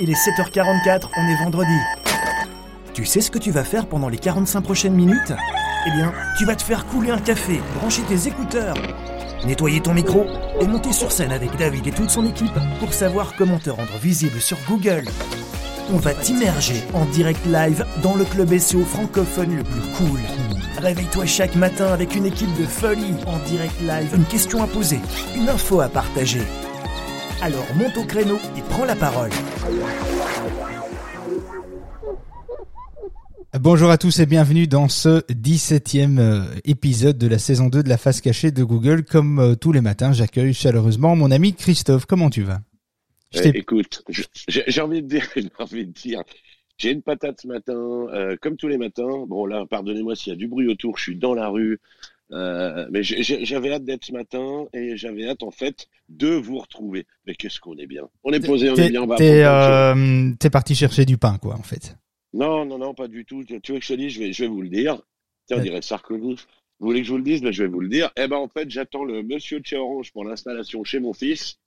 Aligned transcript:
il 0.00 0.10
est 0.10 0.14
7h44, 0.14 1.08
on 1.16 1.28
est 1.28 1.44
vendredi. 1.44 1.78
Tu 2.94 3.04
sais 3.04 3.20
ce 3.20 3.30
que 3.30 3.38
tu 3.38 3.50
vas 3.50 3.64
faire 3.64 3.86
pendant 3.86 4.08
les 4.08 4.16
45 4.16 4.62
prochaines 4.62 4.94
minutes? 4.94 5.32
Eh 5.86 5.90
bien, 5.90 6.12
tu 6.38 6.46
vas 6.46 6.56
te 6.56 6.62
faire 6.62 6.86
couler 6.86 7.10
un 7.10 7.18
café, 7.18 7.60
brancher 7.78 8.02
tes 8.02 8.26
écouteurs, 8.26 8.76
nettoyer 9.44 9.80
ton 9.80 9.92
micro 9.92 10.26
et 10.60 10.66
monter 10.66 10.92
sur 10.92 11.12
scène 11.12 11.32
avec 11.32 11.54
David 11.56 11.86
et 11.86 11.92
toute 11.92 12.10
son 12.10 12.26
équipe 12.26 12.58
pour 12.78 12.94
savoir 12.94 13.34
comment 13.36 13.58
te 13.58 13.70
rendre 13.70 13.96
visible 14.02 14.40
sur 14.40 14.56
Google. 14.66 15.04
On 15.92 15.98
va 15.98 16.14
t'immerger 16.14 16.82
en 16.94 17.04
direct 17.06 17.44
live 17.46 17.84
dans 18.02 18.14
le 18.14 18.24
club 18.24 18.56
SEO 18.56 18.84
francophone 18.84 19.56
le 19.56 19.64
plus 19.64 19.80
cool. 19.96 20.20
Réveille-toi 20.78 21.26
chaque 21.26 21.56
matin 21.56 21.92
avec 21.92 22.14
une 22.14 22.24
équipe 22.24 22.54
de 22.58 22.64
folie 22.64 23.14
en 23.26 23.38
direct 23.48 23.78
live, 23.82 24.14
une 24.14 24.24
question 24.24 24.62
à 24.62 24.66
poser, 24.66 25.00
une 25.36 25.48
info 25.48 25.80
à 25.80 25.88
partager. 25.88 26.42
Alors 27.42 27.66
monte 27.74 27.96
au 27.96 28.04
créneau 28.04 28.38
et 28.56 28.62
prends 28.70 28.84
la 28.84 28.96
parole. 28.96 29.30
Bonjour 33.58 33.90
à 33.90 33.98
tous 33.98 34.20
et 34.20 34.26
bienvenue 34.26 34.66
dans 34.66 34.88
ce 34.88 35.20
17e 35.28 36.18
euh, 36.18 36.44
épisode 36.64 37.18
de 37.18 37.26
la 37.26 37.38
saison 37.38 37.68
2 37.68 37.82
de 37.82 37.88
la 37.88 37.98
face 37.98 38.20
cachée 38.20 38.52
de 38.52 38.64
Google. 38.64 39.04
Comme 39.04 39.38
euh, 39.38 39.54
tous 39.54 39.72
les 39.72 39.80
matins, 39.80 40.12
j'accueille 40.12 40.54
chaleureusement 40.54 41.14
mon 41.14 41.30
ami 41.30 41.54
Christophe. 41.54 42.06
Comment 42.06 42.30
tu 42.30 42.42
vas? 42.42 42.60
Je 43.32 43.42
eh, 43.42 43.58
Écoute, 43.58 44.02
j'ai 44.48 44.80
envie 44.80 45.02
de 45.02 45.08
dire, 45.08 45.26
j'ai 45.36 45.50
envie 45.58 45.86
de 45.86 45.92
dire, 45.92 46.22
j'ai 46.78 46.90
une 46.92 47.02
patate 47.02 47.40
ce 47.42 47.48
matin, 47.48 47.74
euh, 47.74 48.36
comme 48.40 48.56
tous 48.56 48.68
les 48.68 48.78
matins. 48.78 49.26
Bon 49.28 49.46
là, 49.46 49.66
pardonnez-moi 49.68 50.16
s'il 50.16 50.32
y 50.32 50.36
a 50.36 50.38
du 50.38 50.48
bruit 50.48 50.66
autour, 50.66 50.96
je 50.96 51.02
suis 51.02 51.16
dans 51.16 51.34
la 51.34 51.48
rue, 51.48 51.80
mais 52.30 53.02
j'avais 53.02 53.72
hâte 53.72 53.84
d'être 53.84 54.04
ce 54.04 54.12
matin 54.12 54.66
et 54.72 54.96
j'avais 54.96 55.28
hâte 55.28 55.42
en 55.42 55.50
fait 55.50 55.88
de 56.08 56.28
vous 56.28 56.58
retrouver. 56.58 57.06
Mais 57.26 57.34
qu'est-ce 57.34 57.60
qu'on 57.60 57.76
est 57.76 57.86
bien 57.86 58.08
On 58.24 58.32
est 58.32 58.44
posé, 58.44 58.70
on 58.70 58.76
est 58.76 58.90
bien. 58.90 60.34
T'es 60.38 60.50
parti 60.50 60.74
chercher 60.74 61.04
du 61.04 61.18
pain, 61.18 61.38
quoi, 61.38 61.54
en 61.54 61.62
fait. 61.62 61.96
Non, 62.32 62.64
non, 62.64 62.78
non, 62.78 62.94
pas 62.94 63.08
du 63.08 63.24
tout. 63.24 63.44
Tu 63.44 63.72
veux 63.72 63.78
que 63.78 63.84
je 63.84 63.94
te 63.94 63.98
dise, 63.98 64.12
je 64.12 64.20
vais, 64.20 64.32
je 64.32 64.44
vais 64.44 64.48
vous 64.48 64.62
le 64.62 64.68
dire. 64.68 65.00
Tiens, 65.46 65.58
on 65.58 65.62
dirait 65.62 65.82
Sarkozy. 65.82 66.36
Vous 66.78 66.86
voulez 66.86 67.00
que 67.00 67.06
je 67.06 67.12
vous 67.12 67.18
le 67.18 67.24
dise 67.24 67.42
ben, 67.42 67.52
Je 67.52 67.64
vais 67.64 67.68
vous 67.68 67.80
le 67.80 67.88
dire. 67.88 68.10
Eh 68.16 68.28
ben, 68.28 68.36
en 68.36 68.48
fait, 68.48 68.70
j'attends 68.70 69.04
le 69.04 69.22
monsieur 69.22 69.60
de 69.60 69.66
chez 69.66 69.76
Orange 69.76 70.12
pour 70.12 70.24
l'installation 70.24 70.84
chez 70.84 71.00
mon 71.00 71.12
fils. 71.12 71.58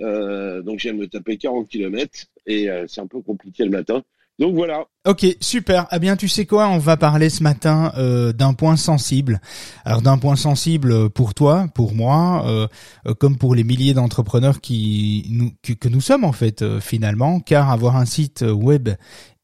Euh, 0.00 0.62
donc, 0.62 0.82
de 0.84 0.92
me 0.92 1.06
taper 1.06 1.36
40 1.36 1.68
km 1.68 2.26
et 2.46 2.68
euh, 2.68 2.84
c'est 2.88 3.00
un 3.00 3.06
peu 3.06 3.20
compliqué 3.20 3.64
le 3.64 3.70
matin. 3.70 4.02
Donc 4.40 4.54
voilà. 4.54 4.84
Ok, 5.06 5.26
super. 5.40 5.86
Eh 5.92 5.98
bien, 6.00 6.16
tu 6.16 6.28
sais 6.28 6.44
quoi 6.44 6.68
On 6.68 6.78
va 6.78 6.96
parler 6.96 7.30
ce 7.30 7.42
matin 7.42 7.92
euh, 7.96 8.32
d'un 8.32 8.52
point 8.52 8.76
sensible. 8.76 9.40
Alors, 9.84 10.02
d'un 10.02 10.18
point 10.18 10.34
sensible 10.34 11.08
pour 11.10 11.34
toi, 11.34 11.68
pour 11.74 11.94
moi, 11.94 12.44
euh, 12.46 12.66
euh, 13.06 13.14
comme 13.14 13.36
pour 13.36 13.54
les 13.54 13.62
milliers 13.62 13.94
d'entrepreneurs 13.94 14.60
qui 14.60 15.26
nous 15.30 15.52
que, 15.62 15.72
que, 15.74 15.88
nous 15.88 16.00
sommes 16.00 16.24
en 16.24 16.32
fait 16.32 16.80
finalement, 16.80 17.38
car 17.38 17.70
avoir 17.70 17.96
un 17.96 18.06
site 18.06 18.42
web 18.42 18.88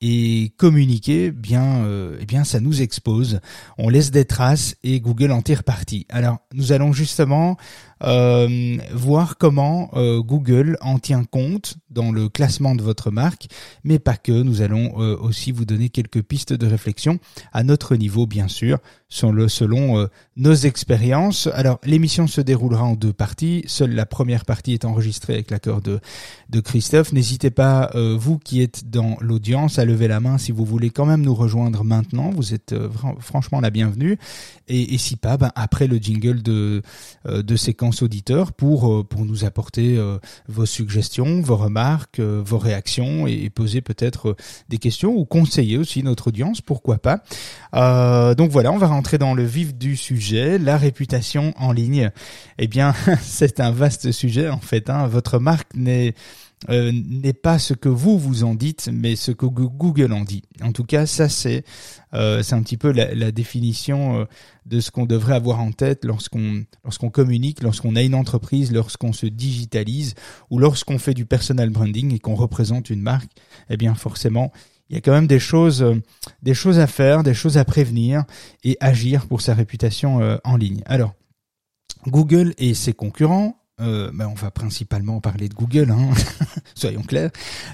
et 0.02 0.52
communiquer, 0.56 1.30
bien, 1.30 1.84
euh, 1.84 2.16
eh 2.20 2.24
bien, 2.24 2.44
ça 2.44 2.60
nous 2.60 2.80
expose. 2.80 3.40
On 3.76 3.88
laisse 3.90 4.10
des 4.10 4.24
traces 4.24 4.76
et 4.82 5.00
Google 5.00 5.30
en 5.30 5.42
tire 5.42 5.62
parti. 5.62 6.06
Alors, 6.08 6.38
nous 6.54 6.72
allons 6.72 6.92
justement 6.92 7.58
euh, 8.02 8.76
voir 8.92 9.36
comment 9.38 9.90
euh, 9.94 10.20
Google 10.20 10.76
en 10.80 10.98
tient 10.98 11.24
compte 11.24 11.76
dans 11.90 12.12
le 12.12 12.28
classement 12.28 12.74
de 12.74 12.82
votre 12.82 13.10
marque, 13.10 13.48
mais 13.84 13.98
pas 13.98 14.16
que. 14.16 14.32
Nous 14.32 14.62
allons 14.62 14.94
aussi 14.94 15.52
vous 15.52 15.64
donner 15.64 15.88
quelques 15.88 16.22
pistes 16.22 16.52
de 16.52 16.66
réflexion 16.66 17.18
à 17.52 17.62
notre 17.62 17.96
niveau, 17.96 18.26
bien 18.26 18.48
sûr, 18.48 18.78
selon, 19.10 19.48
selon 19.48 20.08
nos 20.36 20.54
expériences. 20.54 21.48
Alors, 21.52 21.78
l'émission 21.84 22.26
se 22.26 22.40
déroulera 22.40 22.84
en 22.84 22.94
deux 22.94 23.12
parties. 23.12 23.64
Seule 23.66 23.92
la 23.92 24.06
première 24.06 24.46
partie 24.46 24.72
est 24.72 24.86
enregistrée 24.86 25.34
avec 25.34 25.50
l'accord 25.50 25.82
de, 25.82 26.00
de 26.48 26.60
Christophe. 26.60 27.12
N'hésitez 27.12 27.50
pas, 27.50 27.90
vous 27.94 28.38
qui 28.38 28.62
êtes 28.62 28.88
dans 28.88 29.16
l'audience, 29.20 29.78
à 29.78 29.84
lever 29.84 30.08
la 30.08 30.20
main 30.20 30.38
si 30.38 30.52
vous 30.52 30.64
voulez 30.64 30.90
quand 30.90 31.06
même 31.06 31.22
nous 31.22 31.34
rejoindre 31.34 31.84
maintenant. 31.84 32.30
Vous 32.30 32.54
êtes 32.54 32.72
euh, 32.72 32.88
franchement 33.18 33.60
la 33.60 33.70
bienvenue. 33.70 34.18
Et, 34.68 34.98
si 34.98 35.16
pas, 35.16 35.36
ben, 35.36 35.50
après 35.56 35.88
le 35.88 35.96
jingle 35.96 36.42
de, 36.42 36.82
euh, 37.26 37.42
de 37.42 37.56
séquence 37.56 38.02
auditeur 38.02 38.52
pour, 38.52 38.92
euh, 38.92 39.02
pour 39.02 39.24
nous 39.24 39.44
apporter 39.44 39.98
vos 40.48 40.66
suggestions, 40.66 41.40
vos 41.40 41.56
remarques, 41.56 42.20
vos 42.20 42.58
réactions 42.58 43.26
et, 43.26 43.50
poser 43.50 43.80
peut-être 43.80 44.36
des 44.68 44.78
questions 44.78 45.12
ou 45.12 45.24
conseiller 45.24 45.76
aussi 45.76 46.02
notre 46.02 46.28
audience, 46.28 46.60
pourquoi 46.60 46.98
pas. 46.98 47.22
donc 48.34 48.50
voilà, 48.50 48.70
on 48.70 48.78
va 48.78 48.86
rentrer 49.00 49.16
dans 49.16 49.32
le 49.32 49.44
vif 49.44 49.74
du 49.74 49.96
sujet, 49.96 50.58
la 50.58 50.76
réputation 50.76 51.54
en 51.56 51.72
ligne. 51.72 52.10
Eh 52.58 52.66
bien, 52.66 52.94
c'est 53.22 53.58
un 53.58 53.70
vaste 53.70 54.12
sujet 54.12 54.50
en 54.50 54.60
fait. 54.60 54.90
Hein. 54.90 55.06
Votre 55.06 55.38
marque 55.38 55.74
n'est 55.74 56.12
euh, 56.68 56.92
n'est 56.92 57.32
pas 57.32 57.58
ce 57.58 57.72
que 57.72 57.88
vous 57.88 58.18
vous 58.18 58.44
en 58.44 58.54
dites, 58.54 58.90
mais 58.92 59.16
ce 59.16 59.32
que 59.32 59.46
Google 59.46 60.12
en 60.12 60.24
dit. 60.24 60.42
En 60.62 60.72
tout 60.72 60.84
cas, 60.84 61.06
ça 61.06 61.30
c'est 61.30 61.64
euh, 62.12 62.42
c'est 62.42 62.54
un 62.54 62.62
petit 62.62 62.76
peu 62.76 62.92
la, 62.92 63.14
la 63.14 63.32
définition 63.32 64.20
euh, 64.20 64.24
de 64.66 64.80
ce 64.80 64.90
qu'on 64.90 65.06
devrait 65.06 65.34
avoir 65.34 65.60
en 65.60 65.72
tête 65.72 66.04
lorsqu'on 66.04 66.62
lorsqu'on 66.84 67.08
communique, 67.08 67.62
lorsqu'on 67.62 67.96
a 67.96 68.02
une 68.02 68.14
entreprise, 68.14 68.70
lorsqu'on 68.70 69.14
se 69.14 69.24
digitalise 69.24 70.14
ou 70.50 70.58
lorsqu'on 70.58 70.98
fait 70.98 71.14
du 71.14 71.24
personal 71.24 71.70
branding 71.70 72.14
et 72.14 72.18
qu'on 72.18 72.34
représente 72.34 72.90
une 72.90 73.00
marque. 73.00 73.30
Eh 73.70 73.78
bien, 73.78 73.94
forcément, 73.94 74.52
il 74.90 74.94
y 74.94 74.98
a 74.98 75.00
quand 75.00 75.12
même 75.12 75.26
des 75.26 75.38
choses, 75.38 75.82
euh, 75.82 75.94
des 76.42 76.54
choses 76.54 76.78
à 76.78 76.86
faire, 76.86 77.22
des 77.22 77.34
choses 77.34 77.56
à 77.56 77.64
prévenir 77.64 78.24
et 78.64 78.76
agir 78.80 79.26
pour 79.26 79.40
sa 79.40 79.54
réputation 79.54 80.38
en 80.44 80.56
ligne. 80.56 80.82
Alors, 80.84 81.14
Google 82.06 82.54
et 82.58 82.74
ses 82.74 82.92
concurrents 82.92 83.60
euh, 83.80 84.10
ben 84.12 84.26
on 84.26 84.34
va 84.34 84.50
principalement 84.50 85.20
parler 85.20 85.48
de 85.48 85.54
Google, 85.54 85.90
hein, 85.90 86.10
soyons 86.74 87.02
clairs. 87.02 87.30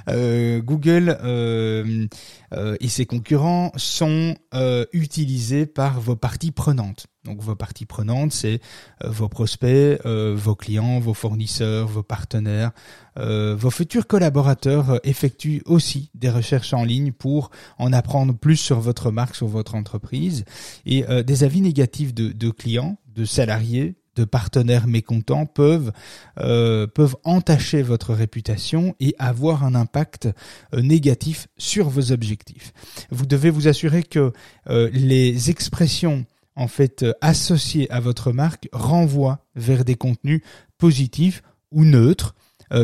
Euh, 0.08 0.60
Google 0.60 1.16
euh, 1.22 2.06
euh, 2.52 2.76
et 2.80 2.88
ses 2.88 3.06
concurrents 3.06 3.72
sont 3.76 4.36
euh, 4.54 4.84
utilisés 4.92 5.66
par 5.66 6.00
vos 6.00 6.16
parties 6.16 6.52
prenantes. 6.52 7.08
Donc 7.26 7.40
vos 7.40 7.54
parties 7.54 7.86
prenantes, 7.86 8.32
c'est 8.32 8.60
vos 9.04 9.28
prospects, 9.28 10.00
vos 10.04 10.54
clients, 10.54 10.98
vos 11.00 11.14
fournisseurs, 11.14 11.88
vos 11.88 12.02
partenaires, 12.02 12.70
vos 13.16 13.70
futurs 13.70 14.06
collaborateurs 14.06 15.00
effectuent 15.04 15.62
aussi 15.66 16.10
des 16.14 16.30
recherches 16.30 16.72
en 16.72 16.84
ligne 16.84 17.12
pour 17.12 17.50
en 17.78 17.92
apprendre 17.92 18.34
plus 18.34 18.56
sur 18.56 18.80
votre 18.80 19.10
marque, 19.10 19.34
sur 19.34 19.48
votre 19.48 19.74
entreprise. 19.74 20.44
Et 20.86 21.04
des 21.24 21.44
avis 21.44 21.60
négatifs 21.60 22.14
de, 22.14 22.50
clients, 22.50 22.96
de 23.14 23.24
salariés, 23.24 23.96
de 24.16 24.24
partenaires 24.24 24.86
mécontents 24.86 25.46
peuvent 25.46 25.92
euh, 26.38 26.86
peuvent 26.86 27.16
entacher 27.22 27.82
votre 27.82 28.14
réputation 28.14 28.94
et 28.98 29.14
avoir 29.18 29.64
un 29.64 29.74
impact 29.74 30.28
euh, 30.74 30.80
négatif 30.80 31.48
sur 31.58 31.88
vos 31.88 32.12
objectifs. 32.12 32.72
Vous 33.10 33.26
devez 33.26 33.50
vous 33.50 33.68
assurer 33.68 34.02
que 34.02 34.32
euh, 34.68 34.90
les 34.92 35.50
expressions 35.50 36.24
en 36.56 36.68
fait 36.68 37.04
associées 37.20 37.90
à 37.90 38.00
votre 38.00 38.32
marque 38.32 38.68
renvoient 38.72 39.44
vers 39.54 39.84
des 39.84 39.94
contenus 39.94 40.42
positifs 40.78 41.42
ou 41.70 41.84
neutres 41.84 42.34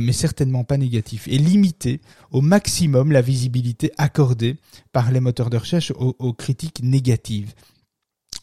mais 0.01 0.13
certainement 0.13 0.63
pas 0.63 0.77
négatifs, 0.77 1.27
et 1.27 1.39
limiter 1.39 2.01
au 2.31 2.41
maximum 2.41 3.11
la 3.11 3.21
visibilité 3.21 3.91
accordée 3.99 4.57
par 4.93 5.11
les 5.11 5.19
moteurs 5.19 5.51
de 5.51 5.57
recherche 5.57 5.93
aux 5.97 6.33
critiques 6.33 6.85
négatives. 6.85 7.53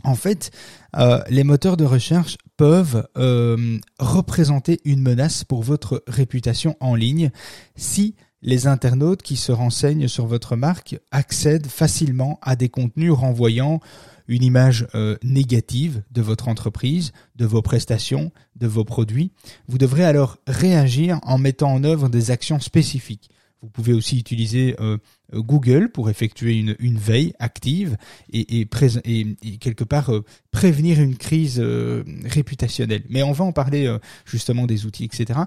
En 0.04 0.16
fait, 0.16 0.52
euh, 0.96 1.22
les 1.30 1.44
moteurs 1.44 1.78
de 1.78 1.84
recherche 1.84 2.38
peuvent 2.58 3.08
euh, 3.18 3.78
représenter 4.00 4.80
une 4.86 5.02
menace 5.02 5.44
pour 5.44 5.62
votre 5.62 6.04
réputation 6.08 6.76
en 6.80 6.96
ligne 6.96 7.32
si 7.76 8.16
les 8.42 8.68
internautes 8.68 9.22
qui 9.22 9.36
se 9.36 9.52
renseignent 9.52 10.08
sur 10.08 10.26
votre 10.26 10.56
marque 10.56 10.98
accèdent 11.12 11.68
facilement 11.68 12.40
à 12.42 12.56
des 12.56 12.70
contenus 12.70 13.12
renvoyant 13.12 13.82
une 14.30 14.44
image 14.44 14.88
euh, 14.96 15.18
négative 15.24 16.04
de 16.12 16.22
votre 16.22 16.48
entreprise, 16.48 17.12
de 17.36 17.46
vos 17.46 17.62
prestations, 17.62 18.32
de 18.56 18.68
vos 18.68 18.86
produits. 18.86 19.32
Vous 19.68 19.80
devrez 19.80 20.06
alors 20.06 20.38
réagir 20.48 21.20
en 21.24 21.38
mettant 21.38 21.74
en 21.74 21.84
œuvre 21.84 22.08
des 22.08 22.32
actions 22.32 22.60
spécifiques. 22.60 23.32
Vous 23.62 23.70
pouvez 23.70 23.92
aussi 23.92 24.18
utiliser 24.18 24.76
euh, 24.80 24.98
euh, 25.34 25.42
Google 25.42 25.90
pour 25.90 26.10
effectuer 26.10 26.58
une, 26.58 26.98
veille 26.98 27.34
active 27.40 27.98
et, 28.32 28.62
et, 28.62 29.58
quelque 29.58 29.84
part 29.84 30.12
prévenir 30.52 31.02
une 31.02 31.18
crise 31.18 31.60
réputationnelle. 31.60 33.04
Mais 33.10 33.24
on 33.24 33.34
va 33.34 33.44
en 33.44 33.52
parler 33.52 33.94
justement 34.26 34.68
des 34.68 34.86
outils, 34.86 35.04
etc. 35.04 35.40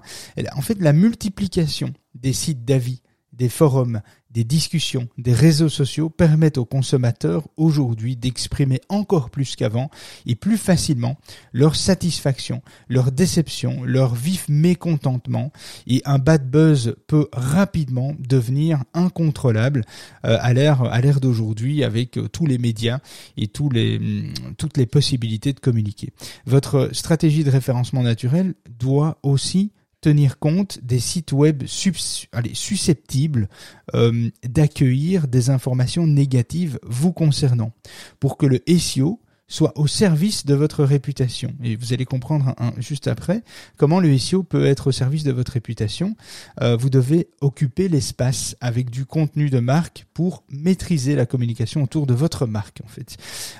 En 0.55 0.61
fait, 0.61 0.79
la 0.79 0.93
multiplication 0.93 1.93
des 2.13 2.33
sites 2.33 2.65
d'avis, 2.65 3.01
des 3.31 3.49
forums, 3.49 4.01
des 4.33 4.43
discussions, 4.43 5.07
des 5.17 5.33
réseaux 5.33 5.69
sociaux 5.69 6.09
permettent 6.09 6.57
aux 6.57 6.65
consommateurs 6.65 7.47
aujourd'hui 7.55 8.15
d'exprimer 8.15 8.81
encore 8.89 9.29
plus 9.29 9.55
qu'avant 9.55 9.89
et 10.25 10.35
plus 10.35 10.57
facilement 10.57 11.17
leur 11.51 11.75
satisfaction, 11.75 12.61
leur 12.89 13.11
déception, 13.11 13.83
leur 13.83 14.15
vif 14.15 14.45
mécontentement 14.49 15.51
et 15.87 16.01
un 16.05 16.17
bad 16.17 16.49
buzz 16.49 16.95
peut 17.07 17.27
rapidement 17.31 18.13
devenir 18.19 18.83
incontrôlable 18.93 19.83
euh, 20.25 20.37
à 20.41 20.53
l'ère 20.53 20.83
à 20.83 20.99
l'ère 21.01 21.19
d'aujourd'hui 21.19 21.83
avec 21.83 22.17
euh, 22.17 22.27
tous 22.27 22.45
les 22.45 22.57
médias 22.57 22.99
et 23.37 23.47
tous 23.47 23.69
les 23.69 23.99
mm, 23.99 24.33
toutes 24.57 24.77
les 24.77 24.85
possibilités 24.85 25.53
de 25.53 25.59
communiquer. 25.59 26.09
Votre 26.45 26.89
stratégie 26.93 27.43
de 27.43 27.51
référencement 27.51 28.03
naturel 28.03 28.55
doit 28.79 29.19
aussi 29.23 29.71
tenir 30.03 30.37
compte 30.37 30.79
des 30.83 30.99
sites 30.99 31.31
web 31.31 31.63
susceptibles 31.65 33.47
euh, 33.95 34.29
d'accueillir 34.43 35.29
des 35.29 35.49
informations 35.49 36.05
négatives 36.05 36.77
vous 36.83 37.13
concernant, 37.13 37.71
pour 38.19 38.37
que 38.37 38.45
le 38.45 38.59
SEO 38.77 39.21
soit 39.47 39.77
au 39.77 39.87
service 39.87 40.45
de 40.45 40.55
votre 40.55 40.83
réputation. 40.83 41.53
Et 41.63 41.77
vous 41.77 41.93
allez 41.93 42.05
comprendre 42.05 42.53
juste 42.77 43.07
après 43.07 43.43
comment 43.77 44.01
le 44.01 44.17
SEO 44.17 44.43
peut 44.43 44.65
être 44.65 44.87
au 44.87 44.91
service 44.91 45.23
de 45.23 45.31
votre 45.31 45.53
réputation. 45.53 46.15
Euh, 46.61 46.75
vous 46.75 46.89
devez 46.89 47.29
occuper 47.39 47.87
l'espace 47.87 48.57
avec 48.59 48.89
du 48.89 49.05
contenu 49.05 49.49
de 49.49 49.59
marque 49.59 50.05
pour 50.13 50.43
maîtriser 50.49 51.15
la 51.15 51.25
communication 51.25 51.81
autour 51.81 52.07
de 52.07 52.13
votre 52.13 52.45
marque 52.45 52.81
en 52.83 52.87
fait. 52.87 53.15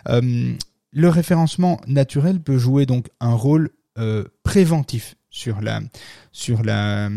Euh, 0.09 0.53
le 0.91 1.09
référencement 1.09 1.79
naturel 1.87 2.41
peut 2.41 2.57
jouer 2.57 2.85
donc 2.85 3.07
un 3.21 3.33
rôle 3.33 3.69
préventif 4.41 5.15
sur 5.33 5.59
la 5.59 5.81
sur 6.31 6.63
la 6.63 7.09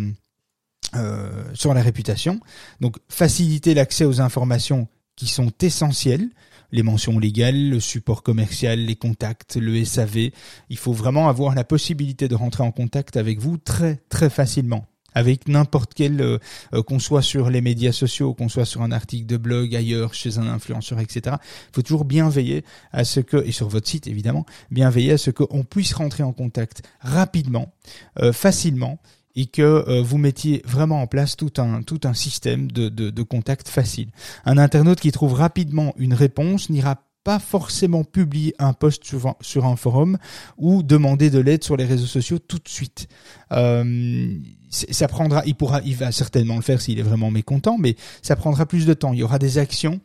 sur 1.54 1.74
la 1.74 1.82
réputation. 1.82 2.40
Donc 2.80 2.96
faciliter 3.08 3.74
l'accès 3.74 4.06
aux 4.06 4.20
informations 4.20 4.88
qui 5.14 5.26
sont 5.26 5.52
essentielles 5.60 6.30
les 6.72 6.82
mentions 6.82 7.18
légales, 7.18 7.70
le 7.70 7.80
support 7.80 8.22
commercial, 8.22 8.78
les 8.80 8.96
contacts, 8.96 9.56
le 9.56 9.84
SAV. 9.84 10.30
Il 10.68 10.76
faut 10.76 10.92
vraiment 10.92 11.28
avoir 11.28 11.54
la 11.54 11.64
possibilité 11.64 12.28
de 12.28 12.34
rentrer 12.34 12.62
en 12.62 12.72
contact 12.72 13.16
avec 13.16 13.38
vous 13.38 13.56
très 13.56 13.96
très 14.08 14.30
facilement 14.30 14.86
avec 15.16 15.48
n'importe 15.48 15.94
quel, 15.94 16.20
euh, 16.20 16.38
euh, 16.74 16.82
qu'on 16.82 16.98
soit 16.98 17.22
sur 17.22 17.48
les 17.48 17.62
médias 17.62 17.90
sociaux, 17.90 18.34
qu'on 18.34 18.50
soit 18.50 18.66
sur 18.66 18.82
un 18.82 18.92
article 18.92 19.24
de 19.24 19.38
blog 19.38 19.74
ailleurs, 19.74 20.12
chez 20.12 20.36
un 20.36 20.46
influenceur, 20.46 21.00
etc. 21.00 21.36
Il 21.70 21.74
faut 21.74 21.82
toujours 21.82 22.04
bien 22.04 22.28
veiller 22.28 22.64
à 22.92 23.04
ce 23.04 23.20
que, 23.20 23.38
et 23.38 23.50
sur 23.50 23.66
votre 23.66 23.88
site 23.88 24.06
évidemment, 24.06 24.44
bien 24.70 24.90
veiller 24.90 25.12
à 25.12 25.18
ce 25.18 25.30
qu'on 25.30 25.64
puisse 25.64 25.94
rentrer 25.94 26.22
en 26.22 26.34
contact 26.34 26.82
rapidement, 27.00 27.72
euh, 28.20 28.34
facilement, 28.34 28.98
et 29.38 29.46
que 29.46 30.00
vous 30.00 30.16
mettiez 30.16 30.62
vraiment 30.64 31.02
en 31.02 31.06
place 31.06 31.36
tout 31.36 31.52
un 31.58 31.82
tout 31.82 32.00
un 32.04 32.14
système 32.14 32.72
de, 32.72 32.88
de, 32.88 33.10
de 33.10 33.22
contact 33.22 33.68
facile. 33.68 34.08
Un 34.46 34.56
internaute 34.56 34.98
qui 34.98 35.12
trouve 35.12 35.34
rapidement 35.34 35.92
une 35.98 36.14
réponse 36.14 36.70
n'ira 36.70 37.02
pas 37.26 37.40
forcément 37.40 38.04
publier 38.04 38.54
un 38.60 38.72
post 38.72 39.02
sur, 39.02 39.64
un 39.66 39.74
forum 39.74 40.16
ou 40.58 40.84
demander 40.84 41.28
de 41.28 41.40
l'aide 41.40 41.64
sur 41.64 41.76
les 41.76 41.84
réseaux 41.84 42.06
sociaux 42.06 42.38
tout 42.38 42.58
de 42.58 42.68
suite. 42.68 43.08
Euh, 43.50 44.38
ça 44.70 45.08
prendra, 45.08 45.42
il 45.44 45.56
pourra, 45.56 45.80
il 45.84 45.96
va 45.96 46.12
certainement 46.12 46.54
le 46.54 46.62
faire 46.62 46.80
s'il 46.80 47.00
est 47.00 47.02
vraiment 47.02 47.32
mécontent, 47.32 47.78
mais 47.78 47.96
ça 48.22 48.36
prendra 48.36 48.64
plus 48.64 48.86
de 48.86 48.94
temps. 48.94 49.12
Il 49.12 49.18
y 49.18 49.22
aura 49.24 49.40
des 49.40 49.58
actions 49.58 50.00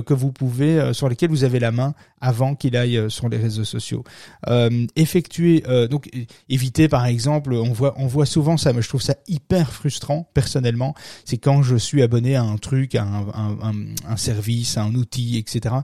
que 0.00 0.14
vous 0.14 0.32
pouvez 0.32 0.78
euh, 0.78 0.92
sur 0.92 1.08
lesquels 1.08 1.30
vous 1.30 1.44
avez 1.44 1.58
la 1.58 1.72
main 1.72 1.94
avant 2.20 2.54
qu'il 2.54 2.76
aille 2.76 2.96
euh, 2.96 3.08
sur 3.08 3.28
les 3.28 3.36
réseaux 3.36 3.64
sociaux. 3.64 4.04
effectuer 4.96 5.62
donc 5.90 6.08
éviter 6.48 6.88
par 6.88 7.06
exemple, 7.06 7.54
on 7.54 7.72
voit 7.72 7.94
on 7.96 8.06
voit 8.06 8.26
souvent 8.26 8.56
ça, 8.56 8.72
mais 8.72 8.82
je 8.82 8.88
trouve 8.88 9.02
ça 9.02 9.14
hyper 9.28 9.72
frustrant 9.72 10.28
personnellement. 10.34 10.94
C'est 11.24 11.38
quand 11.38 11.62
je 11.62 11.76
suis 11.76 12.02
abonné 12.02 12.36
à 12.36 12.42
un 12.42 12.56
truc, 12.56 12.94
à 12.94 13.02
un, 13.02 13.26
un, 13.62 13.74
un, 14.08 14.16
service, 14.16 14.76
à 14.76 14.82
un 14.82 14.94
outil, 14.94 15.38
etc. 15.38 15.76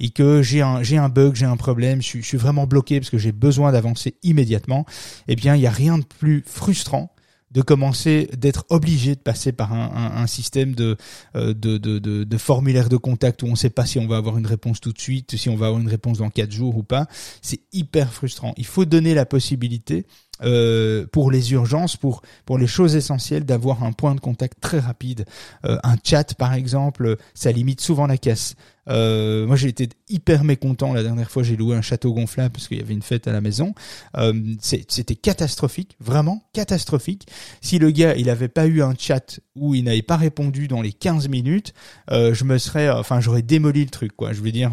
Et 0.00 0.10
que 0.10 0.42
j'ai 0.42 0.62
un 0.62 0.82
j'ai 0.82 0.98
un 0.98 1.08
bug, 1.08 1.34
j'ai 1.34 1.46
un 1.46 1.56
problème, 1.56 2.02
je, 2.02 2.18
je 2.18 2.26
suis 2.26 2.38
vraiment 2.38 2.66
bloqué 2.66 3.00
parce 3.00 3.10
que 3.10 3.18
j'ai 3.18 3.32
besoin 3.32 3.72
d'avancer 3.72 4.16
immédiatement. 4.22 4.84
Eh 5.28 5.36
bien, 5.36 5.54
il 5.54 5.60
n'y 5.60 5.66
a 5.66 5.70
rien 5.70 5.98
de 5.98 6.04
plus 6.04 6.42
frustrant 6.46 7.10
de 7.50 7.62
commencer, 7.62 8.28
d'être 8.36 8.64
obligé 8.68 9.14
de 9.14 9.20
passer 9.20 9.52
par 9.52 9.72
un, 9.72 10.26
système 10.26 10.74
de, 10.74 10.96
euh, 11.34 11.54
de, 11.54 11.78
de, 11.78 11.98
de, 11.98 12.24
de, 12.24 12.38
formulaire 12.38 12.88
de 12.88 12.96
contact 12.96 13.42
où 13.42 13.46
on 13.46 13.52
ne 13.52 13.56
sait 13.56 13.70
pas 13.70 13.86
si 13.86 13.98
on 13.98 14.06
va 14.06 14.16
avoir 14.16 14.36
une 14.36 14.46
réponse 14.46 14.80
tout 14.80 14.92
de 14.92 15.00
suite, 15.00 15.36
si 15.36 15.48
on 15.48 15.56
va 15.56 15.66
avoir 15.66 15.80
une 15.80 15.88
réponse 15.88 16.18
dans 16.18 16.30
quatre 16.30 16.52
jours 16.52 16.76
ou 16.76 16.82
pas. 16.82 17.06
C'est 17.40 17.60
hyper 17.72 18.12
frustrant. 18.12 18.52
Il 18.56 18.66
faut 18.66 18.84
donner 18.84 19.14
la 19.14 19.24
possibilité 19.24 20.06
euh, 20.42 21.06
pour 21.10 21.30
les 21.30 21.52
urgences, 21.52 21.96
pour 21.96 22.22
pour 22.44 22.58
les 22.58 22.66
choses 22.66 22.94
essentielles, 22.94 23.44
d'avoir 23.44 23.82
un 23.82 23.92
point 23.92 24.14
de 24.14 24.20
contact 24.20 24.60
très 24.60 24.78
rapide. 24.78 25.24
Euh, 25.64 25.78
un 25.82 25.96
chat, 26.02 26.34
par 26.34 26.54
exemple, 26.54 27.16
ça 27.34 27.50
limite 27.50 27.80
souvent 27.80 28.06
la 28.06 28.18
caisse. 28.18 28.54
Euh, 28.88 29.46
moi, 29.46 29.56
j'ai 29.56 29.68
été 29.68 29.88
hyper 30.08 30.44
mécontent 30.44 30.92
la 30.92 31.02
dernière 31.02 31.30
fois. 31.30 31.42
J'ai 31.42 31.56
loué 31.56 31.76
un 31.76 31.82
château 31.82 32.12
gonflable 32.12 32.50
parce 32.50 32.68
qu'il 32.68 32.78
y 32.78 32.80
avait 32.80 32.94
une 32.94 33.02
fête 33.02 33.28
à 33.28 33.32
la 33.32 33.40
maison. 33.40 33.74
Euh, 34.16 34.32
C'était 34.60 35.14
catastrophique, 35.14 35.96
vraiment 36.00 36.42
catastrophique. 36.52 37.26
Si 37.60 37.78
le 37.78 37.90
gars, 37.90 38.14
il 38.16 38.30
avait 38.30 38.48
pas 38.48 38.66
eu 38.66 38.82
un 38.82 38.94
chat 38.98 39.40
où 39.54 39.74
il 39.74 39.84
n'avait 39.84 40.02
pas 40.02 40.16
répondu 40.16 40.68
dans 40.68 40.82
les 40.82 40.92
15 40.92 41.28
minutes, 41.28 41.74
euh, 42.10 42.32
je 42.32 42.44
me 42.44 42.58
serais, 42.58 42.88
enfin, 42.90 43.20
j'aurais 43.20 43.42
démoli 43.42 43.84
le 43.84 43.90
truc, 43.90 44.14
quoi. 44.14 44.32
Je 44.32 44.40
veux 44.40 44.52
dire, 44.52 44.72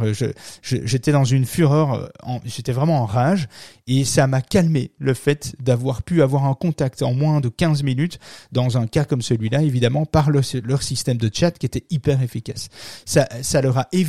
j'étais 0.61 1.11
dans 1.11 1.23
une 1.23 1.45
fureur, 1.45 2.11
j'étais 2.45 2.71
vraiment 2.71 3.01
en 3.01 3.05
rage, 3.05 3.47
et 3.87 4.05
ça 4.05 4.27
m'a 4.27 4.41
calmé 4.41 4.91
le 4.99 5.13
fait 5.13 5.55
d'avoir 5.59 6.03
pu 6.03 6.21
avoir 6.21 6.45
un 6.45 6.53
contact 6.53 7.01
en 7.01 7.13
moins 7.13 7.41
de 7.41 7.49
15 7.49 7.83
minutes 7.83 8.19
dans 8.51 8.77
un 8.77 8.87
cas 8.87 9.05
comme 9.05 9.21
celui-là, 9.21 9.63
évidemment, 9.63 10.05
par 10.05 10.29
leur 10.29 10.83
système 10.83 11.17
de 11.17 11.29
chat 11.33 11.51
qui 11.51 11.65
était 11.65 11.85
hyper 11.89 12.21
efficace. 12.21 12.69
Ça, 13.05 13.27
leur 13.61 13.77
a 13.79 13.87
évité 13.91 14.04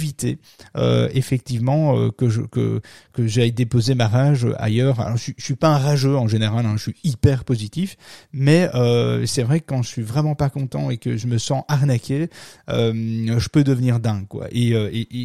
euh, 0.77 1.09
effectivement 1.13 1.99
euh, 1.99 2.11
que 2.11 2.29
je 2.29 2.43
que 2.43 2.81
que 3.13 3.27
j'aille 3.27 3.53
déposer 3.53 3.95
ma 3.95 4.09
rage 4.09 4.47
ailleurs. 4.59 5.01
Alors, 5.01 5.17
je, 5.17 5.33
je 5.37 5.45
suis 5.45 5.57
pas 5.57 5.69
un 5.69 5.79
rageux 5.79 6.17
en 6.17 6.29
général, 6.29 6.67
hein, 6.67 6.75
je 6.77 6.83
suis 6.83 6.97
hyper 7.05 7.45
positif, 7.45 7.97
mais 8.33 8.69
euh, 8.75 9.27
c'est 9.27 9.43
vrai 9.43 9.61
que 9.61 9.67
quand 9.67 9.83
je 9.83 9.89
suis 9.89 10.03
vraiment 10.03 10.35
pas 10.35 10.51
content 10.51 10.91
et 10.91 10.99
que 10.99 11.17
je 11.17 11.27
me 11.27 11.39
sens 11.39 11.65
arnaqué, 11.69 12.29
je 12.69 13.49
peux 13.49 13.65
devenir 13.65 14.01
dingue 14.01 14.27
quoi. 14.29 14.47
Et, 14.53 14.73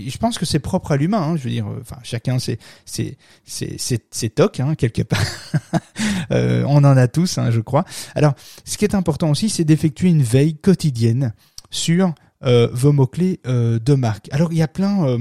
je 0.09 0.17
pense 0.17 0.37
que 0.37 0.45
c'est 0.45 0.59
propre 0.59 0.91
à 0.91 0.97
l'humain. 0.97 1.21
Hein, 1.21 1.37
je 1.37 1.43
veux 1.43 1.49
dire, 1.49 1.67
enfin 1.79 1.97
chacun 2.03 2.37
c'est 2.39 2.59
c'est 2.85 4.35
toc 4.35 4.59
hein, 4.59 4.75
quelque 4.75 5.01
part. 5.01 5.23
On 6.31 6.83
en 6.83 6.97
a 6.97 7.07
tous, 7.07 7.37
hein, 7.37 7.51
je 7.51 7.59
crois. 7.59 7.85
Alors, 8.15 8.33
ce 8.65 8.77
qui 8.77 8.85
est 8.85 8.95
important 8.95 9.29
aussi, 9.29 9.49
c'est 9.49 9.63
d'effectuer 9.63 10.09
une 10.09 10.23
veille 10.23 10.55
quotidienne 10.55 11.33
sur 11.69 12.13
vos 12.43 12.91
mots-clés 12.91 13.39
euh, 13.45 13.79
de 13.79 13.93
marque. 13.93 14.27
Alors, 14.31 14.51
il 14.51 14.57
y 14.57 14.61
a 14.61 14.67
plein 14.67 15.19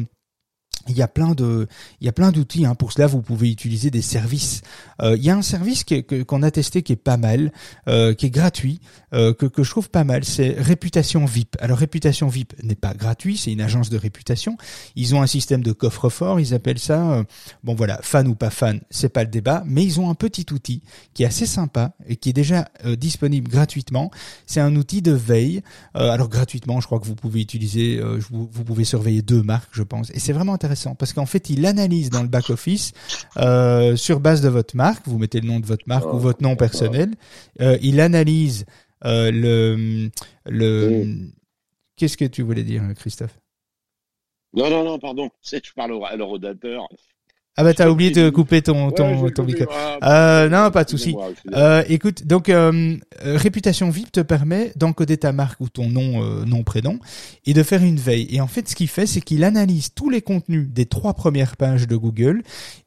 il 0.90 0.96
y 0.96 1.02
a 1.02 1.08
plein 1.08 1.34
d'outils. 1.34 2.66
Hein. 2.66 2.74
Pour 2.74 2.92
cela, 2.92 3.06
vous 3.06 3.22
pouvez 3.22 3.50
utiliser 3.50 3.90
des 3.90 4.02
services. 4.02 4.62
Euh, 5.02 5.16
il 5.16 5.24
y 5.24 5.30
a 5.30 5.36
un 5.36 5.42
service 5.42 5.84
qu'on 6.26 6.42
a 6.42 6.50
testé 6.50 6.82
qui 6.82 6.92
est 6.92 6.96
pas 6.96 7.16
mal, 7.16 7.52
euh, 7.88 8.14
qui 8.14 8.26
est 8.26 8.30
gratuit, 8.30 8.80
euh, 9.14 9.32
que, 9.32 9.62
je 9.62 9.70
trouve 9.70 9.90
pas 9.90 10.04
mal. 10.04 10.24
C'est 10.24 10.56
Réputation 10.58 11.24
VIP. 11.24 11.56
Alors 11.60 11.78
Réputation 11.78 12.28
VIP 12.28 12.62
n'est 12.62 12.74
pas 12.74 12.94
gratuit, 12.94 13.36
c'est 13.36 13.52
une 13.52 13.60
agence 13.60 13.90
de 13.90 13.98
réputation. 13.98 14.56
Ils 14.96 15.14
ont 15.14 15.22
un 15.22 15.26
système 15.26 15.62
de 15.62 15.72
coffre-fort. 15.72 16.40
Ils 16.40 16.54
appellent 16.54 16.78
ça, 16.78 17.24
bon 17.64 17.74
voilà, 17.74 18.00
fan 18.02 18.28
ou 18.28 18.34
pas 18.34 18.50
fan, 18.50 18.80
c'est 18.90 19.08
pas 19.08 19.24
le 19.24 19.30
débat, 19.30 19.62
mais 19.66 19.84
ils 19.84 20.00
ont 20.00 20.10
un 20.10 20.14
petit 20.14 20.46
outil 20.52 20.82
qui 21.14 21.22
est 21.22 21.26
assez 21.26 21.46
sympa 21.46 21.92
et 22.06 22.16
qui 22.16 22.30
est 22.30 22.34
déjà 22.34 22.68
disponible 22.98 23.48
gratuitement. 23.50 24.10
C'est 24.46 24.60
un 24.60 24.74
outil 24.76 25.02
de 25.02 25.12
veille. 25.12 25.62
alors 25.94 26.28
gratuitement, 26.28 26.80
je 26.80 26.86
crois 26.86 27.00
que 27.00 27.06
vous 27.06 27.14
pouvez 27.14 27.40
utiliser, 27.40 28.00
vous, 28.30 28.48
vous 28.50 28.64
pouvez 28.64 28.84
surveiller 28.84 29.22
deux 29.22 29.42
marques, 29.42 29.70
je 29.72 29.82
pense, 29.82 30.10
et 30.10 30.18
c'est 30.18 30.32
vraiment 30.32 30.54
intéressant 30.54 30.79
parce 30.98 31.12
qu'en 31.12 31.26
fait, 31.26 31.50
il 31.50 31.66
analyse 31.66 32.10
dans 32.10 32.22
le 32.22 32.28
back 32.28 32.50
office 32.50 32.92
euh, 33.36 33.96
sur 33.96 34.20
base 34.20 34.40
de 34.40 34.48
votre 34.48 34.76
marque. 34.76 35.06
Vous 35.06 35.18
mettez 35.18 35.40
le 35.40 35.48
nom 35.48 35.60
de 35.60 35.66
votre 35.66 35.84
marque 35.86 36.12
ou 36.12 36.18
votre 36.18 36.42
nom 36.42 36.56
personnel. 36.56 37.14
Euh, 37.60 37.78
il 37.82 38.00
analyse 38.00 38.66
euh, 39.04 39.30
le 39.30 40.10
le. 40.46 41.30
Qu'est-ce 41.96 42.16
que 42.16 42.24
tu 42.24 42.42
voulais 42.42 42.62
dire, 42.64 42.82
Christophe? 42.96 43.38
Non, 44.54 44.70
non, 44.70 44.84
non, 44.84 44.98
pardon. 44.98 45.30
Je 45.42 45.58
parle 45.74 46.04
à 46.06 46.16
l'orodateur. 46.16 46.88
Ah 47.56 47.64
bah 47.64 47.74
t'as 47.74 47.90
oublié 47.90 48.10
de 48.10 48.30
couper 48.30 48.62
ton 48.62 48.90
ton, 48.90 49.28
ton 49.30 49.44
micro. 49.44 49.66
Euh, 50.02 50.48
non, 50.48 50.70
pas 50.70 50.84
de 50.84 50.90
souci. 50.90 51.14
Euh, 51.52 51.82
écoute, 51.88 52.26
donc 52.26 52.48
euh, 52.48 52.96
euh, 53.24 53.36
réputation 53.36 53.90
VIP 53.90 54.12
te 54.12 54.20
permet 54.20 54.72
d'encoder 54.76 55.16
ta 55.16 55.32
marque 55.32 55.60
ou 55.60 55.68
ton 55.68 55.88
nom 55.88 56.24
nom 56.46 56.62
prénom 56.62 56.98
et 57.44 57.52
de 57.52 57.62
faire 57.62 57.82
une 57.82 57.98
veille. 57.98 58.28
Et 58.30 58.40
en 58.40 58.46
fait, 58.46 58.68
ce 58.68 58.76
qu'il 58.76 58.88
fait, 58.88 59.06
c'est 59.06 59.20
qu'il 59.20 59.44
analyse 59.44 59.92
tous 59.94 60.10
les 60.10 60.22
contenus 60.22 60.68
des 60.70 60.86
trois 60.86 61.14
premières 61.14 61.56
pages 61.56 61.86
de 61.86 61.96
Google 61.96 62.42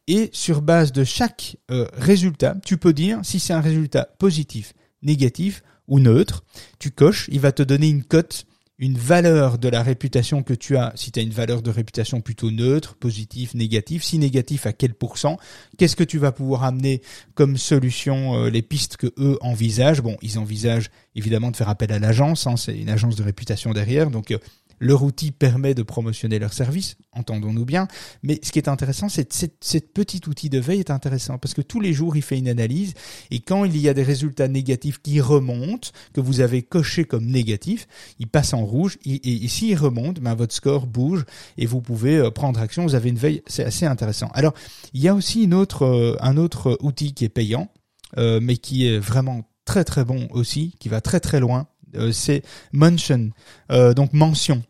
et 0.08 0.29
sur 0.34 0.62
base 0.62 0.91
de 0.91 1.03
chaque 1.03 1.58
résultat, 1.70 2.55
tu 2.65 2.77
peux 2.77 2.93
dire 2.93 3.20
si 3.24 3.39
c'est 3.39 3.53
un 3.53 3.62
résultat 3.62 4.08
positif, 4.17 4.74
négatif 5.01 5.62
ou 5.88 6.00
neutre. 6.00 6.43
Tu 6.79 6.89
coches, 6.89 7.29
il 7.32 7.41
va 7.41 7.51
te 7.51 7.63
donner 7.63 7.89
une 7.89 8.03
cote 8.03 8.46
une 8.79 8.97
valeur 8.97 9.59
de 9.59 9.69
la 9.69 9.83
réputation 9.83 10.41
que 10.41 10.53
tu 10.53 10.77
as, 10.77 10.91
si 10.95 11.11
tu 11.11 11.19
as 11.19 11.23
une 11.23 11.29
valeur 11.29 11.61
de 11.61 11.69
réputation 11.69 12.21
plutôt 12.21 12.49
neutre, 12.49 12.95
positif, 12.95 13.53
négatif, 13.53 14.03
si 14.03 14.17
négatif 14.17 14.65
à 14.65 14.73
quel 14.73 14.93
pourcent, 14.95 15.37
qu'est-ce 15.77 15.95
que 15.95 16.03
tu 16.03 16.17
vas 16.17 16.31
pouvoir 16.31 16.63
amener 16.63 17.01
comme 17.35 17.57
solution, 17.57 18.35
euh, 18.35 18.49
les 18.49 18.61
pistes 18.63 18.97
que 18.97 19.13
eux 19.17 19.37
envisagent? 19.41 20.01
Bon, 20.01 20.17
ils 20.21 20.39
envisagent 20.39 20.89
évidemment 21.15 21.51
de 21.51 21.55
faire 21.55 21.69
appel 21.69 21.91
à 21.91 21.99
l'agence, 21.99 22.47
hein, 22.47 22.57
c'est 22.57 22.75
une 22.75 22.89
agence 22.89 23.15
de 23.15 23.23
réputation 23.23 23.73
derrière, 23.73 24.09
donc 24.09 24.31
euh, 24.31 24.39
leur 24.79 25.03
outil 25.03 25.31
permet 25.31 25.73
de 25.73 25.83
promotionner 25.83 26.39
leur 26.39 26.53
service, 26.53 26.97
entendons-nous 27.11 27.65
bien. 27.65 27.87
Mais 28.21 28.39
ce 28.43 28.51
qui 28.51 28.59
est 28.59 28.67
intéressant, 28.67 29.09
c'est 29.09 29.31
cette 29.33 29.93
petit 29.93 30.21
outil 30.27 30.49
de 30.49 30.59
veille 30.59 30.79
est 30.79 30.91
intéressant 30.91 31.37
parce 31.37 31.53
que 31.53 31.61
tous 31.61 31.79
les 31.79 31.93
jours, 31.93 32.15
il 32.15 32.21
fait 32.21 32.37
une 32.37 32.49
analyse 32.49 32.93
et 33.31 33.39
quand 33.39 33.65
il 33.65 33.77
y 33.77 33.89
a 33.89 33.93
des 33.93 34.03
résultats 34.03 34.47
négatifs 34.47 35.01
qui 35.01 35.21
remontent, 35.21 35.89
que 36.13 36.21
vous 36.21 36.41
avez 36.41 36.61
coché 36.63 37.05
comme 37.05 37.25
négatif, 37.25 37.87
il 38.19 38.27
passe 38.27 38.53
en 38.53 38.65
rouge 38.65 38.97
et, 39.05 39.45
et, 39.45 39.47
s'il 39.47 39.77
remonte, 39.77 40.19
ben 40.19 40.35
votre 40.35 40.53
score 40.53 40.87
bouge 40.87 41.25
et 41.57 41.65
vous 41.65 41.81
pouvez 41.81 42.17
euh, 42.17 42.31
prendre 42.31 42.59
action. 42.59 42.83
Vous 42.83 42.95
avez 42.95 43.09
une 43.09 43.17
veille, 43.17 43.41
c'est 43.47 43.63
assez 43.63 43.85
intéressant. 43.85 44.29
Alors, 44.33 44.53
il 44.93 45.01
y 45.01 45.07
a 45.07 45.15
aussi 45.15 45.47
euh, 45.81 46.15
un 46.19 46.37
autre 46.37 46.77
outil 46.81 47.13
qui 47.13 47.25
est 47.25 47.29
payant, 47.29 47.69
euh, 48.17 48.39
mais 48.41 48.57
qui 48.57 48.87
est 48.87 48.99
vraiment 48.99 49.47
très 49.65 49.83
très 49.83 50.03
bon 50.03 50.27
aussi, 50.31 50.75
qui 50.79 50.89
va 50.89 51.01
très 51.01 51.19
très 51.19 51.39
loin. 51.39 51.67
C'est 52.12 52.43
mention, 52.71 53.29
donc 53.69 54.13
mention. 54.13 54.63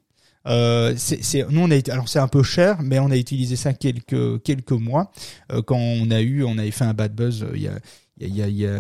Euh, 0.48 0.94
c'est, 0.98 1.50
nous 1.50 1.62
on 1.62 1.72
a 1.72 1.92
alors 1.92 2.10
c'est 2.10 2.20
un 2.20 2.28
peu 2.28 2.44
cher, 2.44 2.82
mais 2.82 3.00
on 3.00 3.12
a 3.12 3.18
utilisé 3.18 3.56
ça 3.56 3.74
quelques 3.74 4.42
quelques 4.44 4.72
mois 4.72 5.12
euh, 5.52 5.62
quand 5.62 5.78
on 5.78 6.12
a 6.12 6.22
eu, 6.22 6.44
on 6.44 6.58
avait 6.58 6.72
fait 6.72 6.84
un 6.84 6.94
bad 6.94 7.16
buzz 7.16 7.44
euh, 7.44 7.52
il 7.56 7.62
y 7.62 7.68
a 7.68 7.80
il 8.20 8.36
y 8.36 8.44
a, 8.44 8.48
il 8.48 8.58
y 8.58 8.68
a, 8.68 8.80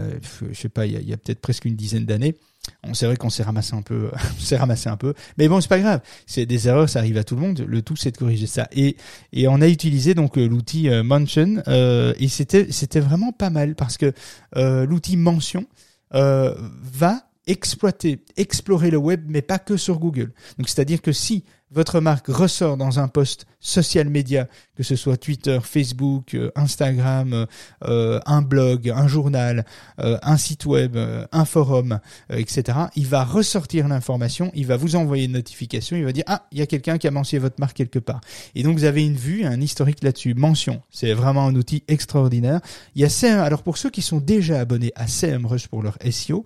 je 0.52 0.54
sais 0.54 0.70
pas, 0.70 0.86
il 0.86 0.92
y 0.92 1.12
a, 1.12 1.16
a 1.16 1.18
peut-être 1.18 1.42
presque 1.42 1.66
une 1.66 1.76
dizaine 1.76 2.06
d'années. 2.06 2.36
On 2.84 2.94
c'est 2.94 3.08
vrai 3.08 3.18
qu'on 3.18 3.32
s'est 3.32 3.44
ramassé 3.44 3.74
un 3.74 3.82
peu, 3.82 4.12
s'est 4.40 4.58
ramassé 4.58 4.90
un 4.90 4.96
peu, 4.96 5.16
mais 5.38 5.48
bon 5.48 5.60
c'est 5.60 5.70
pas 5.70 5.80
grave. 5.80 6.02
C'est 6.28 6.46
des 6.46 6.68
erreurs, 6.68 6.88
ça 6.88 7.00
arrive 7.00 7.18
à 7.18 7.24
tout 7.24 7.36
le 7.36 7.42
monde. 7.42 7.66
Le 7.68 7.82
tout 7.82 7.96
c'est 7.96 8.12
de 8.12 8.18
corriger 8.18 8.48
ça. 8.48 8.68
Et 8.74 8.96
et 9.32 9.48
on 9.48 9.60
a 9.62 9.68
utilisé 9.68 10.14
donc 10.14 10.38
l'outil 10.38 10.90
Mention 11.04 11.64
et 11.68 12.28
c'était 12.28 12.72
c'était 12.72 13.00
vraiment 13.00 13.32
pas 13.32 13.50
mal 13.50 13.76
parce 13.76 13.98
que 13.98 14.14
l'outil 14.56 15.18
Mention 15.18 15.66
va 16.12 17.24
exploiter, 17.48 18.24
explorer 18.38 18.92
le 18.92 18.98
web, 18.98 19.26
mais 19.28 19.42
pas 19.42 19.60
que 19.60 19.78
sur 19.78 20.00
Google. 20.00 20.34
Donc, 20.58 20.70
c'est-à-dire 20.70 21.02
que 21.02 21.12
si 21.12 21.44
votre 21.74 22.00
marque 22.00 22.28
ressort 22.28 22.78
dans 22.78 23.00
un 23.00 23.08
post 23.08 23.46
social 23.60 24.10
média, 24.10 24.48
que 24.76 24.84
ce 24.84 24.96
soit 24.96 25.18
Twitter, 25.18 25.60
Facebook, 25.64 26.36
euh, 26.36 26.52
Instagram, 26.56 27.48
euh, 27.84 28.20
un 28.26 28.42
blog, 28.42 28.90
un 28.90 29.08
journal, 29.08 29.66
euh, 30.00 30.18
un 30.22 30.38
site 30.38 30.66
web, 30.66 30.98
un 31.32 31.46
forum, 31.46 32.00
etc., 32.30 32.78
il 32.96 33.08
va 33.08 33.24
ressortir 33.24 33.88
l'information, 33.88 34.52
il 34.54 34.68
va 34.68 34.78
vous 34.78 34.96
envoyer 34.96 35.26
une 35.26 35.32
notification, 35.32 35.98
il 35.98 36.06
va 36.06 36.12
dire 36.12 36.26
ah 36.28 36.46
il 36.52 36.60
y 36.60 36.62
a 36.62 36.68
quelqu'un 36.68 36.98
qui 36.98 37.08
a 37.08 37.12
mentionné 37.12 37.42
votre 37.42 37.60
marque 37.60 37.76
quelque 37.76 38.00
part. 38.00 38.22
Et 38.54 38.64
donc 38.64 38.78
vous 38.78 38.84
avez 38.84 39.06
une 39.06 39.16
vue, 39.16 39.46
un 39.46 39.60
historique 39.60 40.04
là-dessus. 40.04 40.34
Mention, 40.34 40.82
c'est 40.92 41.14
vraiment 41.14 41.48
un 41.48 41.56
outil 41.56 41.84
extraordinaire. 41.88 42.60
Il 42.96 43.02
y 43.02 43.06
a 43.06 43.10
CM, 43.10 43.40
alors 43.40 43.64
pour 43.64 43.78
ceux 43.78 43.90
qui 43.90 44.02
sont 44.02 44.20
déjà 44.20 44.60
abonnés 44.60 44.92
à 44.96 45.08
CMrush 45.08 45.68
pour 45.68 45.82
leur 45.82 45.98
SEO, 46.12 46.46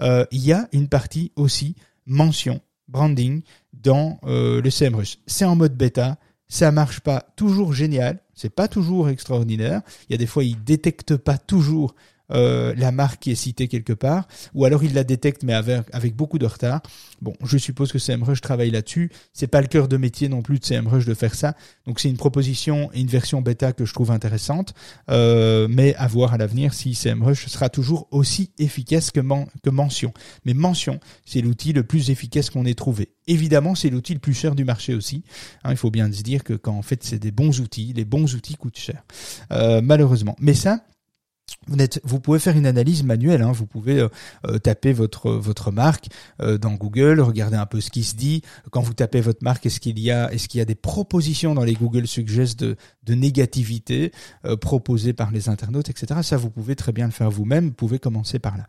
il 0.00 0.44
y 0.44 0.52
a 0.52 0.68
une 0.72 0.88
partie 0.88 1.32
aussi 1.36 1.76
mention 2.06 2.60
branding 2.88 3.42
dans 3.72 4.18
euh, 4.24 4.60
le 4.60 4.70
CMrush. 4.70 5.18
C'est 5.26 5.44
en 5.44 5.56
mode 5.56 5.76
bêta, 5.76 6.18
ça 6.48 6.70
marche 6.70 7.00
pas 7.00 7.26
toujours 7.36 7.72
génial, 7.72 8.20
c'est 8.34 8.54
pas 8.54 8.68
toujours 8.68 9.08
extraordinaire. 9.08 9.82
Il 10.08 10.12
y 10.12 10.14
a 10.14 10.18
des 10.18 10.26
fois, 10.26 10.44
il 10.44 10.62
détecte 10.62 11.16
pas 11.16 11.38
toujours 11.38 11.94
euh, 12.32 12.74
la 12.76 12.92
marque 12.92 13.22
qui 13.22 13.30
est 13.30 13.36
citée 13.36 13.68
quelque 13.68 13.92
part, 13.92 14.26
ou 14.54 14.64
alors 14.64 14.84
il 14.84 14.94
la 14.94 15.04
détecte 15.04 15.42
mais 15.42 15.52
avec, 15.52 16.16
beaucoup 16.16 16.38
de 16.38 16.46
retard. 16.46 16.82
Bon, 17.22 17.34
je 17.44 17.58
suppose 17.58 17.92
que 17.92 17.98
CMrush 17.98 18.40
travaille 18.40 18.70
là-dessus. 18.70 19.10
C'est 19.32 19.46
pas 19.46 19.60
le 19.60 19.66
cœur 19.68 19.88
de 19.88 19.96
métier 19.96 20.28
non 20.28 20.42
plus 20.42 20.58
de 20.58 20.64
CMrush 20.64 21.06
de 21.06 21.14
faire 21.14 21.34
ça. 21.34 21.54
Donc 21.86 22.00
c'est 22.00 22.10
une 22.10 22.16
proposition 22.16 22.90
et 22.92 23.00
une 23.00 23.06
version 23.06 23.42
bêta 23.42 23.72
que 23.72 23.84
je 23.84 23.92
trouve 23.92 24.10
intéressante, 24.10 24.74
euh, 25.10 25.66
mais 25.70 25.94
à 25.96 26.06
voir 26.06 26.34
à 26.34 26.38
l'avenir 26.38 26.74
si 26.74 26.94
CMrush 26.94 27.46
sera 27.46 27.68
toujours 27.68 28.08
aussi 28.10 28.50
efficace 28.58 29.10
que, 29.10 29.20
que 29.62 29.70
Mention. 29.70 30.12
Mais 30.44 30.54
Mention, 30.54 31.00
c'est 31.24 31.40
l'outil 31.40 31.72
le 31.72 31.84
plus 31.84 32.10
efficace 32.10 32.50
qu'on 32.50 32.64
ait 32.64 32.74
trouvé. 32.74 33.10
Évidemment, 33.26 33.74
c'est 33.74 33.90
l'outil 33.90 34.14
le 34.14 34.20
plus 34.20 34.34
cher 34.34 34.54
du 34.54 34.64
marché 34.64 34.94
aussi. 34.94 35.22
Hein, 35.64 35.70
il 35.72 35.76
faut 35.76 35.90
bien 35.90 36.10
se 36.12 36.22
dire 36.22 36.44
que 36.44 36.54
quand 36.54 36.76
en 36.76 36.82
fait 36.82 37.02
c'est 37.02 37.18
des 37.18 37.30
bons 37.32 37.60
outils, 37.60 37.92
les 37.94 38.04
bons 38.04 38.34
outils 38.34 38.56
coûtent 38.56 38.78
cher, 38.78 39.02
euh, 39.52 39.80
malheureusement. 39.82 40.36
Mais 40.40 40.54
ça, 40.54 40.80
vous, 41.68 41.76
vous 42.04 42.20
pouvez 42.20 42.38
faire 42.38 42.56
une 42.56 42.66
analyse 42.66 43.02
manuelle. 43.02 43.42
Hein. 43.42 43.52
Vous 43.52 43.66
pouvez 43.66 43.98
euh, 43.98 44.08
euh, 44.46 44.58
taper 44.58 44.92
votre 44.92 45.30
votre 45.30 45.70
marque 45.70 46.08
euh, 46.40 46.58
dans 46.58 46.72
Google, 46.74 47.20
regarder 47.20 47.56
un 47.56 47.66
peu 47.66 47.80
ce 47.80 47.90
qui 47.90 48.04
se 48.04 48.14
dit. 48.14 48.42
Quand 48.70 48.80
vous 48.80 48.94
tapez 48.94 49.20
votre 49.20 49.42
marque, 49.42 49.66
est-ce 49.66 49.80
qu'il 49.80 49.98
y 49.98 50.10
a 50.10 50.32
est-ce 50.32 50.48
qu'il 50.48 50.58
y 50.58 50.62
a 50.62 50.64
des 50.64 50.74
propositions 50.74 51.54
dans 51.54 51.64
les 51.64 51.74
Google 51.74 52.06
Suggest 52.06 52.58
de, 52.60 52.76
de 53.04 53.14
négativité 53.14 54.12
proposées 54.60 55.12
par 55.12 55.30
les 55.30 55.48
internautes, 55.48 55.88
etc. 55.88 56.20
Ça, 56.22 56.36
vous 56.36 56.50
pouvez 56.50 56.76
très 56.76 56.92
bien 56.92 57.06
le 57.06 57.12
faire 57.12 57.30
vous-même. 57.30 57.66
Vous 57.66 57.74
pouvez 57.74 57.98
commencer 57.98 58.38
par 58.38 58.56
là. 58.56 58.66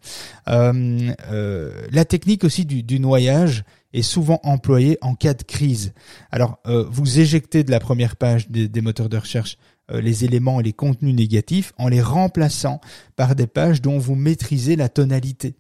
la 0.48 2.06
technique 2.06 2.44
aussi 2.44 2.66
du, 2.66 2.84
du 2.84 3.00
noyage 3.00 3.64
est 3.94 4.02
souvent 4.02 4.40
employée 4.44 4.98
en 5.02 5.16
cas 5.16 5.34
de 5.34 5.44
crise. 5.44 5.94
Alors, 6.32 6.60
vous 6.66 7.20
éjectez 7.20 7.64
de 7.64 7.72
la 7.72 7.80
première 7.80 8.16
page 8.16 8.50
des, 8.50 8.68
des 8.68 8.82
moteurs 8.82 9.10
de 9.10 9.18
recherche 9.18 9.58
euh, 9.58 9.77
les 9.90 10.26
éléments 10.26 10.60
et 10.60 10.64
les 10.64 10.74
contenus 10.74 11.16
négatifs 11.16 11.74
en 11.78 11.88
les 11.88 12.02
remplaçant 12.02 12.82
par 13.16 13.36
des 13.36 13.48
pages 13.48 13.82
dont 13.82 13.98
vous 13.98 14.16
maîtrisez 14.16 14.76
la 14.76 14.90
tonalité. 14.90 15.56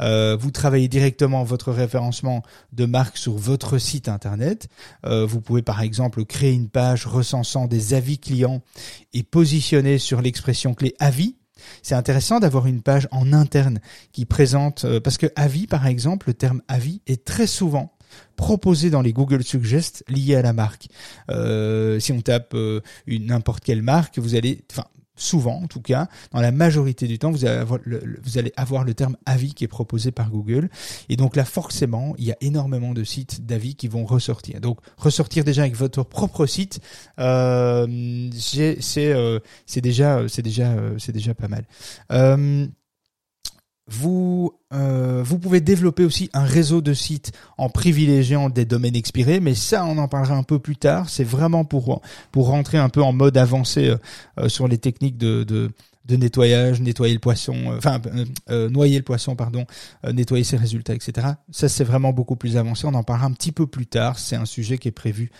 Euh, 0.00 0.36
vous 0.38 0.50
travaillez 0.50 0.88
directement 0.88 1.44
votre 1.44 1.72
référencement 1.72 2.42
de 2.72 2.86
marque 2.86 3.16
sur 3.16 3.36
votre 3.36 3.78
site 3.78 4.08
internet. 4.08 4.68
Euh, 5.04 5.26
vous 5.26 5.40
pouvez 5.40 5.62
par 5.62 5.82
exemple 5.82 6.24
créer 6.24 6.52
une 6.52 6.68
page 6.68 7.06
recensant 7.06 7.66
des 7.66 7.94
avis 7.94 8.18
clients 8.18 8.62
et 9.12 9.22
positionner 9.22 9.98
sur 9.98 10.20
l'expression 10.22 10.74
clé 10.74 10.94
avis. 10.98 11.36
C'est 11.82 11.94
intéressant 11.94 12.38
d'avoir 12.38 12.66
une 12.66 12.82
page 12.82 13.08
en 13.10 13.32
interne 13.32 13.80
qui 14.12 14.26
présente, 14.26 14.86
parce 15.00 15.16
que 15.16 15.26
avis 15.36 15.66
par 15.66 15.86
exemple, 15.86 16.28
le 16.28 16.34
terme 16.34 16.60
avis 16.68 17.00
est 17.06 17.24
très 17.24 17.46
souvent 17.46 17.95
proposés 18.36 18.90
dans 18.90 19.02
les 19.02 19.12
Google 19.12 19.42
Suggest 19.42 20.04
liés 20.08 20.36
à 20.36 20.42
la 20.42 20.52
marque. 20.52 20.88
Euh, 21.30 21.98
si 22.00 22.12
on 22.12 22.20
tape 22.20 22.54
euh, 22.54 22.80
n'importe 23.06 23.64
quelle 23.64 23.82
marque, 23.82 24.18
vous 24.18 24.34
allez, 24.34 24.64
enfin 24.70 24.84
souvent 25.18 25.62
en 25.62 25.66
tout 25.66 25.80
cas, 25.80 26.08
dans 26.32 26.40
la 26.40 26.52
majorité 26.52 27.06
du 27.08 27.18
temps, 27.18 27.30
vous 27.30 27.46
allez, 27.46 28.52
avoir 28.56 28.84
le, 28.84 28.94
terme 28.94 29.16
avis 29.24 29.54
qui 29.54 29.64
est 29.64 29.68
proposé 29.68 30.12
par 30.12 30.30
Google. 30.30 30.68
Et 31.08 31.16
donc 31.16 31.36
là, 31.36 31.46
forcément, 31.46 32.14
il 32.18 32.24
y 32.24 32.32
a 32.32 32.36
énormément 32.42 32.92
de 32.92 33.02
sites 33.02 33.46
d'avis 33.46 33.76
qui 33.76 33.88
vont 33.88 34.04
ressortir. 34.04 34.60
Donc 34.60 34.78
ressortir 34.98 35.42
déjà 35.42 35.62
avec 35.62 35.74
votre 35.74 36.02
propre 36.02 36.44
site, 36.44 36.80
euh, 37.18 38.28
c'est 38.38 39.80
déjà 39.80 40.28
c'est 40.28 40.42
déjà 40.42 40.78
c'est 40.98 41.12
déjà 41.12 41.34
pas 41.34 41.48
mal. 41.48 41.64
Vous, 43.88 44.52
euh, 44.72 45.22
vous 45.24 45.38
pouvez 45.38 45.60
développer 45.60 46.04
aussi 46.04 46.28
un 46.32 46.42
réseau 46.42 46.80
de 46.80 46.92
sites 46.92 47.30
en 47.56 47.68
privilégiant 47.68 48.50
des 48.50 48.64
domaines 48.64 48.96
expirés, 48.96 49.38
mais 49.38 49.54
ça, 49.54 49.84
on 49.84 49.96
en 49.98 50.08
parlera 50.08 50.34
un 50.34 50.42
peu 50.42 50.58
plus 50.58 50.76
tard. 50.76 51.08
C'est 51.08 51.24
vraiment 51.24 51.64
pour 51.64 52.02
pour 52.32 52.48
rentrer 52.48 52.78
un 52.78 52.88
peu 52.88 53.00
en 53.02 53.12
mode 53.12 53.36
avancé 53.36 53.88
euh, 53.88 53.96
euh, 54.38 54.48
sur 54.48 54.66
les 54.66 54.78
techniques 54.78 55.18
de 55.18 55.70
de 56.06 56.16
nettoyage, 56.16 56.80
nettoyer 56.80 57.14
le 57.14 57.20
poisson, 57.20 57.54
euh, 57.66 57.78
enfin 57.78 58.00
euh, 58.06 58.24
euh, 58.50 58.70
noyer 58.70 58.98
le 58.98 59.02
poisson, 59.02 59.34
pardon, 59.34 59.66
nettoyer 60.12 60.44
ses 60.44 60.56
résultats, 60.56 60.94
etc. 60.94 61.28
Ça 61.50 61.68
c'est 61.68 61.84
vraiment 61.84 62.12
beaucoup 62.12 62.36
plus 62.36 62.56
avancé. 62.56 62.86
On 62.86 62.94
en 62.94 63.02
parlera 63.02 63.26
un 63.26 63.32
petit 63.32 63.52
peu 63.52 63.66
plus 63.66 63.86
tard. 63.86 64.18
C'est 64.18 64.36
un 64.36 64.44
sujet 64.44 64.78
qui 64.78 64.88
est 64.88 64.92
prévu 64.92 65.30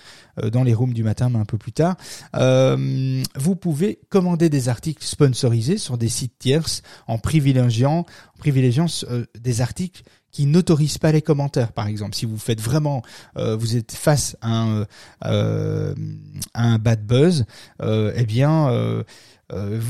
dans 0.53 0.65
les 0.65 0.75
rooms 0.75 0.93
du 0.93 1.03
matin, 1.03 1.31
mais 1.31 1.39
un 1.39 1.45
peu 1.45 1.59
plus 1.59 1.73
tard. 1.73 1.97
vous 2.35 3.57
pouvez 3.57 4.01
commander 4.09 4.49
des 4.49 4.69
articles 4.69 5.05
sponsorisés 5.05 5.79
sur 5.79 5.99
des 5.99 6.09
sites 6.09 6.39
tierces 6.39 6.83
en 7.07 7.19
privilégiant, 7.19 8.01
en 8.01 8.39
privilégiant 8.39 8.87
des 9.41 9.61
articles 9.61 10.03
qui 10.33 10.45
n'autorisent 10.45 10.99
pas 10.99 11.13
les 11.13 11.23
commentaires, 11.23 11.73
par 11.73 11.87
exemple. 11.87 12.15
Si 12.15 12.27
vous 12.27 12.37
faites 12.37 12.61
vraiment, 12.61 13.03
vous 13.37 13.77
êtes 13.77 13.93
face 13.93 14.37
à 14.43 14.63
un, 14.63 14.87
à 15.23 15.95
un 16.55 16.79
bad 16.79 17.07
buzz, 17.07 17.47
eh 17.83 18.25
bien 18.27 19.05
euh, 19.53 19.81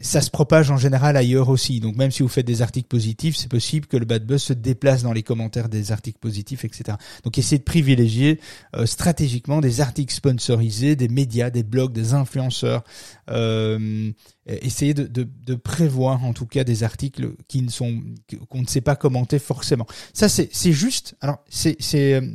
ça 0.00 0.22
se 0.22 0.30
propage 0.30 0.70
en 0.70 0.78
général 0.78 1.16
ailleurs 1.16 1.50
aussi. 1.50 1.80
Donc 1.80 1.96
même 1.96 2.10
si 2.10 2.22
vous 2.22 2.28
faites 2.28 2.46
des 2.46 2.62
articles 2.62 2.88
positifs, 2.88 3.36
c'est 3.36 3.50
possible 3.50 3.86
que 3.86 3.98
le 3.98 4.06
bad 4.06 4.24
buzz 4.24 4.42
se 4.42 4.52
déplace 4.54 5.02
dans 5.02 5.12
les 5.12 5.22
commentaires 5.22 5.68
des 5.68 5.92
articles 5.92 6.18
positifs, 6.18 6.64
etc. 6.64 6.96
Donc 7.22 7.36
essayez 7.36 7.58
de 7.58 7.64
privilégier 7.64 8.40
euh, 8.74 8.86
stratégiquement 8.86 9.60
des 9.60 9.82
articles 9.82 10.14
sponsorisés, 10.14 10.96
des 10.96 11.08
médias, 11.08 11.50
des 11.50 11.62
blogs, 11.62 11.92
des 11.92 12.14
influenceurs. 12.14 12.84
Euh, 13.30 14.12
essayez 14.46 14.94
de, 14.94 15.54
prévoir 15.54 16.24
en 16.24 16.32
tout 16.32 16.46
cas 16.46 16.64
des 16.64 16.82
articles 16.82 17.34
qui 17.46 17.62
ne 17.62 17.70
sont 17.70 18.00
qu'on 18.48 18.62
ne 18.62 18.66
sait 18.66 18.80
pas 18.80 18.96
commenter 18.96 19.38
forcément. 19.38 19.86
Ça 20.14 20.28
c'est 20.30 20.72
juste. 20.72 21.16
Alors 21.20 21.44
c'est 21.50 21.76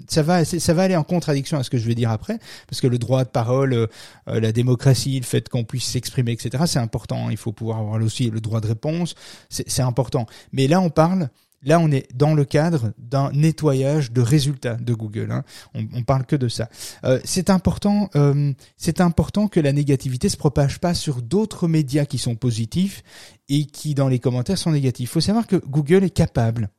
ça 0.07 0.21
va 0.21 0.45
ça 0.45 0.73
va 0.73 0.83
aller 0.83 0.95
en 0.95 1.03
contradiction 1.03 1.57
à 1.57 1.63
ce 1.63 1.69
que 1.71 1.77
je 1.77 1.87
vais 1.87 1.95
dire 1.95 2.11
après 2.11 2.37
parce 2.67 2.81
que 2.81 2.87
le 2.87 2.99
droit 2.99 3.25
de 3.25 3.29
parole, 3.29 3.89
la 4.27 4.51
démocratie, 4.51 5.19
le 5.19 5.25
fait 5.25 5.49
qu'on 5.49 5.63
puisse 5.65 5.85
s'exprimer, 5.85 6.31
etc 6.31 6.66
c'est 6.67 6.79
important. 6.79 7.29
Il 7.29 7.37
faut 7.37 7.51
pouvoir 7.51 7.79
avoir 7.79 8.01
aussi 8.01 8.29
le 8.29 8.41
droit 8.41 8.61
de 8.61 8.67
réponse, 8.67 9.15
c'est 9.49 9.81
important. 9.81 10.25
Mais 10.51 10.67
là, 10.67 10.81
on 10.81 10.89
parle, 10.89 11.29
là, 11.63 11.79
on 11.79 11.91
est 11.91 12.07
dans 12.15 12.33
le 12.33 12.45
cadre 12.45 12.93
d'un 12.97 13.31
nettoyage 13.31 14.11
de 14.11 14.21
résultats 14.21 14.75
de 14.75 14.93
Google. 14.93 15.31
Hein. 15.31 15.43
On, 15.73 15.87
on 15.93 16.03
parle 16.03 16.25
que 16.25 16.35
de 16.35 16.47
ça. 16.47 16.69
Euh, 17.03 17.19
c'est 17.23 17.49
important, 17.49 18.09
euh, 18.15 18.53
c'est 18.77 19.01
important 19.01 19.47
que 19.47 19.59
la 19.59 19.73
négativité 19.73 20.29
se 20.29 20.37
propage 20.37 20.79
pas 20.79 20.93
sur 20.93 21.21
d'autres 21.21 21.67
médias 21.67 22.05
qui 22.05 22.17
sont 22.17 22.35
positifs 22.35 23.03
et 23.49 23.65
qui, 23.65 23.95
dans 23.95 24.07
les 24.07 24.19
commentaires, 24.19 24.57
sont 24.57 24.71
négatifs. 24.71 25.09
Il 25.09 25.13
faut 25.13 25.21
savoir 25.21 25.47
que 25.47 25.55
Google 25.55 26.03
est 26.03 26.09
capable, 26.09 26.69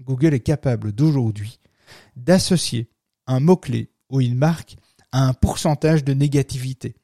Google 0.00 0.34
est 0.34 0.40
capable 0.40 0.92
d'aujourd'hui 0.92 1.58
d'associer 2.16 2.88
un 3.26 3.40
mot-clé 3.40 3.90
ou 4.10 4.20
une 4.20 4.34
marque 4.34 4.76
à 5.12 5.26
un 5.26 5.34
pourcentage 5.34 6.04
de 6.04 6.14
négativité. 6.14 6.94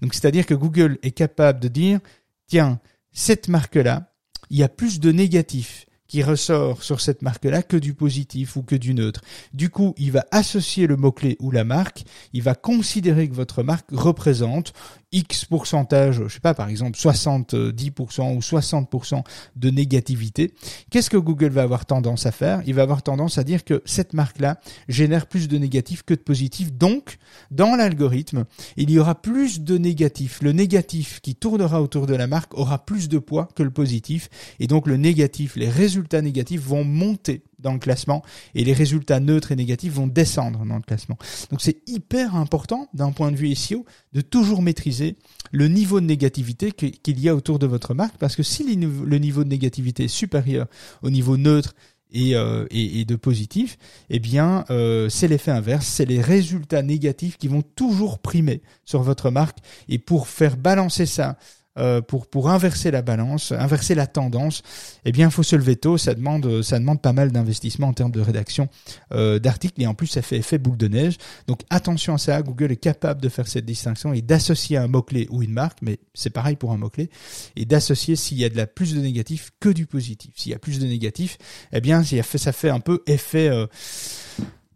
Donc 0.00 0.14
c'est-à-dire 0.14 0.46
que 0.46 0.54
Google 0.54 0.98
est 1.02 1.12
capable 1.12 1.60
de 1.60 1.68
dire, 1.68 2.00
tiens, 2.46 2.80
cette 3.12 3.48
marque-là, 3.48 4.14
il 4.50 4.58
y 4.58 4.62
a 4.62 4.68
plus 4.68 5.00
de 5.00 5.12
négatifs 5.12 5.86
qui 6.08 6.22
ressort 6.22 6.82
sur 6.82 7.00
cette 7.00 7.22
marque-là 7.22 7.62
que 7.62 7.76
du 7.76 7.94
positif 7.94 8.56
ou 8.56 8.62
que 8.62 8.74
du 8.74 8.94
neutre. 8.94 9.20
Du 9.52 9.68
coup, 9.68 9.94
il 9.98 10.10
va 10.10 10.24
associer 10.30 10.86
le 10.86 10.96
mot-clé 10.96 11.36
ou 11.38 11.50
la 11.50 11.64
marque, 11.64 12.04
il 12.32 12.42
va 12.42 12.54
considérer 12.54 13.28
que 13.28 13.34
votre 13.34 13.62
marque 13.62 13.90
représente 13.92 14.72
X 15.12 15.46
pourcentage, 15.46 16.22
je 16.26 16.34
sais 16.34 16.40
pas, 16.40 16.52
par 16.52 16.68
exemple 16.68 16.98
70% 16.98 18.36
ou 18.36 18.40
60% 18.40 19.22
de 19.56 19.70
négativité. 19.70 20.52
Qu'est-ce 20.90 21.08
que 21.08 21.16
Google 21.16 21.48
va 21.48 21.62
avoir 21.62 21.86
tendance 21.86 22.26
à 22.26 22.32
faire? 22.32 22.62
Il 22.66 22.74
va 22.74 22.82
avoir 22.82 23.02
tendance 23.02 23.38
à 23.38 23.44
dire 23.44 23.64
que 23.64 23.82
cette 23.86 24.12
marque-là 24.12 24.60
génère 24.88 25.26
plus 25.26 25.48
de 25.48 25.56
négatifs 25.56 26.02
que 26.02 26.14
de 26.14 26.20
positifs. 26.20 26.72
Donc, 26.72 27.16
dans 27.50 27.74
l'algorithme, 27.74 28.44
il 28.76 28.90
y 28.90 28.98
aura 28.98 29.14
plus 29.14 29.60
de 29.60 29.78
négatifs. 29.78 30.40
Le 30.42 30.52
négatif 30.52 31.20
qui 31.20 31.34
tournera 31.34 31.80
autour 31.80 32.06
de 32.06 32.14
la 32.14 32.26
marque 32.26 32.54
aura 32.54 32.84
plus 32.84 33.08
de 33.08 33.18
poids 33.18 33.48
que 33.54 33.62
le 33.62 33.70
positif. 33.70 34.28
Et 34.60 34.66
donc, 34.66 34.86
le 34.86 34.98
négatif, 34.98 35.56
les 35.56 35.70
résultats 35.70 35.97
négatifs 36.22 36.60
vont 36.60 36.84
monter 36.84 37.42
dans 37.58 37.72
le 37.72 37.78
classement 37.78 38.22
et 38.54 38.64
les 38.64 38.72
résultats 38.72 39.20
neutres 39.20 39.52
et 39.52 39.56
négatifs 39.56 39.92
vont 39.92 40.06
descendre 40.06 40.64
dans 40.64 40.76
le 40.76 40.82
classement. 40.82 41.18
Donc 41.50 41.60
c'est 41.60 41.88
hyper 41.88 42.36
important 42.36 42.88
d'un 42.94 43.12
point 43.12 43.32
de 43.32 43.36
vue 43.36 43.54
SEO 43.54 43.84
de 44.12 44.20
toujours 44.20 44.62
maîtriser 44.62 45.16
le 45.52 45.68
niveau 45.68 46.00
de 46.00 46.06
négativité 46.06 46.72
qu'il 46.72 47.20
y 47.20 47.28
a 47.28 47.34
autour 47.34 47.58
de 47.58 47.66
votre 47.66 47.94
marque 47.94 48.16
parce 48.18 48.36
que 48.36 48.42
si 48.42 48.64
le 48.64 49.18
niveau 49.18 49.44
de 49.44 49.48
négativité 49.48 50.04
est 50.04 50.08
supérieur 50.08 50.66
au 51.02 51.10
niveau 51.10 51.36
neutre 51.36 51.74
et, 52.10 52.34
euh, 52.36 52.64
de 52.70 53.16
positif, 53.16 53.76
eh 54.10 54.18
bien 54.18 54.64
euh, 54.70 55.08
c'est 55.08 55.28
l'effet 55.28 55.50
inverse, 55.50 55.86
c'est 55.86 56.06
les 56.06 56.20
résultats 56.20 56.82
négatifs 56.82 57.36
qui 57.36 57.48
vont 57.48 57.62
toujours 57.62 58.18
primer 58.18 58.62
sur 58.84 59.02
votre 59.02 59.30
marque 59.30 59.58
et 59.88 59.98
pour 59.98 60.28
faire 60.28 60.56
balancer 60.56 61.06
ça 61.06 61.38
euh, 61.78 62.00
pour 62.00 62.26
pour 62.26 62.50
inverser 62.50 62.90
la 62.90 63.02
balance, 63.02 63.52
inverser 63.52 63.94
la 63.94 64.06
tendance, 64.06 64.62
eh 65.04 65.12
bien, 65.12 65.30
faut 65.30 65.42
se 65.42 65.56
lever 65.56 65.76
tôt. 65.76 65.98
Ça 65.98 66.14
demande 66.14 66.62
ça 66.62 66.78
demande 66.78 67.00
pas 67.00 67.12
mal 67.12 67.32
d'investissement 67.32 67.88
en 67.88 67.92
termes 67.92 68.10
de 68.10 68.20
rédaction 68.20 68.68
euh, 69.12 69.38
d'articles 69.38 69.80
et 69.80 69.86
en 69.86 69.94
plus 69.94 70.06
ça 70.06 70.22
fait 70.22 70.38
effet 70.38 70.58
boule 70.58 70.76
de 70.76 70.88
neige. 70.88 71.16
Donc 71.46 71.62
attention 71.70 72.14
à 72.14 72.18
ça. 72.18 72.42
Google 72.42 72.72
est 72.72 72.76
capable 72.76 73.20
de 73.20 73.28
faire 73.28 73.48
cette 73.48 73.64
distinction 73.64 74.12
et 74.12 74.22
d'associer 74.22 74.76
un 74.76 74.88
mot 74.88 75.02
clé 75.02 75.28
ou 75.30 75.42
une 75.42 75.52
marque, 75.52 75.78
mais 75.82 75.98
c'est 76.14 76.30
pareil 76.30 76.56
pour 76.56 76.72
un 76.72 76.76
mot 76.76 76.90
clé, 76.90 77.10
et 77.56 77.64
d'associer 77.64 78.16
s'il 78.16 78.38
y 78.38 78.44
a 78.44 78.48
de 78.48 78.56
la 78.56 78.66
plus 78.66 78.94
de 78.94 79.00
négatif 79.00 79.50
que 79.60 79.68
du 79.68 79.86
positif. 79.86 80.32
S'il 80.36 80.52
y 80.52 80.54
a 80.54 80.58
plus 80.58 80.78
de 80.78 80.86
négatif, 80.86 81.38
eh 81.72 81.80
bien, 81.80 82.02
ça 82.02 82.52
fait 82.52 82.70
un 82.70 82.80
peu 82.80 83.02
effet. 83.06 83.48
Euh, 83.48 83.66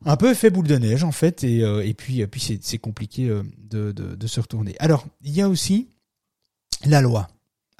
un 0.05 0.17
peu 0.17 0.33
effet 0.33 0.51
boule 0.51 0.67
de 0.67 0.77
neige 0.77 1.05
en 1.05 1.13
fait 1.13 1.45
et, 1.45 1.61
et 1.61 1.95
puis 1.95 2.27
puis 2.27 2.59
c'est 2.61 2.79
compliqué 2.79 3.29
de, 3.71 3.93
de, 3.93 4.27
se 4.27 4.41
retourner. 4.41 4.75
Alors 4.81 5.07
il 5.23 5.31
y 5.31 5.41
a 5.41 5.49
aussi 5.49 5.93
la 6.85 7.01
loi. 7.01 7.29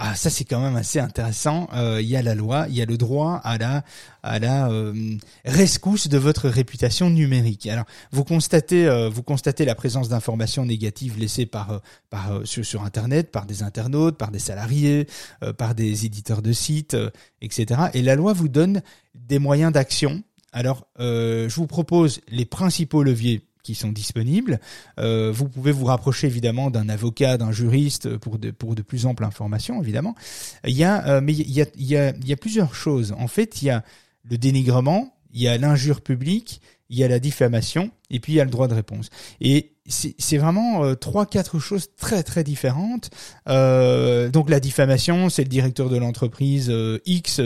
Ah, 0.05 0.17
ça 0.17 0.31
c'est 0.31 0.45
quand 0.45 0.61
même 0.61 0.75
assez 0.75 0.99
intéressant. 0.99 1.69
Euh, 1.75 2.01
il 2.03 2.09
y 2.09 2.17
a 2.17 2.23
la 2.23 2.35
loi, 2.35 2.67
il 2.69 2.75
y 2.75 2.83
a 2.83 2.87
le 2.87 2.97
droit 2.97 3.41
à 3.45 3.57
la 3.57 3.85
à 4.25 4.41
la 4.41 4.69
euh, 4.69 5.17
rescousse 5.45 6.09
de 6.09 6.19
votre 6.19 6.49
réputation 6.49 7.09
numérique. 7.09 7.69
Alors, 7.69 7.85
vous 8.11 8.25
constatez 8.25 8.89
euh, 8.89 9.09
vous 9.09 9.23
constatez 9.23 9.65
la 9.65 9.77
présence 9.77 10.09
d'informations 10.09 10.65
négatives 10.65 11.21
laissées 11.21 11.47
par 11.47 11.83
par 12.11 12.41
sur, 12.45 12.65
sur, 12.65 12.83
internet, 12.83 13.31
par 13.31 13.47
des 13.47 13.63
internautes, 13.63 14.19
par 14.19 14.33
des 14.33 14.41
salariés, 14.41 15.07
par 15.57 15.77
des 15.77 16.05
éditeurs 16.05 16.43
de 16.43 16.53
sites, 16.53 16.97
etc. 17.41 17.83
Et 17.95 18.03
la 18.03 18.17
loi 18.17 18.33
vous 18.33 18.49
donne 18.49 18.83
des 19.15 19.39
moyens 19.39 19.73
d'action. 19.73 20.25
Alors, 20.53 20.89
je 20.99 21.55
vous 21.55 21.69
propose 21.69 22.21
les 22.29 22.45
principaux 22.45 23.05
leviers 23.05 23.47
qui 23.63 23.75
sont 23.75 23.93
disponibles. 23.93 24.61
Euh, 24.99 25.31
vous 25.33 25.49
pouvez 25.49 25.73
vous 25.73 25.85
rapprocher 25.85 26.27
évidemment 26.27 26.71
d'un 26.71 26.89
avocat, 26.89 27.39
d'un 27.39 27.53
juriste 27.53 28.17
pour 28.17 28.39
de, 28.39 28.51
pour 28.51 28.75
de 28.75 28.83
plus 28.83 29.07
amples 29.07 29.25
informations, 29.25 29.81
évidemment. 29.83 30.15
Il 30.67 30.77
y 30.77 30.85
a, 30.85 31.07
euh, 31.07 31.21
mais 31.23 31.33
il 31.33 31.51
y 31.51 31.63
a, 31.63 31.67
il 31.77 31.87
y, 31.87 31.97
a, 31.97 32.11
il 32.11 32.29
y 32.29 32.33
a 32.33 32.37
plusieurs 32.37 32.75
choses. 32.75 33.15
En 33.19 33.29
fait, 33.29 33.63
il 33.63 33.67
y 33.67 33.71
a 33.71 33.85
le 34.29 34.39
dénigrement, 34.39 35.15
il 35.33 35.43
y 35.43 35.49
a 35.49 35.57
l'injure 35.59 36.01
publique, 36.01 36.61
il 36.91 36.99
y 36.99 37.05
a 37.05 37.09
la 37.09 37.19
diffamation, 37.19 37.91
et 38.13 38.21
puis 38.21 38.35
il 38.35 38.37
y 38.37 38.41
a 38.41 38.45
le 38.45 38.51
droit 38.51 38.69
de 38.69 38.75
réponse. 38.75 39.09
Et 39.41 39.73
c'est 39.89 40.37
vraiment 40.37 40.85
euh, 40.85 40.95
trois, 40.95 41.27
quatre 41.27 41.59
choses 41.59 41.89
très 41.97 42.23
très 42.23 42.45
différentes. 42.45 43.11
Euh, 43.49 44.31
donc 44.31 44.49
la 44.49 44.61
diffamation, 44.61 45.29
c'est 45.29 45.43
le 45.43 45.49
directeur 45.49 45.89
de 45.89 45.97
l'entreprise 45.97 46.71
euh, 46.71 47.01
X 47.05 47.41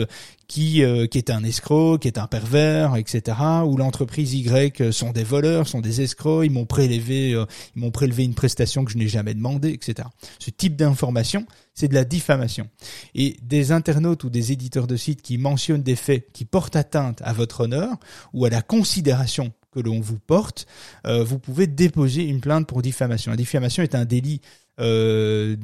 qui 0.47 0.83
qui 1.11 1.17
est 1.17 1.29
un 1.29 1.43
escroc, 1.43 1.97
qui 1.97 2.07
est 2.07 2.17
un 2.17 2.27
pervers, 2.27 2.95
etc. 2.95 3.37
Ou 3.65 3.75
l'entreprise 3.75 4.33
Y 4.33 4.91
sont 4.91 5.11
des 5.11 5.25
voleurs, 5.25 5.67
sont 5.67 5.81
des 5.81 6.01
escrocs, 6.01 6.45
ils 6.45 6.51
m'ont 6.51 6.65
prélevé, 6.65 7.31
ils 7.31 7.81
m'ont 7.81 7.91
prélevé 7.91 8.23
une 8.23 8.33
prestation 8.33 8.85
que 8.85 8.91
je 8.91 8.97
n'ai 8.97 9.09
jamais 9.09 9.33
demandé, 9.33 9.71
etc. 9.71 10.07
Ce 10.39 10.49
type 10.49 10.77
d'information, 10.77 11.45
c'est 11.73 11.89
de 11.89 11.93
la 11.93 12.05
diffamation. 12.05 12.69
Et 13.13 13.35
des 13.41 13.73
internautes 13.73 14.23
ou 14.23 14.29
des 14.29 14.53
éditeurs 14.53 14.87
de 14.87 14.95
sites 14.95 15.21
qui 15.21 15.37
mentionnent 15.37 15.83
des 15.83 15.97
faits 15.97 16.31
qui 16.31 16.45
portent 16.45 16.77
atteinte 16.77 17.21
à 17.25 17.33
votre 17.33 17.61
honneur 17.61 17.97
ou 18.31 18.45
à 18.45 18.49
la 18.49 18.61
considération 18.61 19.51
que 19.77 19.87
l'on 19.87 19.99
vous 19.99 20.19
porte, 20.19 20.65
euh, 21.05 21.23
vous 21.23 21.39
pouvez 21.39 21.67
déposer 21.67 22.23
une 22.23 22.41
plainte 22.41 22.67
pour 22.67 22.81
diffamation. 22.81 23.31
La 23.31 23.37
diffamation 23.37 23.83
est 23.83 23.95
un 23.95 24.05
délit. 24.05 24.41
Euh, 24.79 25.55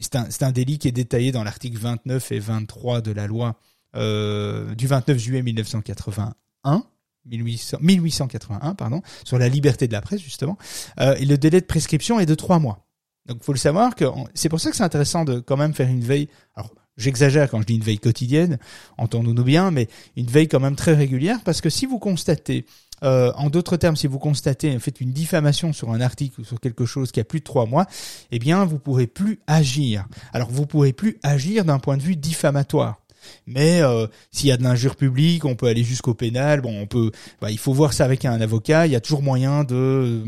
c'est 0.00 0.42
un, 0.42 0.52
délit 0.52 0.78
qui 0.78 0.88
est 0.88 0.92
détaillé 0.92 1.30
dans 1.30 1.44
l'article 1.44 1.78
29 1.78 2.32
et 2.32 2.38
23 2.38 3.00
de 3.00 3.12
la 3.12 3.26
loi 3.26 3.58
euh, 3.96 4.74
du 4.74 4.86
29 4.86 5.18
juillet 5.18 5.42
1981. 5.42 6.84
1881, 7.26 8.74
pardon, 8.74 9.02
sur 9.24 9.38
la 9.38 9.50
liberté 9.50 9.86
de 9.86 9.92
la 9.92 10.00
presse 10.00 10.22
justement, 10.22 10.56
et 10.98 11.26
le 11.26 11.36
délai 11.36 11.60
de 11.60 11.66
prescription 11.66 12.18
est 12.18 12.24
de 12.24 12.34
trois 12.34 12.58
mois. 12.58 12.86
Donc, 13.26 13.38
il 13.42 13.44
faut 13.44 13.52
le 13.52 13.58
savoir 13.58 13.94
que 13.94 14.06
c'est 14.32 14.48
pour 14.48 14.58
ça 14.58 14.70
que 14.70 14.76
c'est 14.76 14.82
intéressant 14.82 15.26
de 15.26 15.38
quand 15.38 15.58
même 15.58 15.74
faire 15.74 15.88
une 15.88 16.00
veille. 16.00 16.28
Alors, 16.56 16.72
j'exagère 16.96 17.50
quand 17.50 17.60
je 17.60 17.66
dis 17.66 17.74
une 17.74 17.82
veille 17.82 17.98
quotidienne, 17.98 18.58
entendons-nous 18.96 19.44
bien, 19.44 19.70
mais 19.70 19.88
une 20.16 20.26
veille 20.26 20.48
quand 20.48 20.60
même 20.60 20.76
très 20.76 20.94
régulière, 20.94 21.40
parce 21.44 21.60
que 21.60 21.68
si 21.68 21.84
vous 21.84 21.98
constatez 21.98 22.64
euh, 23.02 23.32
en 23.36 23.50
d'autres 23.50 23.76
termes, 23.76 23.96
si 23.96 24.06
vous 24.06 24.18
constatez, 24.18 24.78
faites 24.78 25.00
une 25.00 25.12
diffamation 25.12 25.72
sur 25.72 25.90
un 25.90 26.00
article 26.00 26.40
ou 26.40 26.44
sur 26.44 26.60
quelque 26.60 26.86
chose 26.86 27.12
qui 27.12 27.20
a 27.20 27.24
plus 27.24 27.40
de 27.40 27.44
trois 27.44 27.66
mois, 27.66 27.86
eh 28.30 28.38
bien, 28.38 28.64
vous 28.64 28.78
pourrez 28.78 29.06
plus 29.06 29.40
agir. 29.46 30.06
Alors, 30.32 30.50
vous 30.50 30.66
pourrez 30.66 30.92
plus 30.92 31.18
agir 31.22 31.64
d'un 31.64 31.78
point 31.78 31.96
de 31.96 32.02
vue 32.02 32.16
diffamatoire. 32.16 33.00
Mais 33.46 33.82
euh, 33.82 34.06
s'il 34.30 34.48
y 34.48 34.52
a 34.52 34.56
de 34.56 34.62
l'injure 34.62 34.96
publique, 34.96 35.44
on 35.44 35.54
peut 35.54 35.66
aller 35.66 35.84
jusqu'au 35.84 36.14
pénal. 36.14 36.60
Bon, 36.60 36.80
on 36.80 36.86
peut. 36.86 37.10
Bah, 37.40 37.50
il 37.50 37.58
faut 37.58 37.72
voir 37.72 37.92
ça 37.92 38.04
avec 38.04 38.24
un 38.24 38.40
avocat. 38.40 38.86
Il 38.86 38.92
y 38.92 38.96
a 38.96 39.00
toujours 39.00 39.22
moyen 39.22 39.64
de. 39.64 40.22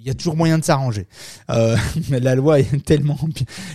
Il 0.00 0.06
y 0.06 0.10
a 0.10 0.14
toujours 0.14 0.36
moyen 0.36 0.58
de 0.58 0.64
s'arranger. 0.64 1.06
Euh, 1.50 1.76
la 2.10 2.34
loi 2.34 2.60
est 2.60 2.84
tellement, 2.84 3.18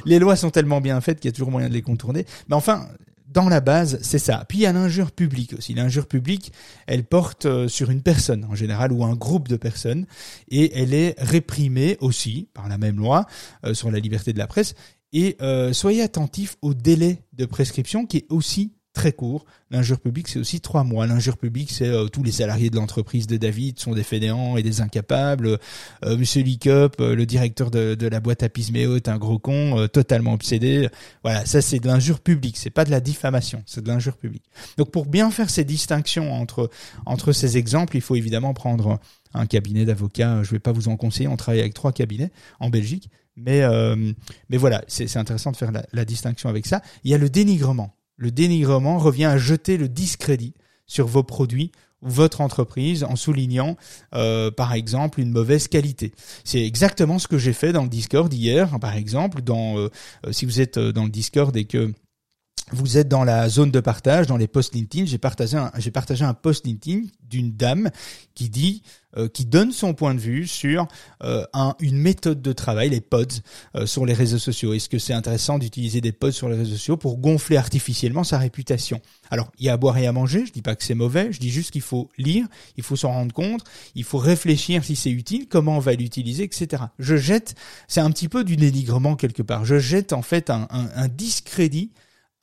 les 0.06 0.20
lois 0.20 0.36
sont 0.36 0.50
tellement 0.50 0.82
bien 0.82 1.00
faites 1.02 1.20
qu'il 1.20 1.28
y 1.28 1.34
a 1.34 1.34
toujours 1.34 1.52
moyen 1.52 1.68
de 1.68 1.74
les 1.74 1.82
contourner. 1.82 2.26
Mais 2.48 2.56
enfin, 2.56 2.88
dans 3.34 3.50
la 3.50 3.62
base, 3.62 4.00
c'est 4.02 4.19
ça. 4.19 4.46
Puis 4.48 4.60
il 4.60 4.62
y 4.62 4.65
a 4.65 4.74
l'injure 4.74 5.12
publique 5.12 5.54
aussi. 5.54 5.74
L'injure 5.74 6.08
publique, 6.08 6.54
elle 6.88 7.04
porte 7.04 7.46
euh, 7.46 7.67
sur 7.67 7.89
une 7.89 8.02
personne 8.02 8.46
en 8.46 8.56
général 8.56 8.91
ou 8.91 9.04
un 9.04 9.15
groupe 9.15 9.48
de 9.48 9.58
personnes 9.58 10.06
et 10.50 10.80
elle 10.80 10.93
est 10.93 11.15
réprimée 11.17 11.98
aussi 12.00 12.50
par 12.54 12.69
la 12.69 12.78
même 12.78 12.98
loi 12.98 13.26
euh, 13.65 13.74
sur 13.74 13.91
la 13.91 14.00
liberté 14.00 14.34
de 14.34 14.38
la 14.38 14.48
presse. 14.48 14.76
Et 15.12 15.36
euh, 15.41 15.74
soyez 15.74 16.02
attentifs 16.02 16.58
au 16.62 16.74
délai 16.74 17.24
de 17.34 17.46
prescription 17.46 18.06
qui 18.06 18.17
est 18.17 18.26
aussi 18.30 18.74
très 18.93 19.12
court. 19.12 19.45
L'injure 19.71 19.99
publique, 19.99 20.27
c'est 20.27 20.39
aussi 20.39 20.62
trois 20.62 20.84
mois. 20.84 21.08
L'injure 21.08 21.38
publique, 21.38 21.71
c'est 21.71 21.88
euh, 21.88 22.06
tous 22.06 22.23
les 22.23 22.32
salariés 22.32 22.69
de 22.69 22.75
l'entreprise 22.75 23.25
de 23.25 23.38
David 23.38 23.79
sont 23.79 23.93
des 23.93 24.03
fainéants 24.03 24.56
et 24.56 24.63
des 24.63 24.82
incapables. 24.82 25.58
Euh, 26.06 26.15
Monsieur 26.15 26.43
Licup, 26.43 27.01
euh, 27.01 27.15
le 27.15 27.25
directeur 27.25 27.71
de, 27.71 27.95
de, 27.95 28.08
la 28.08 28.19
boîte 28.19 28.43
à 28.43 28.49
Pisméo, 28.49 28.95
est 28.95 29.10
un 29.10 29.17
gros 29.17 29.39
con, 29.39 29.88
totalement 29.91 30.34
obsédé. 30.34 30.88
Voilà, 31.23 31.45
ça 31.45 31.62
c'est 31.62 31.79
de 31.79 31.88
l'injure 31.88 32.19
publique, 32.19 32.56
c'est 32.58 32.69
pas 32.69 32.86
de 32.86 32.91
la 32.91 32.99
diffamation, 32.99 33.63
c'est 33.65 33.84
de 33.84 33.88
l'injure 33.88 34.15
publique. 34.15 34.43
Donc 34.77 34.91
pour 34.91 35.08
bien 35.08 35.32
faire 35.32 35.49
ces 35.49 35.65
distinctions 35.65 36.32
entre 36.32 36.69
entre 37.06 37.32
ces 37.32 37.58
exemples, 37.58 37.97
il 37.97 38.01
faut 38.01 38.15
évidemment 38.15 38.53
prendre 38.53 38.99
un 39.34 39.47
cabinet 39.47 39.86
d'avocats. 39.86 40.43
Je 40.43 40.51
vais 40.51 40.60
pas 40.60 40.71
vous 40.71 40.88
en 40.88 40.97
conseiller, 40.97 41.27
on 41.27 41.36
travaille 41.36 41.62
avec 41.62 41.73
trois 41.73 41.91
cabinets 41.91 42.32
en 42.60 42.69
Belgique. 42.69 43.10
Mais, 43.36 43.63
mais 44.49 44.58
voilà, 44.58 44.84
c'est 44.88 45.17
intéressant 45.17 45.51
de 45.51 45.58
faire 45.58 45.71
la, 45.71 45.84
la 45.91 46.06
distinction 46.06 46.49
avec 46.49 46.67
ça. 46.67 46.84
Il 47.03 47.10
y 47.10 47.15
a 47.15 47.17
le 47.17 47.29
dénigrement. 47.29 47.95
Le 48.17 48.32
dénigrement 48.32 48.97
revient 48.97 49.26
à 49.26 49.38
jeter 49.38 49.78
le 49.78 49.89
discrédit 49.89 50.54
sur 50.86 51.08
vos 51.08 51.23
produits 51.23 51.71
ou 52.02 52.10
votre 52.10 52.41
entreprise 52.41 53.04
en 53.04 53.15
soulignant 53.15 53.78
euh, 54.13 54.52
par 54.52 54.73
exemple 54.73 55.19
une 55.19 55.32
mauvaise 55.32 55.67
qualité. 55.67 56.13
C'est 56.43 56.63
exactement 56.63 57.17
ce 57.17 57.28
que 57.28 57.38
j'ai 57.38 57.54
fait 57.54 57.71
dans 57.71 57.84
le 57.84 57.89
Discord 57.89 58.32
hier 58.34 58.80
par 58.80 58.95
exemple 58.95 59.41
dans 59.41 59.78
euh, 59.78 59.89
euh, 60.26 60.32
si 60.32 60.45
vous 60.45 60.62
êtes 60.62 60.78
dans 60.78 61.06
le 61.06 61.10
Discord 61.10 61.56
et 61.56 61.65
que 61.65 61.93
vous 62.71 62.97
êtes 62.97 63.08
dans 63.08 63.23
la 63.23 63.49
zone 63.49 63.71
de 63.71 63.80
partage, 63.80 64.28
dans 64.28 64.38
les 64.38 64.47
posts 64.47 64.73
LinkedIn. 64.73 65.06
J'ai 65.06 65.17
partagé 65.17 65.58
un, 65.58 65.71
j'ai 65.78 65.91
partagé 65.91 66.23
un 66.23 66.34
post 66.34 66.65
LinkedIn 66.65 67.08
d'une 67.30 67.52
dame 67.52 67.89
qui 68.36 68.49
dit, 68.49 68.84
euh, 69.17 69.28
qui 69.28 69.45
donne 69.45 69.71
son 69.71 69.93
point 69.93 70.15
de 70.15 70.19
vue 70.19 70.47
sur 70.47 70.88
euh, 71.23 71.45
un, 71.54 71.76
une 71.80 71.97
méthode 71.97 72.41
de 72.41 72.54
travail, 72.54 72.89
les 72.89 73.02
pods, 73.02 73.26
euh, 73.76 73.86
sur 73.86 74.06
les 74.06 74.13
réseaux 74.13 74.38
sociaux. 74.38 74.73
Est-ce 74.73 74.88
que 74.89 74.97
c'est 74.97 75.13
intéressant 75.13 75.60
d'utiliser 75.60 75.99
des 75.99 76.12
pods 76.12 76.32
sur 76.32 76.47
les 76.47 76.56
réseaux 76.56 76.73
sociaux 76.73 76.97
pour 76.97 77.17
gonfler 77.17 77.58
artificiellement 77.58 78.23
sa 78.23 78.38
réputation? 78.38 79.02
Alors, 79.30 79.52
il 79.60 79.65
y 79.65 79.69
a 79.69 79.73
à 79.73 79.78
boire 79.78 79.97
et 79.97 80.08
à 80.08 80.12
manger. 80.12 80.45
Je 80.45 80.52
dis 80.52 80.62
pas 80.62 80.76
que 80.76 80.84
c'est 80.84 80.95
mauvais. 80.95 81.32
Je 81.32 81.39
dis 81.39 81.49
juste 81.49 81.71
qu'il 81.71 81.82
faut 81.82 82.10
lire, 82.17 82.47
il 82.78 82.84
faut 82.84 82.95
s'en 82.95 83.12
rendre 83.12 83.34
compte, 83.34 83.63
il 83.93 84.04
faut 84.04 84.19
réfléchir 84.19 84.84
si 84.84 84.95
c'est 84.95 85.12
utile, 85.12 85.47
comment 85.47 85.78
on 85.78 85.80
va 85.80 85.93
l'utiliser, 85.93 86.43
etc. 86.43 86.84
Je 86.97 87.17
jette, 87.17 87.56
c'est 87.88 88.02
un 88.02 88.10
petit 88.10 88.30
peu 88.30 88.43
du 88.43 88.56
dénigrement 88.56 89.15
quelque 89.15 89.43
part. 89.43 89.65
Je 89.65 89.80
jette 89.80 90.13
en 90.13 90.21
fait 90.21 90.49
un, 90.49 90.67
un, 90.71 90.89
un 90.95 91.08
discrédit 91.08 91.91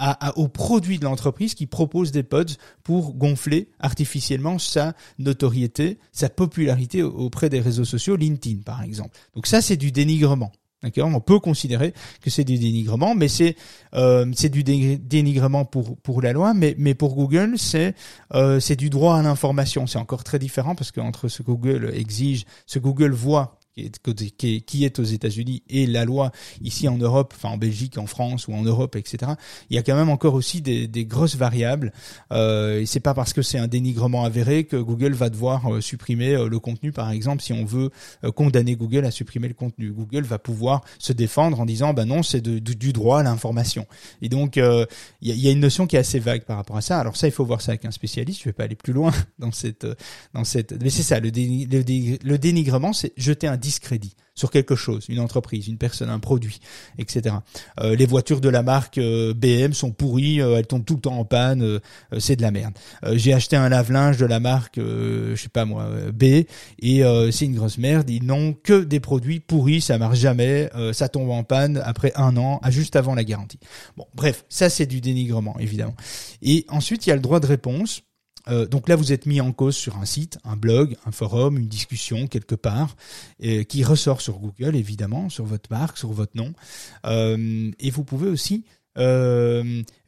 à, 0.01 0.39
aux 0.39 0.49
produits 0.49 0.99
de 0.99 1.05
l'entreprise 1.05 1.55
qui 1.55 1.67
propose 1.67 2.11
des 2.11 2.23
pods 2.23 2.57
pour 2.83 3.15
gonfler 3.15 3.69
artificiellement 3.79 4.59
sa 4.59 4.95
notoriété, 5.19 5.99
sa 6.13 6.31
popularité 6.31 7.03
auprès 7.03 7.51
des 7.51 7.61
réseaux 7.61 7.85
sociaux, 7.85 8.17
LinkedIn 8.17 8.63
par 8.63 8.83
exemple. 8.83 9.17
Donc 9.35 9.47
ça, 9.47 9.61
c'est 9.61 9.77
du 9.77 9.93
dénigrement. 9.93 10.53
On 10.97 11.21
peut 11.21 11.41
considérer 11.41 11.93
que 12.23 12.31
c'est 12.31 12.45
du 12.45 12.59
dénigrement, 12.59 13.15
mais 13.15 13.29
c'est 13.29 13.55
euh, 13.95 14.25
c'est 14.35 14.49
du 14.49 14.65
dénigrement 14.65 15.67
pour 15.67 15.99
pour 15.99 16.23
la 16.23 16.33
loi, 16.33 16.55
mais 16.55 16.75
mais 16.79 16.95
pour 16.95 17.15
Google 17.15 17.59
c'est 17.59 17.95
euh, 18.33 18.61
c'est 18.61 18.77
du 18.77 18.89
droit 18.89 19.17
à 19.17 19.23
l'information. 19.23 19.87
C'est 19.87 19.99
encore 19.99 20.25
très 20.25 20.39
différent 20.39 20.75
parce 20.75 20.91
qu'entre 20.91 21.29
ce 21.29 21.43
que 21.43 21.53
Google 21.53 21.91
exige, 21.95 22.47
ce 22.65 22.79
que 22.79 22.85
Google 22.85 23.13
voit 23.13 23.60
qui 23.77 24.85
est, 24.85 24.99
aux 24.99 25.05
États-Unis 25.05 25.63
et 25.69 25.87
la 25.87 26.05
loi 26.05 26.33
ici 26.61 26.89
en 26.89 26.97
Europe, 26.97 27.35
enfin 27.37 27.51
en 27.51 27.59
Belgique, 27.59 27.99
en 27.99 28.07
France 28.07 28.49
ou 28.49 28.55
en 28.55 28.63
Europe, 28.63 28.97
etc. 28.97 29.33
Il 29.71 29.77
y 29.77 29.79
a 29.79 29.83
quand 29.83 29.95
même 29.95 30.09
encore 30.09 30.35
aussi 30.35 30.61
des, 30.61 30.89
grosses 31.05 31.37
variables. 31.37 31.93
Euh, 32.33 32.85
c'est 32.87 33.01
pas 33.01 33.15
parce 33.15 33.33
que 33.33 33.43
c'est 33.43 33.59
un 33.59 33.69
dénigrement 33.69 34.25
avéré 34.25 34.65
que 34.65 34.77
Google 34.77 35.13
va 35.13 35.31
devoir 35.31 35.73
euh, 35.73 35.81
supprimer 35.81 36.35
euh, 36.35 36.49
le 36.49 36.59
contenu, 36.59 36.93
par 36.93 37.11
exemple, 37.11 37.43
si 37.43 37.53
on 37.53 37.65
veut 37.65 37.91
euh, 38.25 38.33
condamner 38.33 38.77
Google 38.77 39.05
à 39.05 39.11
supprimer 39.11 39.49
le 39.49 39.55
contenu. 39.55 39.91
Google 39.93 40.23
va 40.23 40.39
pouvoir 40.39 40.83
se 40.99 41.13
défendre 41.13 41.61
en 41.61 41.67
disant, 41.67 41.95
bah 41.95 42.05
non, 42.05 42.23
c'est 42.23 42.43
du 42.43 42.93
droit 42.93 43.21
à 43.21 43.23
l'information. 43.23 43.87
Et 44.23 44.29
donc, 44.29 44.57
il 44.57 44.87
y, 45.23 45.49
a, 45.49 45.51
une 45.51 45.61
notion 45.61 45.87
qui 45.87 45.97
est 45.97 45.99
assez 45.99 46.19
vague 46.19 46.45
par 46.45 46.57
rapport 46.57 46.77
à 46.77 46.81
ça. 46.81 46.99
Alors 46.99 47.17
ça, 47.17 47.27
il 47.27 47.33
faut 47.33 47.45
voir 47.45 47.61
ça 47.61 47.73
avec 47.73 47.85
un 47.85 47.91
spécialiste. 47.91 48.41
Je 48.41 48.45
vais 48.47 48.53
pas 48.53 48.65
aller 48.65 48.77
plus 48.77 48.93
loin 48.93 49.13
dans 49.39 49.53
cette, 49.53 49.87
dans 50.35 50.45
cette. 50.45 50.81
Mais 50.83 50.91
c'est 50.91 51.03
ça, 51.03 51.21
le, 51.21 51.31
le 51.31 52.39
dénigrement, 52.39 52.93
c'est 52.93 53.13
jeter 53.17 53.47
un 53.47 53.57
discrédit 53.61 54.17
sur 54.41 54.51
quelque 54.51 54.75
chose, 54.75 55.05
une 55.09 55.21
entreprise, 55.21 55.69
une 55.69 55.77
personne, 55.77 56.09
un 56.09 56.19
produit, 56.19 56.61
etc. 56.99 57.37
Euh, 57.81 57.95
les 57.95 58.07
voitures 58.07 58.41
de 58.41 58.49
la 58.49 58.63
marque 58.63 58.97
euh, 58.97 59.35
BM 59.35 59.75
sont 59.75 59.91
pourries, 59.91 60.41
euh, 60.41 60.57
elles 60.57 60.67
tombent 60.67 60.85
tout 60.85 60.95
le 60.95 61.01
temps 61.01 61.19
en 61.19 61.27
panne, 61.27 61.79
c'est 62.19 62.37
de 62.37 62.43
la 62.43 62.51
merde. 62.51 62.73
J'ai 63.13 63.35
acheté 63.35 63.57
un 63.57 63.69
lave-linge 63.69 64.17
de 64.17 64.25
la 64.25 64.41
marque, 64.41 64.77
je 64.79 65.35
sais 65.37 65.51
pas 65.51 65.67
moi, 65.67 65.87
B, 66.13 66.25
et 66.81 67.03
c'est 67.31 67.45
une 67.45 67.55
grosse 67.55 67.79
merde. 67.79 68.09
Ils 68.09 68.25
n'ont 68.25 68.55
que 68.55 68.83
des 68.83 69.01
produits 69.01 69.41
pourris, 69.41 69.81
ça 69.81 69.99
marche 69.99 70.19
jamais, 70.19 70.71
ça 70.93 71.09
tombe 71.09 71.31
en 71.31 71.45
panne 71.45 71.83
après 71.85 72.13
un 72.17 72.37
an, 72.37 72.61
juste 72.71 72.97
avant 72.97 73.15
la 73.15 73.25
garantie. 73.25 73.59
Bon, 73.97 74.07
bref, 74.15 74.45
ça 74.49 74.71
c'est 74.71 74.87
du 74.87 75.01
dénigrement 75.01 75.59
évidemment. 75.59 75.95
Et 76.43 76.65
ensuite 76.69 77.07
il 77.07 77.11
y 77.11 77.13
a 77.13 77.17
le 77.17 77.23
droit 77.23 77.41
de 77.41 77.47
réponse. 77.47 78.03
Euh, 78.51 78.67
donc 78.67 78.89
là, 78.89 78.97
vous 78.97 79.13
êtes 79.13 79.27
mis 79.27 79.41
en 79.41 79.53
cause 79.53 79.77
sur 79.77 79.97
un 79.99 80.05
site, 80.05 80.39
un 80.45 80.57
blog, 80.57 80.97
un 81.07 81.13
forum, 81.13 81.59
une 81.59 81.69
discussion 81.69 82.27
quelque 82.27 82.55
part, 82.55 82.97
euh, 83.45 83.63
qui 83.63 83.85
ressort 83.85 84.21
sur 84.21 84.39
Google 84.39 84.77
évidemment, 84.77 85.29
sur 85.29 85.45
votre 85.45 85.71
marque, 85.71 85.99
sur 85.99 86.13
votre 86.13 86.37
nom, 86.37 86.53
euh, 87.07 87.71
et 87.79 87.91
vous 87.91 88.05
pouvez 88.05 88.29
aussi 88.29 88.65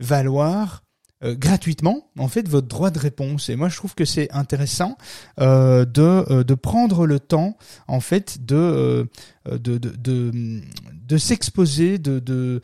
valoir 0.01 0.83
gratuitement 1.23 2.11
en 2.19 2.29
fait 2.29 2.47
votre 2.47 2.67
droit 2.67 2.91
de 2.91 2.99
réponse. 2.99 3.49
Et 3.49 3.57
moi 3.57 3.71
je 3.71 3.77
trouve 3.77 3.95
que 3.95 4.05
c'est 4.05 4.31
intéressant 4.33 4.99
de 5.39 6.43
de 6.43 6.55
prendre 6.55 7.07
le 7.07 7.21
temps 7.21 7.57
en 7.87 8.01
fait 8.01 8.45
de 8.45 9.09
de 9.47 9.79
de 9.79 9.79
de, 9.79 10.61
de 11.07 11.17
s'exposer 11.17 11.99
de 11.99 12.19
de 12.19 12.61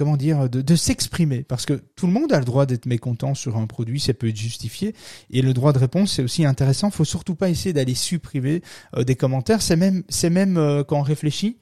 comment 0.00 0.16
dire, 0.16 0.48
de, 0.48 0.76
s'exprimer, 0.76 1.42
parce 1.42 1.66
que 1.66 1.74
tout 1.94 2.06
le 2.06 2.12
monde 2.14 2.32
a 2.32 2.38
le 2.38 2.46
droit 2.46 2.64
d'être 2.64 2.86
mécontent 2.86 3.34
sur 3.34 3.58
un 3.58 3.66
produit, 3.66 4.00
ça 4.00 4.14
peut 4.14 4.30
être 4.30 4.36
justifié, 4.36 4.94
et 5.28 5.42
le 5.42 5.52
droit 5.52 5.74
de 5.74 5.78
réponse 5.78 6.14
c'est 6.14 6.22
aussi 6.22 6.46
intéressant. 6.46 6.90
Faut 6.90 7.04
surtout 7.04 7.34
pas 7.34 7.50
essayer 7.50 7.74
d'aller 7.74 7.94
supprimer 7.94 8.62
euh, 8.96 9.04
des 9.04 9.14
commentaires. 9.14 9.60
C'est 9.60 9.76
même, 9.76 10.02
c'est 10.08 10.30
même 10.30 10.56
euh, 10.56 10.84
quand 10.84 11.00
on 11.00 11.02
réfléchit. 11.02 11.58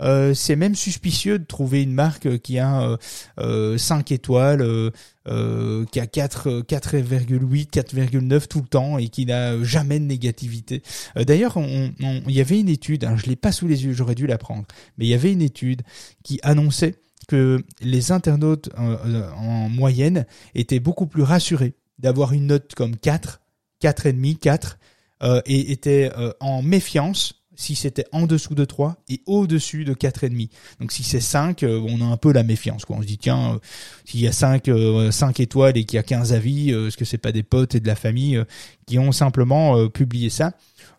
Euh, 0.00 0.34
c'est 0.34 0.54
même 0.54 0.76
suspicieux 0.76 1.40
de 1.40 1.44
trouver 1.44 1.82
une 1.82 1.92
marque 1.92 2.38
qui 2.38 2.60
a 2.60 2.96
5 3.36 4.12
étoiles, 4.12 4.92
qui 5.26 6.00
a 6.00 6.06
4, 6.06 6.62
4,8, 6.62 7.70
4,9 7.70 8.46
tout 8.46 8.60
le 8.60 8.66
temps 8.68 8.98
et 8.98 9.08
qui 9.08 9.26
n'a 9.26 9.60
jamais 9.64 9.98
de 9.98 10.04
négativité. 10.04 10.84
D'ailleurs, 11.16 11.58
il 11.58 12.30
y 12.32 12.40
avait 12.40 12.60
une 12.60 12.68
étude, 12.68 13.04
hein, 13.04 13.16
je 13.16 13.26
l'ai 13.26 13.36
pas 13.36 13.50
sous 13.50 13.66
les 13.66 13.84
yeux, 13.84 13.92
j'aurais 13.92 14.14
dû 14.14 14.28
la 14.28 14.38
prendre, 14.38 14.64
mais 14.96 15.06
il 15.06 15.08
y 15.08 15.14
avait 15.14 15.32
une 15.32 15.42
étude 15.42 15.82
qui 16.22 16.38
annonçait 16.44 16.94
que 17.28 17.62
les 17.80 18.12
internautes 18.12 18.70
euh, 18.78 18.96
euh, 19.06 19.30
en 19.32 19.68
moyenne 19.68 20.26
étaient 20.54 20.80
beaucoup 20.80 21.06
plus 21.06 21.22
rassurés 21.22 21.74
d'avoir 21.98 22.32
une 22.32 22.46
note 22.46 22.74
comme 22.74 22.96
4, 22.96 23.40
4,5, 23.82 24.38
4, 24.38 24.78
euh, 25.22 25.40
et 25.46 25.72
étaient 25.72 26.10
euh, 26.16 26.32
en 26.40 26.62
méfiance 26.62 27.34
si 27.54 27.74
c'était 27.74 28.06
en 28.10 28.26
dessous 28.26 28.54
de 28.54 28.64
3 28.64 28.96
et 29.10 29.20
au-dessus 29.26 29.84
de 29.84 29.92
4,5. 29.92 30.48
Donc 30.80 30.92
si 30.92 31.02
c'est 31.02 31.20
5, 31.20 31.62
on 31.62 32.00
a 32.00 32.04
un 32.04 32.16
peu 32.16 32.32
la 32.32 32.42
méfiance. 32.42 32.86
Quoi. 32.86 32.96
On 32.96 33.02
se 33.02 33.06
dit, 33.06 33.18
tiens, 33.18 33.60
s'il 34.06 34.20
y 34.20 34.26
a 34.26 34.32
5, 34.32 34.70
5 35.10 35.40
étoiles 35.40 35.76
et 35.76 35.84
qu'il 35.84 35.98
y 35.98 36.00
a 36.00 36.02
15 36.02 36.32
avis, 36.32 36.70
est-ce 36.70 36.96
que 36.96 37.04
c'est 37.04 37.18
pas 37.18 37.32
des 37.32 37.42
potes 37.42 37.74
et 37.74 37.80
de 37.80 37.86
la 37.86 37.96
famille 37.96 38.42
qui 38.86 38.98
ont 38.98 39.12
simplement 39.12 39.90
publié 39.90 40.30
ça? 40.30 40.54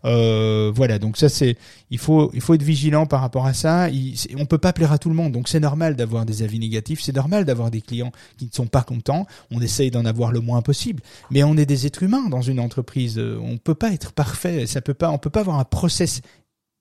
Euh, 0.05 0.71
voilà, 0.73 0.99
donc 0.99 1.17
ça 1.17 1.29
c'est, 1.29 1.57
il 1.89 1.97
faut, 1.97 2.31
il 2.33 2.41
faut 2.41 2.53
être 2.53 2.63
vigilant 2.63 3.05
par 3.05 3.21
rapport 3.21 3.45
à 3.45 3.53
ça. 3.53 3.89
Il, 3.89 4.15
on 4.37 4.45
peut 4.45 4.57
pas 4.57 4.73
plaire 4.73 4.91
à 4.91 4.97
tout 4.97 5.09
le 5.09 5.15
monde, 5.15 5.31
donc 5.31 5.47
c'est 5.47 5.59
normal 5.59 5.95
d'avoir 5.95 6.25
des 6.25 6.43
avis 6.43 6.59
négatifs, 6.59 7.01
c'est 7.01 7.15
normal 7.15 7.45
d'avoir 7.45 7.71
des 7.71 7.81
clients 7.81 8.11
qui 8.37 8.45
ne 8.45 8.51
sont 8.51 8.67
pas 8.67 8.83
contents. 8.83 9.27
On 9.51 9.61
essaye 9.61 9.91
d'en 9.91 10.05
avoir 10.05 10.31
le 10.31 10.39
moins 10.39 10.61
possible, 10.61 11.01
mais 11.29 11.43
on 11.43 11.57
est 11.57 11.65
des 11.65 11.85
êtres 11.85 12.03
humains 12.03 12.29
dans 12.29 12.41
une 12.41 12.59
entreprise. 12.59 13.19
On 13.19 13.57
peut 13.57 13.75
pas 13.75 13.91
être 13.91 14.11
parfait, 14.11 14.65
ça 14.65 14.81
peut 14.81 14.93
pas, 14.93 15.11
on 15.11 15.17
peut 15.17 15.29
pas 15.29 15.41
avoir 15.41 15.59
un 15.59 15.65
process 15.65 16.21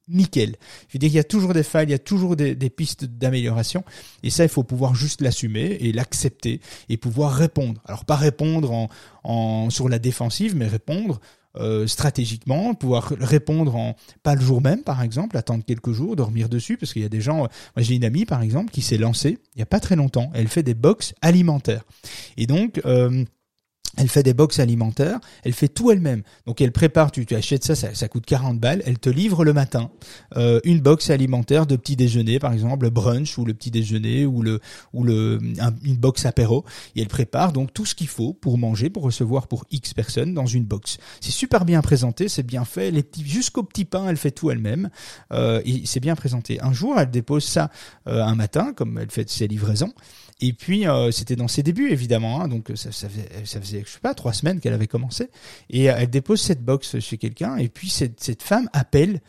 nickel. 0.09 0.57
Je 0.89 0.95
veux 0.95 0.99
dire, 0.99 1.09
il 1.09 1.15
y 1.15 1.21
a 1.21 1.25
toujours 1.25 1.55
des 1.55 1.63
failles, 1.63 1.87
il 1.87 1.93
y 1.93 1.95
a 1.95 1.99
toujours 1.99 2.35
des, 2.35 2.55
des 2.55 2.71
pistes 2.71 3.05
d'amélioration, 3.05 3.85
et 4.23 4.31
ça, 4.31 4.43
il 4.43 4.49
faut 4.49 4.65
pouvoir 4.65 4.95
juste 4.95 5.21
l'assumer 5.21 5.79
et 5.81 5.93
l'accepter 5.93 6.61
et 6.89 6.97
pouvoir 6.97 7.33
répondre. 7.33 7.81
Alors 7.87 8.05
pas 8.05 8.17
répondre 8.17 8.73
en, 8.73 8.89
en 9.23 9.71
sur 9.71 9.89
la 9.89 9.99
défensive, 9.99 10.57
mais 10.57 10.67
répondre 10.67 11.21
euh, 11.57 11.87
stratégiquement, 11.87 12.75
pouvoir 12.75 13.13
répondre 13.21 13.75
en 13.75 13.97
pas 14.23 14.35
le 14.35 14.41
jour 14.41 14.61
même 14.61 14.83
par 14.83 15.03
exemple, 15.03 15.37
attendre 15.37 15.65
quelques 15.65 15.93
jours, 15.93 16.15
dormir 16.15 16.49
dessus 16.49 16.77
parce 16.77 16.93
qu'il 16.93 17.03
y 17.03 17.05
a 17.05 17.09
des 17.09 17.21
gens. 17.21 17.45
Euh, 17.45 17.49
moi 17.77 17.83
j'ai 17.83 17.97
une 17.97 18.05
amie 18.05 18.25
par 18.25 18.43
exemple 18.43 18.71
qui 18.71 18.83
s'est 18.83 18.99
lancée 18.99 19.39
il 19.57 19.59
y 19.59 19.63
a 19.63 19.67
pas 19.67 19.81
très 19.81 19.97
longtemps. 19.97 20.31
Elle 20.35 20.49
fait 20.49 20.63
des 20.63 20.75
box 20.75 21.15
alimentaires 21.23 21.83
et 22.37 22.47
donc 22.47 22.81
euh, 22.85 23.25
elle 23.97 24.09
fait 24.09 24.23
des 24.23 24.35
box 24.35 24.61
alimentaires, 24.61 25.19
elle 25.45 25.53
fait 25.53 25.69
tout 25.69 25.91
elle-même. 25.91 26.23
Donc 26.47 26.61
elle 26.61 26.73
prépare, 26.73 27.11
tu, 27.11 27.27
tu 27.27 27.35
achètes 27.35 27.65
ça, 27.65 27.75
ça, 27.75 28.09
coûte 28.09 28.25
40 28.25 28.59
balles, 28.59 28.83
elle 28.87 28.99
te 28.99 29.11
livre 29.11 29.45
le 29.45 29.53
matin 29.53 29.91
euh, 30.37 30.61
une 30.65 30.81
box 30.81 31.11
alimentaire 31.11 31.67
de 31.67 31.77
petit 31.77 31.97
déjeuner, 31.97 32.39
par 32.39 32.53
exemple 32.53 32.85
le 32.85 32.91
brunch 32.91 33.37
ou 33.39 33.45
le 33.45 33.55
petit 33.55 33.71
déjeuner 33.71 34.27
ou 34.27 34.43
le 34.43 34.61
ou 34.93 35.05
le 35.05 35.39
une 35.83 35.97
box 35.97 36.25
apéro, 36.25 36.65
et 36.95 37.03
elle 37.03 37.09
prépare 37.09 37.53
donc 37.53 37.73
tout 37.73 37.85
ce 37.85 37.95
qu'il 37.95 38.09
faut 38.09 38.33
pour 38.33 38.59
manger, 38.59 38.91
pour 38.91 39.03
recevoir 39.03 39.49
pour 39.49 39.65
X 39.71 39.93
personnes 39.95 40.35
dans 40.35 40.47
une 40.47 40.65
box. 40.65 40.99
C'est 41.21 41.33
super 41.33 41.65
bien 41.65 41.83
présenté, 41.83 42.29
c'est 42.29 42.43
bien 42.45 42.65
fait, 42.65 42.91
les 42.91 43.03
petits 43.03 43.27
jusqu'au 43.27 43.63
petit 43.63 43.85
pain, 43.85 44.09
elle 44.09 44.17
fait 44.17 44.31
tout 44.31 44.51
elle-même 44.51 44.91
euh, 45.33 45.61
et 45.65 45.83
c'est 45.85 46.01
bien 46.01 46.15
présenté. 46.15 46.61
Un 46.63 46.73
jour, 46.73 46.99
elle 46.99 47.11
dépose 47.11 47.45
ça 47.45 47.71
euh, 48.07 48.23
un 48.23 48.35
matin, 48.35 48.73
comme 48.75 48.99
elle 48.99 49.11
fait 49.11 49.29
ses 49.29 49.49
livraisons, 49.49 49.93
et 50.41 50.53
puis 50.53 50.87
euh, 50.87 51.11
c'était 51.11 51.37
dans 51.37 51.49
ses 51.49 51.63
débuts 51.63 51.91
évidemment, 51.91 52.41
hein, 52.41 52.49
donc 52.49 52.73
ça, 52.75 52.93
ça, 52.93 53.09
faisait, 53.09 53.29
ça 53.45 53.61
faisait 53.61 53.83
je 53.87 53.93
sais 53.93 54.01
pas 54.01 54.15
trois 54.15 54.33
semaines 54.33 54.61
qu'elle 54.61 54.73
avait 54.73 54.87
commencé. 54.87 55.29
Et 55.69 55.91
euh, 55.91 55.95
elle 55.99 56.11
dépose 56.11 56.41
cette 56.41 56.63
box 56.65 56.99
chez 57.01 57.19
quelqu'un 57.19 57.57
et 57.57 57.69
puis 57.69 57.91
cette, 57.91 58.21
cette 58.23 58.43
femme 58.43 58.69
appelle 58.73 59.21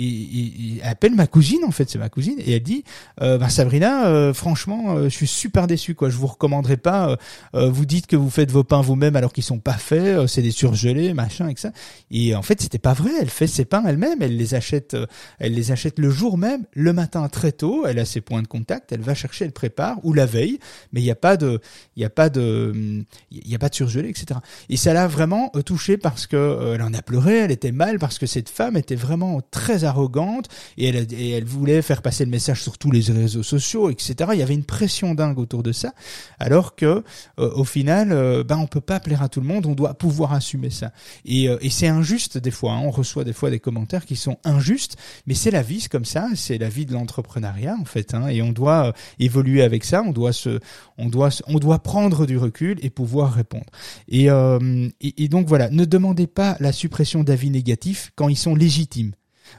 et, 0.00 0.80
appelle 0.82 1.14
ma 1.14 1.26
cousine 1.26 1.60
en 1.66 1.70
fait, 1.70 1.90
c'est 1.90 1.98
ma 1.98 2.08
cousine 2.08 2.38
et 2.38 2.52
elle 2.52 2.62
dit 2.62 2.84
euh, 3.20 3.38
bah, 3.38 3.48
Sabrina, 3.48 4.06
euh, 4.06 4.32
franchement, 4.32 4.96
euh, 4.96 5.04
je 5.04 5.14
suis 5.14 5.26
super 5.26 5.66
déçu 5.66 5.94
quoi. 5.94 6.08
Je 6.10 6.16
vous 6.16 6.26
recommanderais 6.26 6.76
pas. 6.76 7.16
vous 7.54 7.86
dites 7.86 8.06
que 8.06 8.16
vous 8.16 8.30
faites 8.30 8.50
vos 8.50 8.64
pains 8.64 8.80
vous-même 8.80 9.16
alors 9.16 9.32
qu'ils 9.32 9.44
sont 9.44 9.58
pas 9.58 9.74
faits, 9.74 10.26
c'est 10.26 10.42
des 10.42 10.50
surgelés, 10.50 11.14
machin 11.14 11.48
et 11.48 11.54
ça. 11.56 11.72
Et 12.10 12.34
en 12.34 12.42
fait, 12.42 12.60
c'était 12.60 12.78
pas 12.78 12.92
vrai. 12.92 13.10
Elle 13.20 13.30
fait 13.30 13.46
ses 13.46 13.64
pains 13.64 13.82
elle-même. 13.86 14.22
Elle 14.22 14.36
les 14.36 14.54
achète, 14.54 14.96
elle 15.38 15.54
les 15.54 15.72
achète 15.72 15.98
le 15.98 16.10
jour 16.10 16.38
même, 16.38 16.64
le 16.72 16.92
matin 16.92 17.28
très 17.28 17.52
tôt. 17.52 17.84
Elle 17.86 17.98
a 17.98 18.04
ses 18.04 18.20
points 18.20 18.42
de 18.42 18.46
contact. 18.46 18.92
Elle 18.92 19.00
va 19.00 19.14
chercher, 19.14 19.44
elle 19.44 19.52
prépare 19.52 19.98
ou 20.04 20.12
la 20.12 20.26
veille. 20.26 20.58
Mais 20.92 21.00
il 21.00 21.04
n'y 21.04 21.10
a 21.10 21.16
pas 21.16 21.36
de, 21.36 21.60
il 21.96 22.02
y 22.02 22.04
a 22.04 22.10
pas 22.10 22.28
de, 22.28 23.04
il 23.30 23.48
y 23.48 23.54
a 23.54 23.58
pas 23.58 23.68
de 23.68 23.74
surgelé, 23.74 24.08
etc. 24.08 24.40
Et 24.68 24.76
ça 24.76 24.92
l'a 24.92 25.06
vraiment 25.06 25.50
touchée 25.64 25.96
parce 25.96 26.26
que 26.26 26.72
elle 26.74 26.82
en 26.82 26.94
a 26.94 27.02
pleuré. 27.02 27.38
Elle 27.38 27.50
était 27.50 27.72
mal 27.72 27.98
parce 27.98 28.18
que 28.18 28.26
cette 28.26 28.48
femme 28.48 28.76
était 28.76 28.96
vraiment 28.96 29.40
très 29.50 29.84
arrogante 29.84 30.48
et 30.76 30.88
elle, 30.88 31.06
et 31.12 31.30
elle 31.30 31.44
voulait 31.44 31.82
faire 31.82 32.02
passer 32.02 32.24
le 32.24 32.30
message 32.30 32.62
sur 32.62 32.78
tous 32.78 32.90
les 32.90 33.00
réseaux 33.12 33.42
sociaux, 33.42 33.90
etc. 33.90 34.30
Il 34.32 34.38
y 34.38 34.42
avait 34.42 34.54
une 34.54 34.64
pression 34.64 35.14
dingue 35.14 35.38
autour 35.38 35.62
de 35.62 35.72
ça, 35.72 35.92
alors 36.38 36.74
que 36.74 37.02
euh, 37.38 37.50
au 37.54 37.64
final, 37.64 38.12
euh, 38.12 38.44
ben 38.44 38.58
on 38.58 38.66
peut 38.66 38.80
pas 38.80 39.00
plaire 39.00 39.22
à 39.22 39.28
tout 39.28 39.40
le 39.40 39.46
monde, 39.46 39.66
on 39.66 39.74
doit 39.74 39.94
pouvoir 39.94 40.32
assumer 40.32 40.70
ça. 40.70 40.92
Et, 41.24 41.48
euh, 41.48 41.58
et 41.60 41.70
c'est 41.70 41.88
injuste 41.88 42.38
des 42.38 42.50
fois. 42.50 42.72
Hein. 42.72 42.82
on 42.84 42.90
reçoit 42.90 43.24
des 43.24 43.32
fois 43.32 43.50
des 43.50 43.60
commentaires 43.60 44.06
qui 44.06 44.16
sont 44.16 44.38
injustes, 44.44 44.96
mais 45.26 45.34
c'est 45.34 45.50
la 45.50 45.62
vie, 45.62 45.80
c'est 45.80 45.90
comme 45.90 46.04
ça, 46.04 46.28
c'est 46.34 46.58
la 46.58 46.68
vie 46.68 46.86
de 46.86 46.92
l'entrepreneuriat 46.92 47.76
en 47.80 47.84
fait, 47.84 48.14
hein, 48.14 48.28
et 48.28 48.42
on 48.42 48.52
doit 48.52 48.92
évoluer 49.18 49.62
avec 49.62 49.84
ça, 49.84 50.02
on 50.02 50.12
doit 50.12 50.32
se, 50.32 50.49
on 50.98 51.08
doit, 51.08 51.78
prendre 51.78 52.26
du 52.26 52.36
recul 52.36 52.78
et 52.82 52.90
pouvoir 52.90 53.32
répondre. 53.32 53.66
Et, 54.08 54.26
et, 54.26 55.24
et 55.24 55.28
donc 55.28 55.46
voilà, 55.46 55.70
ne 55.70 55.84
demandez 55.84 56.26
pas 56.26 56.56
la 56.60 56.72
suppression 56.72 57.22
d'avis 57.24 57.50
négatifs 57.50 58.12
quand 58.16 58.28
ils 58.28 58.36
sont 58.36 58.54
légitimes. 58.54 59.12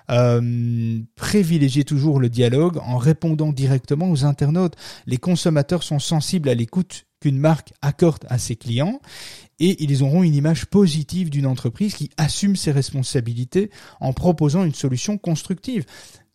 Euh, 0.10 1.00
privilégiez 1.16 1.84
toujours 1.84 2.20
le 2.20 2.30
dialogue 2.30 2.80
en 2.84 2.98
répondant 2.98 3.52
directement 3.52 4.10
aux 4.10 4.26
internautes. 4.26 4.76
Les 5.06 5.18
consommateurs 5.18 5.84
sont 5.84 6.00
sensibles 6.00 6.50
à 6.50 6.56
l'écoute 6.56 7.06
qu'une 7.20 7.38
marque 7.38 7.74
accorde 7.82 8.26
à 8.30 8.38
ses 8.38 8.56
clients 8.56 9.00
et 9.60 9.84
ils 9.84 10.02
auront 10.02 10.24
une 10.24 10.34
image 10.34 10.66
positive 10.66 11.30
d'une 11.30 11.46
entreprise 11.46 11.94
qui 11.94 12.10
assume 12.18 12.56
ses 12.56 12.72
responsabilités 12.72 13.70
en 14.00 14.12
proposant 14.12 14.64
une 14.64 14.74
solution 14.74 15.18
constructive. 15.20 15.86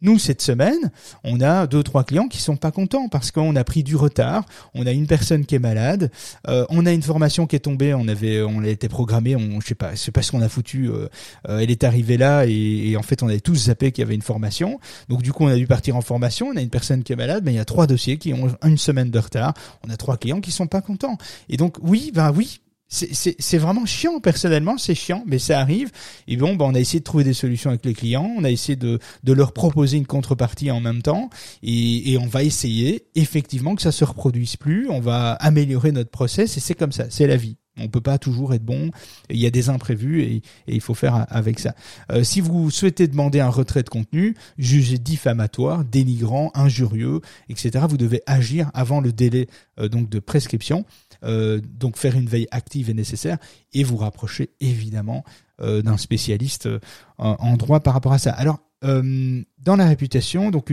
Nous, 0.02 0.18
cette 0.18 0.42
semaine, 0.42 0.90
on 1.24 1.40
a 1.40 1.66
deux, 1.66 1.82
trois 1.82 2.04
clients 2.04 2.28
qui 2.28 2.38
sont 2.38 2.56
pas 2.56 2.70
contents 2.70 3.09
parce 3.09 3.30
qu'on 3.30 3.56
a 3.56 3.64
pris 3.64 3.82
du 3.82 3.96
retard. 3.96 4.44
On 4.74 4.87
a 4.87 4.92
une 4.92 5.06
personne 5.06 5.46
qui 5.46 5.54
est 5.54 5.59
malade. 5.59 6.11
Euh, 6.48 6.66
on 6.68 6.85
a 6.85 6.92
une 6.92 7.02
formation 7.02 7.46
qui 7.46 7.56
est 7.56 7.61
tombée. 7.61 7.94
On 7.94 8.06
avait, 8.06 8.42
on 8.42 8.62
a 8.62 8.68
été 8.68 8.88
programmé. 8.88 9.37
On, 9.37 9.59
je 9.61 9.68
sais 9.68 9.74
pas, 9.74 9.96
c'est 9.96 10.30
qu'on 10.30 10.42
a 10.42 10.50
foutu. 10.50 10.90
Euh, 10.90 11.09
euh, 11.48 11.61
elle 11.61 11.70
est 11.70 11.82
arrivée 11.82 12.18
là 12.18 12.44
et, 12.46 12.90
et, 12.90 12.96
en 12.98 13.02
fait, 13.02 13.22
on 13.22 13.28
avait 13.28 13.40
tous 13.40 13.54
zappé 13.54 13.90
qu'il 13.90 14.02
y 14.02 14.04
avait 14.04 14.14
une 14.14 14.22
formation. 14.22 14.80
Donc 15.09 15.22
du 15.22 15.32
coup, 15.32 15.44
on 15.44 15.48
a 15.48 15.56
dû 15.56 15.66
partir 15.66 15.96
en 15.96 16.02
formation. 16.02 16.48
On 16.48 16.56
a 16.56 16.61
une 16.61 16.68
personne 16.68 17.02
qui 17.02 17.14
est 17.14 17.16
malade, 17.16 17.42
mais 17.44 17.52
il 17.52 17.56
y 17.56 17.61
a 17.61 17.64
trois 17.64 17.87
dossiers 17.87 18.18
qui 18.18 18.35
ont 18.35 18.54
une 18.64 18.78
semaine 18.78 19.11
de 19.11 19.18
retard. 19.18 19.54
On 19.87 19.90
a 19.90 19.96
trois 19.96 20.18
clients 20.18 20.42
qui 20.42 20.52
sont 20.52 20.66
pas 20.66 20.82
contents. 20.82 21.16
Et 21.48 21.56
donc 21.56 21.76
oui, 21.80 22.11
ben 22.14 22.32
oui, 22.37 22.61
c'est 22.88 23.59
vraiment 23.59 23.85
chiant 23.85 24.20
personnellement, 24.20 24.79
c'est 24.79 24.94
chiant, 24.94 25.25
mais 25.27 25.38
ça 25.38 25.61
arrive. 25.61 25.90
Et 26.29 26.37
bon, 26.37 26.55
ben, 26.55 26.66
on 26.66 26.75
a 26.75 26.81
essayé 26.81 27.01
de 27.01 27.05
trouver 27.05 27.25
des 27.25 27.35
solutions 27.35 27.70
avec 27.70 27.85
les 27.85 27.94
clients, 27.94 28.31
on 28.37 28.44
a 28.44 28.51
essayé 28.51 28.77
de, 28.77 28.99
de 29.25 29.33
leur 29.33 29.53
proposer 29.53 29.96
une 29.96 30.07
contrepartie 30.07 30.70
en 30.70 30.81
même 30.81 31.03
temps, 31.03 31.31
et, 31.62 32.12
et 32.12 32.18
on 32.18 32.27
va 32.27 32.42
essayer 32.42 33.07
effectivement 33.14 33.75
que 33.75 33.83
ça 33.83 33.92
se 33.92 34.05
reproduise 34.05 34.57
plus. 34.57 34.88
On 34.88 35.01
va 35.01 35.33
améliorer 35.33 35.92
notre 35.92 36.11
process, 36.11 36.57
et 36.57 36.61
c'est 36.61 36.75
comme 36.75 36.92
ça, 36.92 37.07
c'est 37.11 37.27
la 37.27 37.37
vie. 37.37 37.57
On 37.79 37.88
peut 37.88 38.01
pas 38.01 38.18
toujours 38.18 38.55
être 38.55 38.64
bon. 38.64 38.90
Il 39.29 39.38
y 39.38 39.46
a 39.46 39.51
des 39.51 39.68
imprévus 39.68 40.22
et, 40.22 40.37
et 40.37 40.75
il 40.75 40.81
faut 40.81 40.94
faire 40.94 41.27
avec 41.29 41.59
ça. 41.59 41.75
Euh, 42.11 42.25
si 42.25 42.40
vous 42.40 42.70
souhaitez 42.70 43.07
demander 43.07 43.40
un 43.40 43.51
retrait 43.51 43.83
de 43.83 43.90
contenu 43.90 44.35
jugé 44.57 44.96
diffamatoire, 44.99 45.85
dénigrant, 45.85 46.51
injurieux, 46.55 47.20
etc., 47.51 47.85
vous 47.88 47.99
devez 47.99 48.22
agir 48.27 48.70
avant 48.72 49.01
le 49.01 49.12
délai 49.12 49.49
euh, 49.79 49.88
donc 49.88 50.09
de 50.09 50.18
prescription. 50.20 50.87
Euh, 51.24 51.61
donc 51.62 51.96
faire 51.96 52.16
une 52.16 52.26
veille 52.26 52.48
active 52.50 52.90
est 52.90 52.94
nécessaire 52.94 53.38
et 53.72 53.85
vous 53.85 53.96
rapprocher 53.96 54.50
évidemment 54.61 55.24
euh, 55.61 55.83
d'un 55.83 55.96
spécialiste 55.96 56.66
euh, 56.66 56.79
en, 57.18 57.57
droit 57.57 57.81
par 57.81 57.94
rapport 57.94 58.12
à 58.12 58.18
ça. 58.18 58.33
Alors 58.33 58.61
dans 58.83 59.74
la 59.76 59.87
réputation, 59.87 60.52
donc 60.52 60.72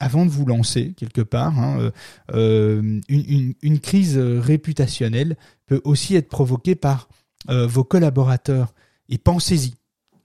avant 0.00 0.26
de 0.26 0.30
vous 0.30 0.44
lancer 0.44 0.92
quelque 0.96 1.20
part, 1.20 1.56
hein, 1.56 1.92
une, 2.32 3.78
crise 3.80 4.18
réputationnelle 4.18 5.36
peut 5.66 5.80
aussi 5.84 6.16
être 6.16 6.28
provoquée 6.28 6.74
par 6.74 7.08
vos 7.48 7.84
collaborateurs. 7.84 8.74
Et 9.08 9.18
pensez-y. 9.18 9.74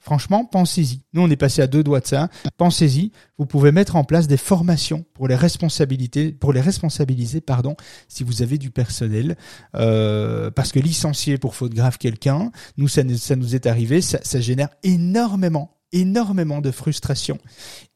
Franchement, 0.09 0.43
pensez-y. 0.43 1.03
Nous, 1.13 1.21
on 1.21 1.29
est 1.29 1.35
passé 1.35 1.61
à 1.61 1.67
deux 1.67 1.83
doigts 1.83 1.99
de 1.99 2.07
ça. 2.07 2.29
Pensez-y. 2.57 3.11
Vous 3.37 3.45
pouvez 3.45 3.71
mettre 3.71 3.95
en 3.95 4.03
place 4.03 4.25
des 4.25 4.37
formations 4.37 5.05
pour 5.13 5.27
les 5.27 5.35
responsabilités, 5.35 6.31
pour 6.31 6.51
les 6.51 6.61
responsabiliser, 6.61 7.41
pardon, 7.41 7.75
si 8.07 8.23
vous 8.23 8.41
avez 8.41 8.57
du 8.57 8.71
personnel, 8.71 9.37
euh, 9.75 10.49
parce 10.49 10.71
que 10.71 10.79
licencier 10.79 11.37
pour 11.37 11.53
faute 11.53 11.75
grave 11.75 11.99
quelqu'un, 11.99 12.51
nous, 12.75 12.87
ça, 12.87 13.03
nous 13.03 13.55
est 13.55 13.67
arrivé, 13.67 14.01
ça 14.01 14.41
génère 14.41 14.69
énormément 14.81 15.78
énormément 15.91 16.61
de 16.61 16.71
frustration 16.71 17.37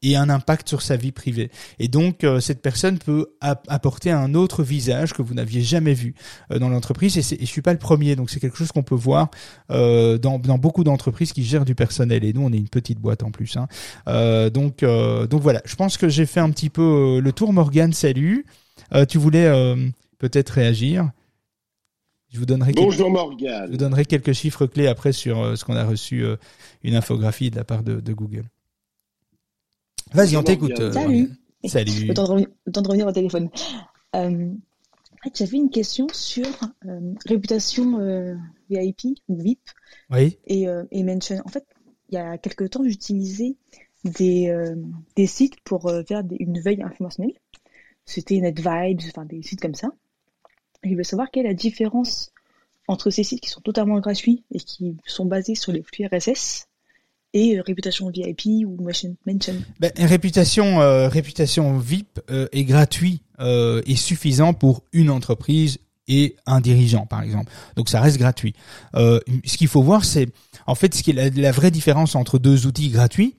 et 0.02 0.16
un 0.16 0.28
impact 0.28 0.68
sur 0.68 0.82
sa 0.82 0.96
vie 0.96 1.12
privée. 1.12 1.50
Et 1.78 1.88
donc, 1.88 2.24
euh, 2.24 2.40
cette 2.40 2.60
personne 2.62 2.98
peut 2.98 3.28
apporter 3.40 4.10
un 4.10 4.34
autre 4.34 4.62
visage 4.62 5.12
que 5.12 5.22
vous 5.22 5.34
n'aviez 5.34 5.62
jamais 5.62 5.94
vu 5.94 6.14
euh, 6.50 6.58
dans 6.58 6.68
l'entreprise. 6.68 7.16
Et, 7.16 7.34
et 7.34 7.40
je 7.40 7.50
suis 7.50 7.62
pas 7.62 7.72
le 7.72 7.78
premier, 7.78 8.16
donc 8.16 8.30
c'est 8.30 8.40
quelque 8.40 8.56
chose 8.56 8.72
qu'on 8.72 8.82
peut 8.82 8.94
voir 8.94 9.30
euh, 9.70 10.18
dans, 10.18 10.38
dans, 10.38 10.58
beaucoup 10.58 10.84
d'entreprises 10.84 11.32
qui 11.32 11.44
gèrent 11.44 11.64
du 11.64 11.74
personnel. 11.74 12.24
Et 12.24 12.32
nous, 12.32 12.42
on 12.42 12.52
est 12.52 12.58
une 12.58 12.68
petite 12.68 12.98
boîte 12.98 13.22
en 13.22 13.30
plus. 13.30 13.56
Hein. 13.56 13.68
donc, 14.50 14.84
donc 14.84 15.42
voilà. 15.42 15.62
Je 15.64 15.76
pense 15.76 15.96
que 15.96 16.08
j'ai 16.08 16.26
fait 16.26 16.40
un 16.40 16.50
petit 16.50 16.70
peu 16.70 17.20
le 17.22 17.32
tour. 17.32 17.52
Morgane, 17.52 17.92
salut. 17.92 18.46
tu 19.08 19.18
voulais 19.18 19.46
peut-être 20.18 20.50
réagir? 20.50 21.10
Je 22.34 22.40
vous 22.40 22.46
donnerai 22.46 22.72
Bonjour 22.72 23.10
Morgane. 23.10 23.66
Je 23.66 23.70
vous 23.70 23.78
donnerai 23.78 24.04
quelques 24.04 24.32
chiffres 24.32 24.66
clés 24.66 24.88
après 24.88 25.12
sur 25.12 25.56
ce 25.56 25.64
qu'on 25.64 25.76
a 25.76 25.84
reçu 25.84 26.24
une 26.82 26.96
infographie 26.96 27.50
de 27.50 27.56
la 27.56 27.64
part 27.64 27.82
de, 27.84 28.12
Google. 28.12 28.44
Vas-y, 30.12 30.36
on 30.36 30.42
t'écoute. 30.42 30.78
Euh, 30.78 30.92
Salut. 30.92 31.30
Salut. 31.64 32.06
Le 32.08 32.14
temps, 32.14 32.82
de 32.82 32.88
revenir, 32.88 33.06
au 33.06 33.12
téléphone. 33.12 33.48
Euh, 34.14 34.50
J'avais 35.34 35.56
une 35.56 35.70
question 35.70 36.06
sur 36.12 36.46
euh, 36.86 37.14
réputation 37.26 37.98
euh, 38.00 38.34
VIP 38.68 39.18
ou 39.28 39.36
VIP 39.36 39.60
oui. 40.10 40.38
et, 40.46 40.66
et 40.90 41.02
Mention. 41.02 41.40
En 41.44 41.48
fait, 41.48 41.64
il 42.10 42.16
y 42.16 42.18
a 42.18 42.36
quelques 42.38 42.70
temps, 42.70 42.82
j'utilisais 42.84 43.56
des, 44.04 44.54
des 45.16 45.26
sites 45.26 45.60
pour 45.64 45.90
faire 46.06 46.22
une 46.38 46.60
veille 46.60 46.82
informationnelle. 46.82 47.34
C'était 48.04 48.38
NetVibes, 48.40 49.00
enfin 49.08 49.24
des 49.24 49.42
sites 49.42 49.60
comme 49.60 49.74
ça. 49.74 49.88
Je 50.84 50.90
voulais 50.90 51.04
savoir 51.04 51.30
quelle 51.30 51.46
est 51.46 51.50
la 51.50 51.54
différence 51.54 52.30
entre 52.88 53.10
ces 53.10 53.24
sites 53.24 53.40
qui 53.40 53.48
sont 53.48 53.60
totalement 53.60 53.98
gratuits 54.00 54.44
et 54.52 54.60
qui 54.60 54.96
sont 55.06 55.24
basés 55.24 55.54
sur 55.54 55.72
les 55.72 55.82
flux 55.82 56.06
RSS 56.06 56.68
et 57.32 57.58
euh, 57.58 57.62
réputation 57.62 58.10
VIP 58.10 58.66
ou 58.66 58.76
mention. 58.80 59.16
Ben, 59.80 59.90
réputation, 59.96 60.80
euh, 60.80 61.08
réputation 61.08 61.78
VIP 61.78 62.20
euh, 62.30 62.46
est 62.52 62.64
gratuit 62.64 63.20
et 63.40 63.96
suffisant 63.96 64.54
pour 64.54 64.84
une 64.92 65.10
entreprise 65.10 65.78
et 66.06 66.36
un 66.46 66.60
dirigeant, 66.60 67.04
par 67.04 67.22
exemple. 67.22 67.50
Donc 67.74 67.88
ça 67.88 68.00
reste 68.00 68.16
gratuit. 68.16 68.54
ce 68.94 69.56
qu'il 69.56 69.66
faut 69.66 69.82
voir, 69.82 70.04
c'est 70.04 70.28
en 70.68 70.76
fait 70.76 70.94
ce 70.94 71.02
qui 71.02 71.10
est 71.10 71.36
la 71.36 71.50
vraie 71.50 71.72
différence 71.72 72.14
entre 72.14 72.38
deux 72.38 72.68
outils 72.68 72.90
gratuits 72.90 73.34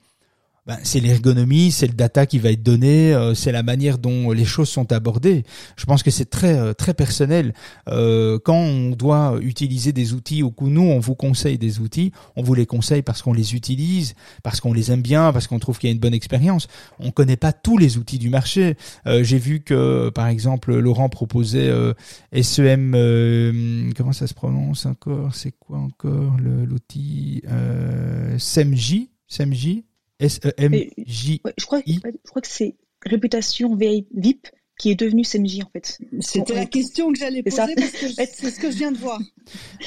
ben, 0.66 0.78
c'est 0.82 0.98
l'ergonomie, 0.98 1.70
c'est 1.70 1.86
le 1.86 1.92
data 1.92 2.26
qui 2.26 2.40
va 2.40 2.50
être 2.50 2.62
donné, 2.62 3.14
euh, 3.14 3.34
c'est 3.34 3.52
la 3.52 3.62
manière 3.62 3.98
dont 3.98 4.32
les 4.32 4.44
choses 4.44 4.68
sont 4.68 4.90
abordées. 4.92 5.44
Je 5.76 5.84
pense 5.84 6.02
que 6.02 6.10
c'est 6.10 6.28
très 6.28 6.58
euh, 6.58 6.72
très 6.72 6.92
personnel. 6.92 7.54
Euh, 7.88 8.40
quand 8.44 8.56
on 8.56 8.90
doit 8.90 9.38
utiliser 9.40 9.92
des 9.92 10.12
outils, 10.12 10.42
ou 10.42 10.50
que 10.50 10.64
nous 10.64 10.82
on 10.82 10.98
vous 10.98 11.14
conseille 11.14 11.56
des 11.56 11.78
outils, 11.78 12.10
on 12.34 12.42
vous 12.42 12.54
les 12.54 12.66
conseille 12.66 13.02
parce 13.02 13.22
qu'on 13.22 13.32
les 13.32 13.54
utilise, 13.54 14.14
parce 14.42 14.60
qu'on 14.60 14.72
les 14.72 14.90
aime 14.90 15.02
bien, 15.02 15.32
parce 15.32 15.46
qu'on 15.46 15.60
trouve 15.60 15.78
qu'il 15.78 15.88
y 15.88 15.92
a 15.92 15.94
une 15.94 16.00
bonne 16.00 16.14
expérience. 16.14 16.66
On 16.98 17.12
connaît 17.12 17.36
pas 17.36 17.52
tous 17.52 17.78
les 17.78 17.96
outils 17.96 18.18
du 18.18 18.28
marché. 18.28 18.76
J'ai 19.06 19.38
vu 19.38 19.60
que 19.60 20.10
par 20.10 20.26
exemple 20.26 20.76
Laurent 20.76 21.08
proposait 21.08 21.70
SEM, 22.42 23.92
comment 23.96 24.12
ça 24.12 24.26
se 24.26 24.34
prononce 24.34 24.86
encore? 24.86 25.34
C'est 25.34 25.52
quoi 25.52 25.78
encore 25.78 26.36
l'outil 26.40 27.42
SEMJ 28.38 29.08
SEMJ 29.28 29.85
S-E-M-J. 30.18 31.42
je, 31.58 31.66
crois, 31.66 31.82
je 31.86 32.00
crois 32.24 32.42
que 32.42 32.48
c'est 32.48 32.74
réputation 33.04 33.74
VIP 33.76 34.48
qui 34.78 34.90
est 34.90 34.94
devenu 34.94 35.24
SMJ 35.24 35.60
en 35.64 35.70
fait. 35.70 35.98
C'était 36.20 36.54
la 36.54 36.66
question 36.66 37.12
que 37.12 37.18
j'allais 37.18 37.42
poser 37.42 37.74
parce 37.74 37.92
que 37.92 38.08
c'est 38.08 38.50
ce 38.50 38.60
que 38.60 38.70
je 38.70 38.76
viens 38.76 38.92
de 38.92 38.98
voir. 38.98 39.20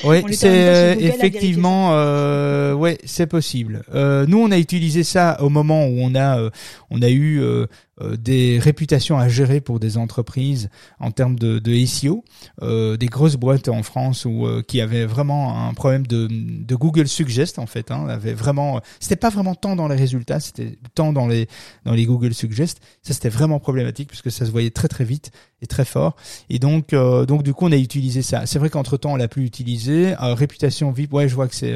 Oui, 0.04 0.24
c'est 0.32 0.98
effectivement, 1.00 1.90
euh, 1.94 2.74
ouais, 2.74 2.98
c'est 3.04 3.28
possible. 3.28 3.84
Euh, 3.94 4.26
nous, 4.28 4.38
on 4.40 4.52
a 4.52 4.58
utilisé 4.58 5.04
ça 5.04 5.42
au 5.42 5.50
moment 5.50 5.86
où 5.88 5.98
on 6.00 6.16
a, 6.16 6.40
euh, 6.40 6.50
on 6.90 7.02
a 7.02 7.10
eu 7.10 7.42
euh, 7.42 7.66
euh, 8.02 8.16
des 8.16 8.60
réputations 8.60 9.18
à 9.18 9.28
gérer 9.28 9.60
pour 9.60 9.80
des 9.80 9.98
entreprises 9.98 10.70
en 11.00 11.12
termes 11.12 11.38
de, 11.38 11.60
de 11.60 11.86
SEO, 11.86 12.24
euh, 12.62 12.96
des 12.96 13.08
grosses 13.08 13.36
boîtes 13.36 13.68
en 13.68 13.84
France 13.84 14.24
où 14.24 14.48
euh, 14.48 14.64
qui 14.66 14.80
avaient 14.80 15.06
vraiment 15.06 15.68
un 15.68 15.74
problème 15.74 16.08
de, 16.08 16.28
de 16.30 16.76
Google 16.76 17.10
Suggest 17.10 17.60
en 17.60 17.66
fait, 17.66 17.92
hein, 17.92 18.08
avait 18.08 18.34
vraiment, 18.34 18.80
c'était 19.02 19.18
pas 19.18 19.30
vraiment 19.30 19.54
tant 19.54 19.76
dans 19.76 19.90
les 19.90 19.98
résultats, 19.98 20.40
c'était 20.40 20.78
tant 20.96 21.12
dans 21.12 21.28
les 21.28 21.48
dans 21.84 21.94
les 21.94 22.06
Google 22.06 22.34
Suggest, 22.34 22.80
ça 23.04 23.14
c'était 23.14 23.30
vraiment 23.30 23.60
problématique 23.60 24.08
puisque 24.08 24.32
ça 24.32 24.46
se 24.46 24.52
voyait 24.52 24.72
très 24.72 24.88
très 24.88 25.04
vite 25.04 25.32
et 25.62 25.68
très 25.68 25.86
fort, 25.86 26.16
et 26.50 26.60
donc 26.60 26.94
donc 26.94 27.44
du 27.44 27.54
coup 27.54 27.66
on 27.66 27.72
a 27.72 27.78
utilisé 27.78 28.22
ça. 28.22 28.46
C'est 28.46 28.60
vrai 28.60 28.70
qu'entre 28.70 28.98
temps 28.98 29.14
on 29.14 29.16
l'a 29.16 29.28
plus 29.28 29.46
utilisé. 29.46 30.16
réputation 30.18 30.92
VIP, 30.92 31.14
ouais 31.14 31.28
je 31.28 31.36
vois 31.36 31.48
que 31.48 31.56
c'est 31.56 31.76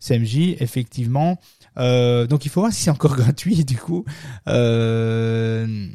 CMJ 0.00 0.56
effectivement. 0.60 1.38
Euh, 1.76 2.26
donc 2.26 2.44
il 2.44 2.50
faut 2.50 2.60
voir 2.60 2.72
si 2.72 2.82
c'est 2.82 2.90
encore 2.90 3.16
gratuit. 3.16 3.64
du 3.64 3.76
coup, 3.76 4.04
euh, 4.48 5.88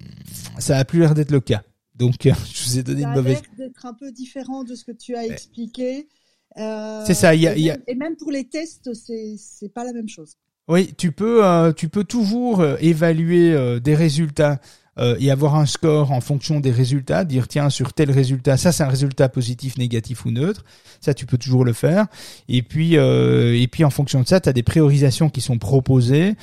ça 0.57 0.77
a 0.77 0.85
plus 0.85 0.99
l'air 0.99 1.13
d'être 1.13 1.31
le 1.31 1.39
cas. 1.39 1.63
Donc 1.95 2.15
je 2.23 2.63
vous 2.63 2.79
ai 2.79 2.83
donné 2.83 3.03
une 3.03 3.13
mauvaise. 3.13 3.37
Ça 3.37 3.39
a 3.39 3.57
l'air 3.57 3.67
d'être 3.67 3.85
un 3.85 3.93
peu 3.93 4.11
différent 4.11 4.63
de 4.63 4.75
ce 4.75 4.83
que 4.83 4.91
tu 4.91 5.15
as 5.15 5.25
expliqué. 5.25 6.07
Euh, 6.57 7.03
c'est 7.05 7.13
ça. 7.13 7.35
Y 7.35 7.47
a, 7.47 7.55
et, 7.55 7.61
y 7.61 7.69
a... 7.69 7.73
Même, 7.73 7.83
et 7.87 7.95
même 7.95 8.15
pour 8.15 8.31
les 8.31 8.47
tests, 8.47 8.93
c'est 8.93 9.35
c'est 9.37 9.69
pas 9.69 9.83
la 9.83 9.93
même 9.93 10.09
chose. 10.09 10.37
Oui, 10.69 10.93
tu 10.95 11.11
peux 11.11 11.43
euh, 11.43 11.73
tu 11.73 11.89
peux 11.89 12.03
toujours 12.03 12.59
euh, 12.59 12.75
évaluer 12.79 13.53
euh, 13.53 13.79
des 13.79 13.95
résultats 13.95 14.59
euh, 14.99 15.15
et 15.19 15.31
avoir 15.31 15.55
un 15.55 15.65
score 15.65 16.11
en 16.11 16.21
fonction 16.21 16.59
des 16.59 16.69
résultats, 16.69 17.25
dire 17.25 17.47
tiens 17.47 17.71
sur 17.71 17.91
tel 17.91 18.11
résultat, 18.11 18.55
ça 18.55 18.71
c'est 18.71 18.83
un 18.83 18.87
résultat 18.87 19.29
positif, 19.29 19.79
négatif 19.79 20.25
ou 20.25 20.31
neutre, 20.31 20.63
ça 21.01 21.15
tu 21.15 21.25
peux 21.25 21.39
toujours 21.39 21.65
le 21.65 21.73
faire. 21.73 22.05
Et 22.49 22.61
puis 22.61 22.93
et 22.93 23.67
puis 23.71 23.83
en 23.83 23.89
fonction 23.89 24.21
de 24.21 24.27
ça, 24.27 24.39
tu 24.39 24.47
as 24.47 24.53
des 24.53 24.61
priorisations 24.61 25.31
qui 25.31 25.41
sont 25.41 25.57
proposées 25.57 26.35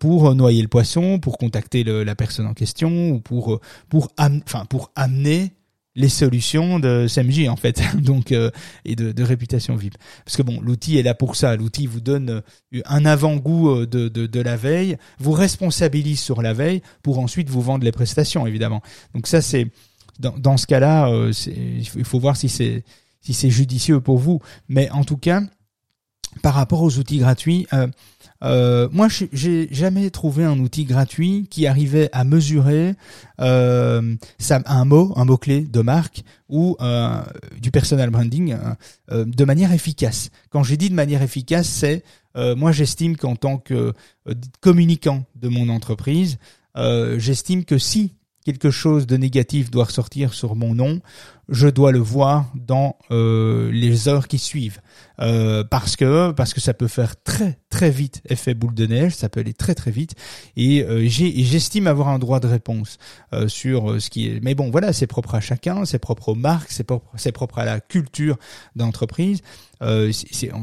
pour 0.00 0.34
noyer 0.34 0.60
le 0.62 0.68
poisson, 0.68 1.20
pour 1.20 1.38
contacter 1.38 1.84
le, 1.84 2.02
la 2.02 2.16
personne 2.16 2.46
en 2.46 2.54
question 2.54 3.10
ou 3.10 3.20
pour 3.20 3.60
pour 3.88 4.08
enfin 4.18 4.64
pour 4.64 4.90
amener 4.96 5.52
les 5.98 6.08
solutions 6.08 6.78
de 6.78 7.06
SMJ 7.06 7.48
en 7.48 7.56
fait, 7.56 7.82
donc 7.98 8.32
et 8.32 8.96
de, 8.96 9.12
de, 9.12 9.22
réputation 9.22 9.76
VIP. 9.76 9.96
Parce 10.24 10.36
que 10.36 10.42
bon, 10.42 10.60
l'outil 10.60 10.96
est 10.96 11.02
là 11.02 11.14
pour 11.14 11.36
ça. 11.36 11.56
L'outil 11.56 11.86
vous 11.86 12.00
donne 12.00 12.42
un 12.86 13.04
avant-goût 13.04 13.84
de, 13.84 14.08
de, 14.08 14.26
de, 14.26 14.40
la 14.40 14.56
veille, 14.56 14.96
vous 15.18 15.32
responsabilise 15.32 16.20
sur 16.20 16.40
la 16.40 16.54
veille 16.54 16.82
pour 17.02 17.18
ensuite 17.18 17.50
vous 17.50 17.60
vendre 17.60 17.84
les 17.84 17.92
prestations 17.92 18.46
évidemment. 18.46 18.80
Donc 19.14 19.26
ça 19.26 19.42
c'est 19.42 19.66
dans, 20.18 20.38
dans 20.38 20.56
ce 20.56 20.66
cas-là, 20.66 21.12
il 21.46 22.04
faut 22.04 22.18
voir 22.18 22.36
si 22.36 22.48
c'est 22.48 22.84
si 23.20 23.34
c'est 23.34 23.50
judicieux 23.50 24.00
pour 24.00 24.18
vous. 24.18 24.40
Mais 24.68 24.90
en 24.90 25.04
tout 25.04 25.16
cas, 25.16 25.42
par 26.42 26.54
rapport 26.54 26.82
aux 26.82 26.98
outils 26.98 27.18
gratuits, 27.18 27.66
euh, 27.72 27.88
euh, 28.44 28.88
moi, 28.92 29.08
j'ai 29.32 29.68
jamais 29.72 30.10
trouvé 30.10 30.44
un 30.44 30.58
outil 30.58 30.84
gratuit 30.84 31.46
qui 31.50 31.66
arrivait 31.66 32.08
à 32.12 32.24
mesurer 32.24 32.94
euh, 33.40 34.16
un 34.66 34.84
mot, 34.84 35.12
un 35.16 35.24
mot 35.24 35.36
clé 35.36 35.62
de 35.62 35.80
marque 35.80 36.22
ou 36.48 36.76
euh, 36.80 37.20
du 37.60 37.70
personal 37.70 38.10
branding 38.10 38.56
euh, 39.10 39.24
de 39.24 39.44
manière 39.44 39.72
efficace. 39.72 40.30
Quand 40.50 40.62
j'ai 40.62 40.76
dit 40.76 40.90
de 40.90 40.94
manière 40.94 41.22
efficace, 41.22 41.68
c'est 41.68 42.04
moi, 42.56 42.70
j'estime 42.70 43.16
qu'en 43.16 43.34
tant 43.34 43.58
que 43.58 43.92
communicant 44.60 45.24
de 45.34 45.48
mon 45.48 45.68
entreprise, 45.68 46.38
j'estime 47.16 47.64
que 47.64 47.78
si 47.78 48.14
quelque 48.44 48.70
chose 48.70 49.08
de 49.08 49.16
négatif 49.16 49.72
doit 49.72 49.86
ressortir 49.86 50.32
sur 50.32 50.54
mon 50.54 50.72
nom, 50.72 51.00
je 51.48 51.66
dois 51.66 51.90
le 51.90 51.98
voir 51.98 52.46
dans 52.54 52.96
les 53.10 54.06
heures 54.06 54.28
qui 54.28 54.38
suivent. 54.38 54.80
Euh, 55.20 55.64
parce 55.64 55.96
que 55.96 56.30
parce 56.30 56.54
que 56.54 56.60
ça 56.60 56.74
peut 56.74 56.86
faire 56.86 57.20
très 57.22 57.58
très 57.70 57.90
vite 57.90 58.22
effet 58.28 58.54
boule 58.54 58.74
de 58.74 58.86
neige, 58.86 59.14
ça 59.14 59.28
peut 59.28 59.40
aller 59.40 59.54
très 59.54 59.74
très 59.74 59.90
vite 59.90 60.14
et 60.56 60.82
euh, 60.82 61.06
j'estime 61.08 61.86
avoir 61.86 62.08
un 62.08 62.18
droit 62.18 62.40
de 62.40 62.46
réponse 62.46 62.98
euh, 63.32 63.48
sur 63.48 64.00
ce 64.00 64.10
qui 64.10 64.28
est. 64.28 64.40
Mais 64.42 64.54
bon, 64.54 64.70
voilà, 64.70 64.92
c'est 64.92 65.06
propre 65.06 65.34
à 65.34 65.40
chacun, 65.40 65.84
c'est 65.84 65.98
propre 65.98 66.30
aux 66.30 66.34
marques, 66.34 66.70
c'est 66.70 66.84
propre 66.84 67.08
propre 67.38 67.58
à 67.58 67.64
la 67.64 67.80
culture 67.80 68.36
d'entreprise. 68.74 69.42
Euh, 69.80 70.10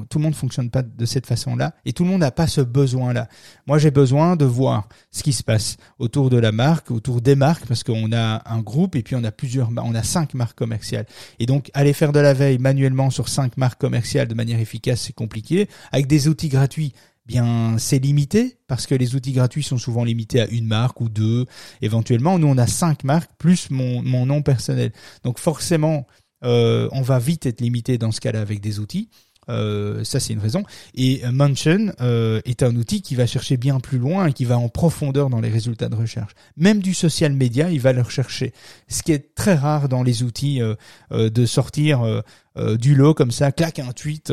tout 0.09 0.17
le 0.17 0.23
monde 0.23 0.35
fonctionne 0.35 0.69
pas 0.69 0.81
de 0.81 1.05
cette 1.05 1.25
façon-là 1.25 1.73
et 1.85 1.93
tout 1.93 2.03
le 2.03 2.09
monde 2.09 2.19
n'a 2.19 2.31
pas 2.31 2.47
ce 2.47 2.61
besoin-là. 2.61 3.29
Moi, 3.65 3.77
j'ai 3.77 3.91
besoin 3.91 4.35
de 4.35 4.45
voir 4.45 4.89
ce 5.11 5.23
qui 5.23 5.33
se 5.33 5.43
passe 5.43 5.77
autour 5.99 6.29
de 6.29 6.37
la 6.37 6.51
marque, 6.51 6.91
autour 6.91 7.21
des 7.21 7.35
marques, 7.35 7.65
parce 7.65 7.83
qu'on 7.83 8.11
a 8.11 8.41
un 8.45 8.59
groupe 8.59 8.95
et 8.95 9.03
puis 9.03 9.15
on 9.15 9.23
a 9.23 9.31
plusieurs, 9.31 9.69
on 9.77 9.95
a 9.95 10.03
cinq 10.03 10.33
marques 10.33 10.57
commerciales. 10.57 11.05
Et 11.39 11.45
donc, 11.45 11.71
aller 11.73 11.93
faire 11.93 12.11
de 12.11 12.19
la 12.19 12.33
veille 12.33 12.57
manuellement 12.57 13.09
sur 13.09 13.29
cinq 13.29 13.57
marques 13.57 13.79
commerciales 13.79 14.27
de 14.27 14.33
manière 14.33 14.59
efficace, 14.59 15.01
c'est 15.01 15.13
compliqué. 15.13 15.69
Avec 15.91 16.07
des 16.07 16.27
outils 16.27 16.49
gratuits, 16.49 16.93
bien 17.25 17.77
c'est 17.77 17.99
limité 17.99 18.57
parce 18.67 18.85
que 18.87 18.95
les 18.95 19.15
outils 19.15 19.33
gratuits 19.33 19.63
sont 19.63 19.77
souvent 19.77 20.03
limités 20.03 20.41
à 20.41 20.47
une 20.47 20.67
marque 20.67 21.01
ou 21.01 21.09
deux 21.09 21.45
éventuellement. 21.81 22.39
Nous 22.39 22.47
on 22.47 22.57
a 22.57 22.67
cinq 22.67 23.03
marques 23.03 23.31
plus 23.37 23.69
mon, 23.69 24.25
nom 24.25 24.41
personnel. 24.41 24.91
Donc 25.23 25.39
forcément 25.39 26.05
euh, 26.43 26.87
on 26.91 27.01
va 27.01 27.19
vite 27.19 27.45
être 27.45 27.61
limité 27.61 27.97
dans 27.97 28.11
ce 28.11 28.21
cas-là 28.21 28.41
avec 28.41 28.61
des 28.61 28.79
outils. 28.79 29.09
Euh, 29.49 30.03
ça, 30.03 30.19
c'est 30.19 30.33
une 30.33 30.39
raison. 30.39 30.63
Et 30.95 31.21
Mansion 31.31 31.93
euh, 32.01 32.41
est 32.45 32.63
un 32.63 32.75
outil 32.75 33.01
qui 33.01 33.15
va 33.15 33.25
chercher 33.25 33.57
bien 33.57 33.79
plus 33.79 33.97
loin 33.97 34.27
et 34.27 34.33
qui 34.33 34.45
va 34.45 34.57
en 34.57 34.69
profondeur 34.69 35.29
dans 35.29 35.41
les 35.41 35.49
résultats 35.49 35.89
de 35.89 35.95
recherche. 35.95 36.33
Même 36.57 36.79
du 36.79 36.93
social 36.93 37.33
media, 37.33 37.69
il 37.69 37.79
va 37.79 37.93
le 37.93 38.01
rechercher. 38.01 38.53
Ce 38.87 39.03
qui 39.03 39.11
est 39.11 39.35
très 39.35 39.55
rare 39.55 39.89
dans 39.89 40.03
les 40.03 40.23
outils 40.23 40.61
euh, 40.61 40.75
euh 41.11 41.29
de 41.35 41.45
sortir 41.45 42.03
euh, 42.03 42.77
du 42.77 42.95
lot 42.95 43.13
comme 43.13 43.31
ça, 43.31 43.51
claque 43.51 43.79
un 43.79 43.91
tweet 43.91 44.31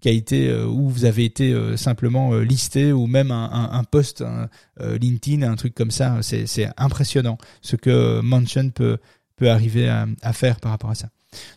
qui 0.00 0.08
a 0.08 0.10
été 0.10 0.52
où 0.52 0.88
vous 0.88 1.04
avez 1.04 1.24
été 1.24 1.54
simplement 1.76 2.34
listé 2.34 2.92
ou 2.92 3.06
même 3.06 3.30
un, 3.30 3.44
un, 3.52 3.78
un 3.78 3.84
post 3.84 4.22
un, 4.22 4.48
LinkedIn, 4.80 5.42
un 5.48 5.54
truc 5.54 5.74
comme 5.74 5.92
ça. 5.92 6.18
C'est 6.22 6.68
impressionnant 6.76 7.38
ce 7.62 7.76
que 7.76 8.20
Mansion 8.22 8.70
peut 8.70 8.98
peut 9.36 9.50
arriver 9.50 9.88
à, 9.88 10.06
à 10.22 10.32
faire 10.32 10.58
par 10.58 10.72
rapport 10.72 10.90
à 10.90 10.94
ça. 10.94 11.10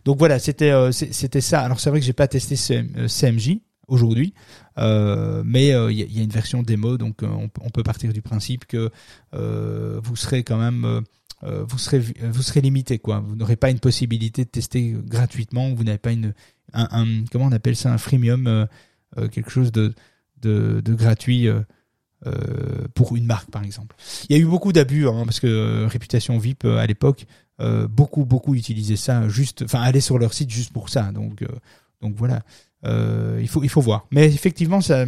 Donc 0.06 0.18
voilà, 0.20 0.40
c'était 0.40 0.72
euh, 0.72 0.92
c'était 0.92 1.42
ça. 1.42 1.62
Alors 1.62 1.80
c'est 1.80 1.90
vrai 1.90 2.00
que 2.00 2.06
j'ai 2.06 2.14
pas 2.14 2.28
testé 2.28 2.56
CMJ 2.56 3.50
euh, 3.50 3.56
aujourd'hui, 3.88 4.34
euh, 4.78 5.44
mais 5.46 5.70
il 5.70 6.16
y, 6.16 6.20
a 6.20 6.24
une 6.24 6.30
version 6.30 6.64
démo, 6.64 6.98
donc 6.98 7.22
on, 7.24 7.70
peut 7.70 7.84
partir 7.84 8.14
du 8.14 8.22
principe 8.22 8.66
que 8.66 8.92
vous 9.32 10.16
serez 10.16 10.44
quand 10.44 10.58
même 10.58 11.02
vous 11.42 11.78
serez 11.78 12.00
vous 12.00 12.42
serez 12.42 12.62
limité 12.62 13.00
quoi. 13.00 13.20
Vous 13.20 13.36
n'aurez 13.36 13.58
pas 13.58 13.70
une 13.70 13.80
possibilité 13.80 14.46
de 14.46 14.50
tester 14.50 14.96
gratuitement. 15.06 15.74
Vous 15.74 15.84
n'avez 15.84 15.98
pas 15.98 16.12
une 16.12 16.34
un, 16.74 17.06
comment 17.32 17.46
on 17.46 17.52
appelle 17.52 17.76
ça 17.76 17.92
un 17.92 17.98
freemium 17.98 18.68
quelque 19.32 19.50
chose 19.50 19.72
de 19.72 19.94
de, 20.42 20.94
gratuit. 20.94 21.50
pour 22.96 23.18
une 23.18 23.26
marque 23.26 23.52
par 23.52 23.64
exemple. 23.64 23.96
Il 24.30 24.38
y 24.38 24.40
a 24.40 24.42
eu 24.42 24.46
beaucoup 24.46 24.72
d'abus 24.72 25.08
hein, 25.08 25.24
parce 25.26 25.42
que 25.42 25.86
réputation 25.88 26.38
VIP 26.38 26.64
à 26.64 26.86
l'époque 26.86 27.26
euh, 27.60 27.88
beaucoup 27.88 28.26
beaucoup 28.26 28.56
utilisaient 28.56 28.96
ça 28.96 29.28
juste 29.30 29.64
enfin 29.64 29.82
aller 29.82 30.02
sur 30.02 30.18
leur 30.18 30.34
site 30.34 30.50
juste 30.50 30.74
pour 30.74 30.90
ça. 30.90 31.12
Donc 31.12 31.42
euh, 31.42 31.48
donc 32.02 32.16
voilà. 32.16 32.44
Euh, 32.86 33.40
il 33.42 33.48
faut 33.48 33.64
il 33.64 33.70
faut 33.70 33.82
voir. 33.82 34.08
Mais 34.12 34.26
effectivement 34.26 34.82
ça 34.82 35.06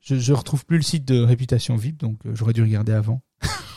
je, 0.00 0.16
je 0.16 0.32
retrouve 0.32 0.64
plus 0.64 0.76
le 0.76 0.82
site 0.82 1.04
de 1.04 1.20
réputation 1.20 1.76
VIP 1.76 1.98
donc 1.98 2.18
j'aurais 2.32 2.52
dû 2.52 2.62
regarder 2.62 2.92
avant 2.92 3.20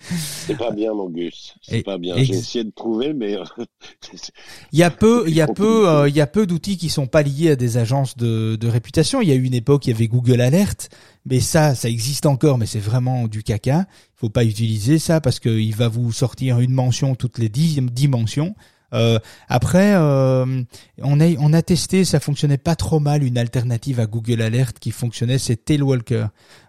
c'est 0.00 0.56
pas 0.56 0.70
bien, 0.70 0.94
mon 0.94 1.08
Gus. 1.08 1.54
C'est 1.62 1.82
pas 1.82 1.98
bien. 1.98 2.16
J'ai 2.16 2.34
essayé 2.34 2.64
de 2.64 2.70
trouver, 2.70 3.12
mais 3.12 3.36
il 4.72 4.78
y 4.78 4.82
a 4.82 4.90
peu, 4.90 5.24
il 5.28 5.34
y 5.34 5.40
a 5.40 5.46
peu, 5.46 6.04
il 6.08 6.14
y 6.14 6.20
a 6.20 6.26
peu 6.26 6.46
d'outils 6.46 6.76
qui 6.76 6.88
sont 6.88 7.06
pas 7.06 7.22
liés 7.22 7.50
à 7.50 7.56
des 7.56 7.76
agences 7.76 8.16
de, 8.16 8.56
de 8.56 8.68
réputation. 8.68 9.20
Il 9.20 9.28
y 9.28 9.32
a 9.32 9.34
eu 9.34 9.44
une 9.44 9.54
époque, 9.54 9.86
il 9.86 9.90
y 9.90 9.94
avait 9.94 10.08
Google 10.08 10.40
Alert, 10.40 10.88
mais 11.26 11.40
ça, 11.40 11.74
ça 11.74 11.88
existe 11.88 12.26
encore, 12.26 12.58
mais 12.58 12.66
c'est 12.66 12.80
vraiment 12.80 13.28
du 13.28 13.42
caca. 13.42 13.86
Il 13.88 14.20
faut 14.20 14.30
pas 14.30 14.44
utiliser 14.44 14.98
ça 14.98 15.20
parce 15.20 15.40
qu'il 15.40 15.74
va 15.74 15.88
vous 15.88 16.12
sortir 16.12 16.60
une 16.60 16.72
mention 16.72 17.14
toutes 17.14 17.38
les 17.38 17.48
dix 17.48 17.80
dimensions. 17.80 18.54
Euh, 18.94 19.18
après, 19.48 19.94
euh, 19.94 20.62
on 20.98 21.20
a 21.20 21.26
on 21.38 21.52
a 21.52 21.62
testé, 21.62 22.04
ça 22.04 22.20
fonctionnait 22.20 22.58
pas 22.58 22.76
trop 22.76 23.00
mal. 23.00 23.22
Une 23.22 23.38
alternative 23.38 24.00
à 24.00 24.06
Google 24.06 24.42
Alert 24.42 24.78
qui 24.78 24.90
fonctionnait, 24.90 25.38
c'est 25.38 25.64
Tailwalker. 25.64 26.26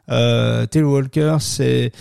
Euh, 0.09 0.65
Tailwalker, 0.65 1.37
c'est 1.39 1.91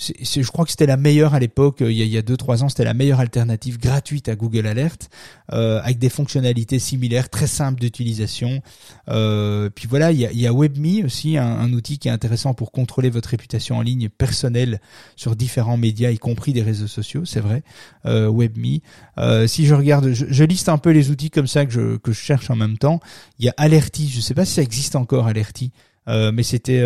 je 0.00 0.50
crois 0.50 0.64
que 0.64 0.70
c'était 0.70 0.86
la 0.86 0.96
meilleure 0.96 1.34
à 1.34 1.38
l'époque, 1.38 1.82
euh, 1.82 1.92
il 1.92 1.98
y 1.98 2.16
a 2.16 2.22
deux 2.22 2.36
trois 2.36 2.64
ans, 2.64 2.68
c'était 2.68 2.84
la 2.84 2.94
meilleure 2.94 3.20
alternative 3.20 3.78
gratuite 3.78 4.28
à 4.28 4.36
Google 4.36 4.66
Alert, 4.66 5.10
euh, 5.52 5.80
avec 5.82 5.98
des 5.98 6.08
fonctionnalités 6.08 6.78
similaires, 6.78 7.28
très 7.28 7.46
simples 7.46 7.80
d'utilisation. 7.80 8.62
Euh, 9.08 9.68
puis 9.68 9.86
voilà, 9.86 10.12
il 10.12 10.18
y 10.18 10.26
a, 10.26 10.32
il 10.32 10.40
y 10.40 10.46
a 10.46 10.52
WebMe 10.52 11.04
aussi, 11.04 11.36
un, 11.36 11.72
outil 11.72 11.98
qui 11.98 12.08
est 12.08 12.10
intéressant 12.10 12.54
pour 12.54 12.72
contrôler 12.72 13.10
votre 13.10 13.28
réputation 13.28 13.76
en 13.76 13.82
ligne 13.82 14.08
personnelle 14.08 14.80
sur 15.16 15.36
différents 15.36 15.76
médias, 15.76 16.10
y 16.10 16.18
compris 16.18 16.52
des 16.52 16.62
réseaux 16.62 16.86
sociaux, 16.86 17.24
c'est 17.24 17.40
vrai. 17.40 17.62
Euh, 18.06 18.30
WebMe. 18.30 18.80
Euh, 19.18 19.46
si 19.46 19.66
je 19.66 19.74
regarde, 19.74 20.12
je, 20.12 20.44
liste 20.44 20.68
un 20.68 20.78
peu 20.78 20.90
les 20.90 21.10
outils 21.10 21.30
comme 21.30 21.46
ça 21.46 21.66
que 21.66 21.72
je 21.72 21.96
que 21.98 22.12
je 22.12 22.20
cherche 22.20 22.50
en 22.50 22.56
même 22.56 22.78
temps. 22.78 23.00
Il 23.38 23.44
y 23.44 23.48
a 23.48 23.54
Alerty, 23.56 24.08
je 24.08 24.20
sais 24.20 24.34
pas 24.34 24.44
si 24.44 24.54
ça 24.54 24.62
existe 24.62 24.96
encore 24.96 25.26
Alerty, 25.26 25.70
euh, 26.08 26.32
mais 26.32 26.42
c'était 26.42 26.82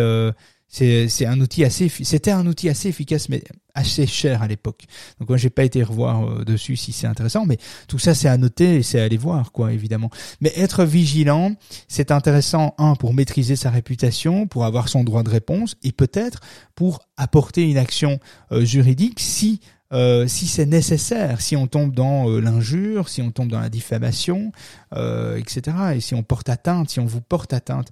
c'est 0.67 1.25
un 1.25 1.39
outil 1.39 1.63
assez 1.63 1.89
c'était 1.89 2.31
un 2.31 2.45
outil 2.47 2.69
assez 2.69 2.89
efficace 2.89 3.29
mais 3.29 3.43
assez 3.73 4.07
cher 4.07 4.41
à 4.41 4.47
l'époque. 4.47 4.85
Donc 5.19 5.29
moi 5.29 5.37
j'ai 5.37 5.49
pas 5.49 5.63
été 5.63 5.83
revoir 5.83 6.27
euh, 6.27 6.45
dessus 6.45 6.75
si 6.75 6.91
c'est 6.91 7.07
intéressant 7.07 7.45
mais 7.45 7.57
tout 7.87 7.99
ça 7.99 8.13
c'est 8.13 8.27
à 8.27 8.37
noter 8.37 8.77
et 8.77 8.83
c'est 8.83 8.99
à 8.99 9.03
aller 9.03 9.17
voir 9.17 9.51
quoi 9.51 9.73
évidemment. 9.73 10.09
Mais 10.41 10.51
être 10.55 10.85
vigilant, 10.85 11.53
c'est 11.87 12.11
intéressant 12.11 12.73
un 12.77 12.95
pour 12.95 13.13
maîtriser 13.13 13.55
sa 13.55 13.69
réputation, 13.69 14.47
pour 14.47 14.65
avoir 14.65 14.89
son 14.89 15.03
droit 15.03 15.23
de 15.23 15.29
réponse 15.29 15.75
et 15.83 15.91
peut-être 15.91 16.39
pour 16.73 16.99
apporter 17.17 17.69
une 17.69 17.77
action 17.77 18.19
euh, 18.51 18.65
juridique 18.65 19.19
si 19.19 19.59
euh, 19.93 20.27
si 20.27 20.47
c'est 20.47 20.65
nécessaire, 20.65 21.41
si 21.41 21.55
on 21.55 21.67
tombe 21.67 21.93
dans 21.93 22.29
euh, 22.29 22.39
l'injure, 22.39 23.07
si 23.07 23.21
on 23.21 23.31
tombe 23.31 23.49
dans 23.49 23.59
la 23.59 23.69
diffamation, 23.69 24.51
euh, 24.93 25.37
etc. 25.37 25.77
Et 25.95 25.99
si 26.01 26.15
on 26.15 26.23
porte 26.23 26.49
atteinte, 26.49 26.89
si 26.89 26.99
on 26.99 27.05
vous 27.05 27.21
porte 27.21 27.53
atteinte 27.53 27.91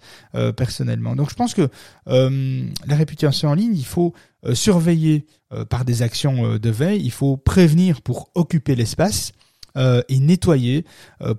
personnellement. 0.58 1.15
Donc 1.15 1.29
je 1.29 1.36
pense 1.36 1.53
que 1.53 1.69
la 2.08 2.95
réputation 2.95 3.49
en 3.49 3.53
ligne, 3.53 3.75
il 3.75 3.86
faut 3.86 4.13
surveiller 4.53 5.25
par 5.69 5.86
des 5.86 6.01
actions 6.01 6.58
de 6.58 6.69
veille, 6.69 7.01
il 7.03 7.12
faut 7.12 7.38
prévenir 7.38 8.01
pour 8.01 8.29
occuper 8.36 8.75
l'espace. 8.75 9.32
et 9.75 10.19
nettoyer 10.19 10.86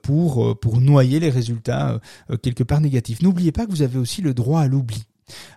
pour 0.02 0.58
pour 0.58 0.80
noyer 0.80 1.20
les 1.20 1.30
résultats 1.30 2.00
quelque 2.42 2.64
part 2.64 2.80
négatifs. 2.80 3.22
N'oubliez 3.22 3.52
pas 3.52 3.66
que 3.66 3.70
vous 3.70 3.82
avez 3.82 3.98
aussi 3.98 4.22
le 4.22 4.34
droit 4.34 4.60
à 4.60 4.66
l'oubli. 4.66 5.04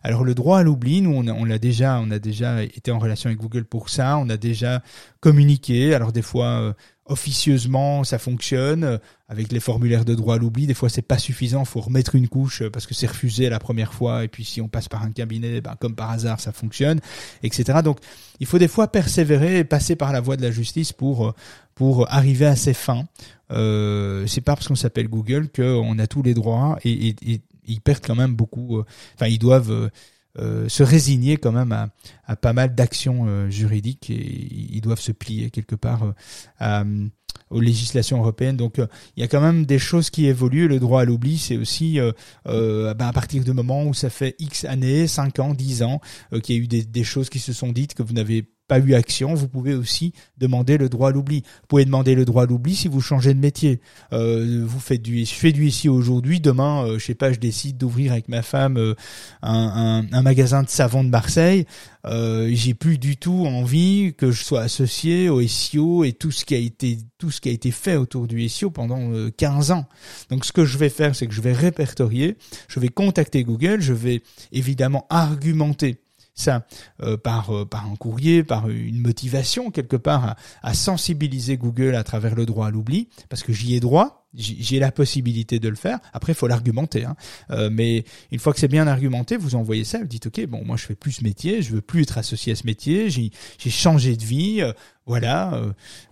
Alors 0.03 0.23
le 0.23 0.33
droit 0.33 0.59
à 0.59 0.63
l'oubli, 0.63 1.01
nous 1.01 1.11
on, 1.11 1.45
l'a 1.45 1.57
déjà, 1.57 1.99
on 2.01 2.11
a 2.11 2.19
déjà 2.19 2.63
été 2.63 2.91
en 2.91 2.99
relation 2.99 3.27
avec 3.27 3.39
Google 3.39 3.65
pour 3.65 3.89
ça, 3.89 4.17
on 4.17 4.29
a 4.29 4.37
déjà 4.37 4.81
communiqué. 5.19 5.93
Alors 5.93 6.11
des 6.11 6.21
fois 6.21 6.45
euh, 6.45 6.73
officieusement 7.05 8.03
ça 8.03 8.19
fonctionne 8.19 8.99
avec 9.29 9.51
les 9.51 9.59
formulaires 9.59 10.05
de 10.05 10.15
droit 10.15 10.35
à 10.35 10.37
l'oubli. 10.37 10.67
Des 10.67 10.73
fois 10.73 10.89
c'est 10.89 11.01
pas 11.01 11.17
suffisant, 11.17 11.65
faut 11.65 11.81
remettre 11.81 12.15
une 12.15 12.27
couche 12.27 12.63
parce 12.69 12.85
que 12.85 12.93
c'est 12.93 13.07
refusé 13.07 13.49
la 13.49 13.59
première 13.59 13.93
fois 13.93 14.23
et 14.23 14.27
puis 14.27 14.45
si 14.45 14.61
on 14.61 14.67
passe 14.67 14.87
par 14.87 15.03
un 15.03 15.11
cabinet, 15.11 15.61
ben, 15.61 15.75
comme 15.79 15.95
par 15.95 16.11
hasard 16.11 16.39
ça 16.39 16.51
fonctionne, 16.51 16.99
etc. 17.43 17.79
Donc 17.83 17.99
il 18.39 18.47
faut 18.47 18.59
des 18.59 18.67
fois 18.67 18.87
persévérer 18.87 19.59
et 19.59 19.63
passer 19.63 19.95
par 19.95 20.13
la 20.13 20.21
voie 20.21 20.37
de 20.37 20.41
la 20.41 20.51
justice 20.51 20.93
pour 20.93 21.33
pour 21.75 22.11
arriver 22.11 22.47
à 22.47 22.55
ses 22.55 22.73
fins. 22.73 23.05
Euh, 23.51 24.25
c'est 24.27 24.41
pas 24.41 24.55
parce 24.55 24.67
qu'on 24.67 24.75
s'appelle 24.75 25.07
Google 25.07 25.47
qu'on 25.49 25.99
a 25.99 26.07
tous 26.07 26.23
les 26.23 26.33
droits 26.33 26.77
et, 26.83 27.15
et, 27.21 27.41
ils 27.67 27.81
perdent 27.81 28.05
quand 28.05 28.15
même 28.15 28.35
beaucoup. 28.35 28.77
Euh, 28.77 28.85
enfin, 29.15 29.27
ils 29.27 29.39
doivent 29.39 29.71
euh, 29.71 29.89
euh, 30.39 30.69
se 30.69 30.83
résigner 30.83 31.37
quand 31.37 31.51
même 31.51 31.71
à, 31.71 32.35
pas 32.35 32.53
mal 32.53 32.75
d'actions 32.75 33.49
juridiques 33.49 34.09
et 34.09 34.47
ils 34.71 34.81
doivent 34.81 34.99
se 34.99 35.11
plier 35.11 35.49
quelque 35.49 35.75
part 35.75 36.13
aux 37.49 37.61
législations 37.61 38.19
européennes. 38.19 38.57
Donc 38.57 38.77
il 38.77 39.21
y 39.21 39.23
a 39.23 39.27
quand 39.27 39.41
même 39.41 39.65
des 39.65 39.79
choses 39.79 40.11
qui 40.11 40.27
évoluent. 40.27 40.67
Le 40.67 40.79
droit 40.79 41.01
à 41.01 41.05
l'oubli, 41.05 41.39
c'est 41.39 41.57
aussi 41.57 41.97
ben, 42.45 42.95
à 42.99 43.13
partir 43.13 43.43
du 43.43 43.51
moment 43.51 43.85
où 43.85 43.95
ça 43.95 44.11
fait 44.11 44.35
X 44.37 44.65
années, 44.65 45.07
5 45.07 45.39
ans, 45.39 45.53
10 45.55 45.81
ans, 45.81 46.01
qu'il 46.43 46.55
y 46.55 46.59
a 46.59 46.61
eu 46.61 46.67
des, 46.67 46.83
des, 46.83 47.03
choses 47.03 47.29
qui 47.29 47.39
se 47.39 47.53
sont 47.53 47.71
dites 47.71 47.95
que 47.95 48.03
vous 48.03 48.13
n'avez 48.13 48.45
pas 48.67 48.79
eu 48.79 48.93
action, 48.93 49.33
vous 49.33 49.47
pouvez 49.47 49.73
aussi 49.73 50.13
demander 50.37 50.77
le 50.77 50.89
droit 50.89 51.09
à 51.09 51.11
l'oubli. 51.11 51.41
Vous 51.41 51.67
pouvez 51.67 51.85
demander 51.85 52.15
le 52.15 52.25
droit 52.25 52.43
à 52.43 52.45
l'oubli 52.45 52.75
si 52.75 52.87
vous 52.87 53.01
changez 53.01 53.33
de 53.33 53.39
métier. 53.39 53.81
Euh, 54.13 54.63
vous 54.65 54.79
faites 54.79 55.01
du, 55.01 55.25
je 55.25 55.33
fais 55.33 55.51
du 55.51 55.65
ici 55.65 55.89
aujourd'hui, 55.89 56.39
demain, 56.39 56.85
euh, 56.85 56.99
je 56.99 57.05
sais 57.05 57.15
pas, 57.15 57.31
je 57.31 57.39
décide 57.39 57.77
d'ouvrir 57.77 58.11
avec 58.11 58.27
ma 58.27 58.41
femme 58.41 58.77
euh, 58.77 58.93
un, 59.41 60.05
un, 60.11 60.17
un, 60.17 60.21
magasin 60.21 60.63
de 60.63 60.69
savon 60.69 61.03
de 61.03 61.09
Marseille. 61.09 61.65
Euh, 62.07 62.49
j'ai 62.53 62.73
plus 62.73 62.97
du 62.97 63.17
tout 63.17 63.45
envie 63.45 64.13
que 64.17 64.31
je 64.31 64.43
sois 64.43 64.61
associé 64.61 65.29
au 65.29 65.45
SEO 65.45 66.03
et 66.03 66.13
tout 66.13 66.31
ce 66.31 66.45
qui 66.45 66.55
a 66.55 66.57
été 66.57 66.99
tout 67.17 67.31
ce 67.31 67.41
qui 67.41 67.49
a 67.49 67.51
été 67.51 67.71
fait 67.71 67.95
autour 67.95 68.27
du 68.27 68.47
SEO 68.47 68.69
pendant 68.69 69.11
15 69.37 69.71
euh, 69.71 69.73
ans. 69.73 69.85
Donc 70.29 70.45
ce 70.45 70.51
que 70.51 70.65
je 70.65 70.77
vais 70.77 70.89
faire, 70.89 71.15
c'est 71.15 71.27
que 71.27 71.33
je 71.33 71.41
vais 71.41 71.53
répertorier, 71.53 72.37
je 72.67 72.79
vais 72.79 72.89
contacter 72.89 73.43
Google, 73.43 73.81
je 73.81 73.93
vais 73.93 74.21
évidemment 74.51 75.05
argumenter 75.09 75.97
ça 76.37 76.65
euh, 77.01 77.17
par 77.17 77.53
euh, 77.55 77.65
par 77.65 77.85
un 77.85 77.95
courrier, 77.95 78.43
par 78.43 78.69
une 78.69 78.99
motivation 78.99 79.71
quelque 79.71 79.97
part 79.97 80.35
à, 80.61 80.73
sensibiliser 80.73 81.57
Google 81.57 81.95
à 81.95 82.03
travers 82.03 82.35
le 82.35 82.45
droit 82.45 82.67
à 82.67 82.71
l'oubli, 82.71 83.09
parce 83.29 83.43
que 83.43 83.51
j'y 83.51 83.75
ai 83.75 83.79
droit, 83.79 84.27
j'ai 84.33 84.79
la 84.79 84.91
possibilité 84.91 85.59
de 85.59 85.67
le 85.67 85.75
faire. 85.75 85.99
Après, 86.13 86.33
il 86.33 86.35
faut 86.35 86.47
l'argumenter. 86.47 87.05
Hein. 87.05 87.15
Euh, 87.49 87.69
mais 87.71 88.05
une 88.31 88.39
fois 88.39 88.53
que 88.53 88.59
c'est 88.59 88.67
bien 88.67 88.87
argumenté, 88.87 89.35
vous 89.35 89.55
envoyez 89.55 89.83
ça, 89.83 89.97
vous 89.97 90.07
dites 90.07 90.27
ok, 90.27 90.45
bon, 90.45 90.63
moi 90.63 90.77
je 90.77 90.85
fais 90.85 90.95
plus 90.95 91.13
ce 91.13 91.23
métier, 91.23 91.61
je 91.61 91.73
veux 91.73 91.81
plus 91.81 92.03
être 92.03 92.17
associé 92.17 92.53
à 92.53 92.55
ce 92.55 92.65
métier, 92.65 93.09
j'ai 93.09 93.31
changé 93.69 94.15
de 94.15 94.23
vie, 94.23 94.61
voilà, 95.05 95.59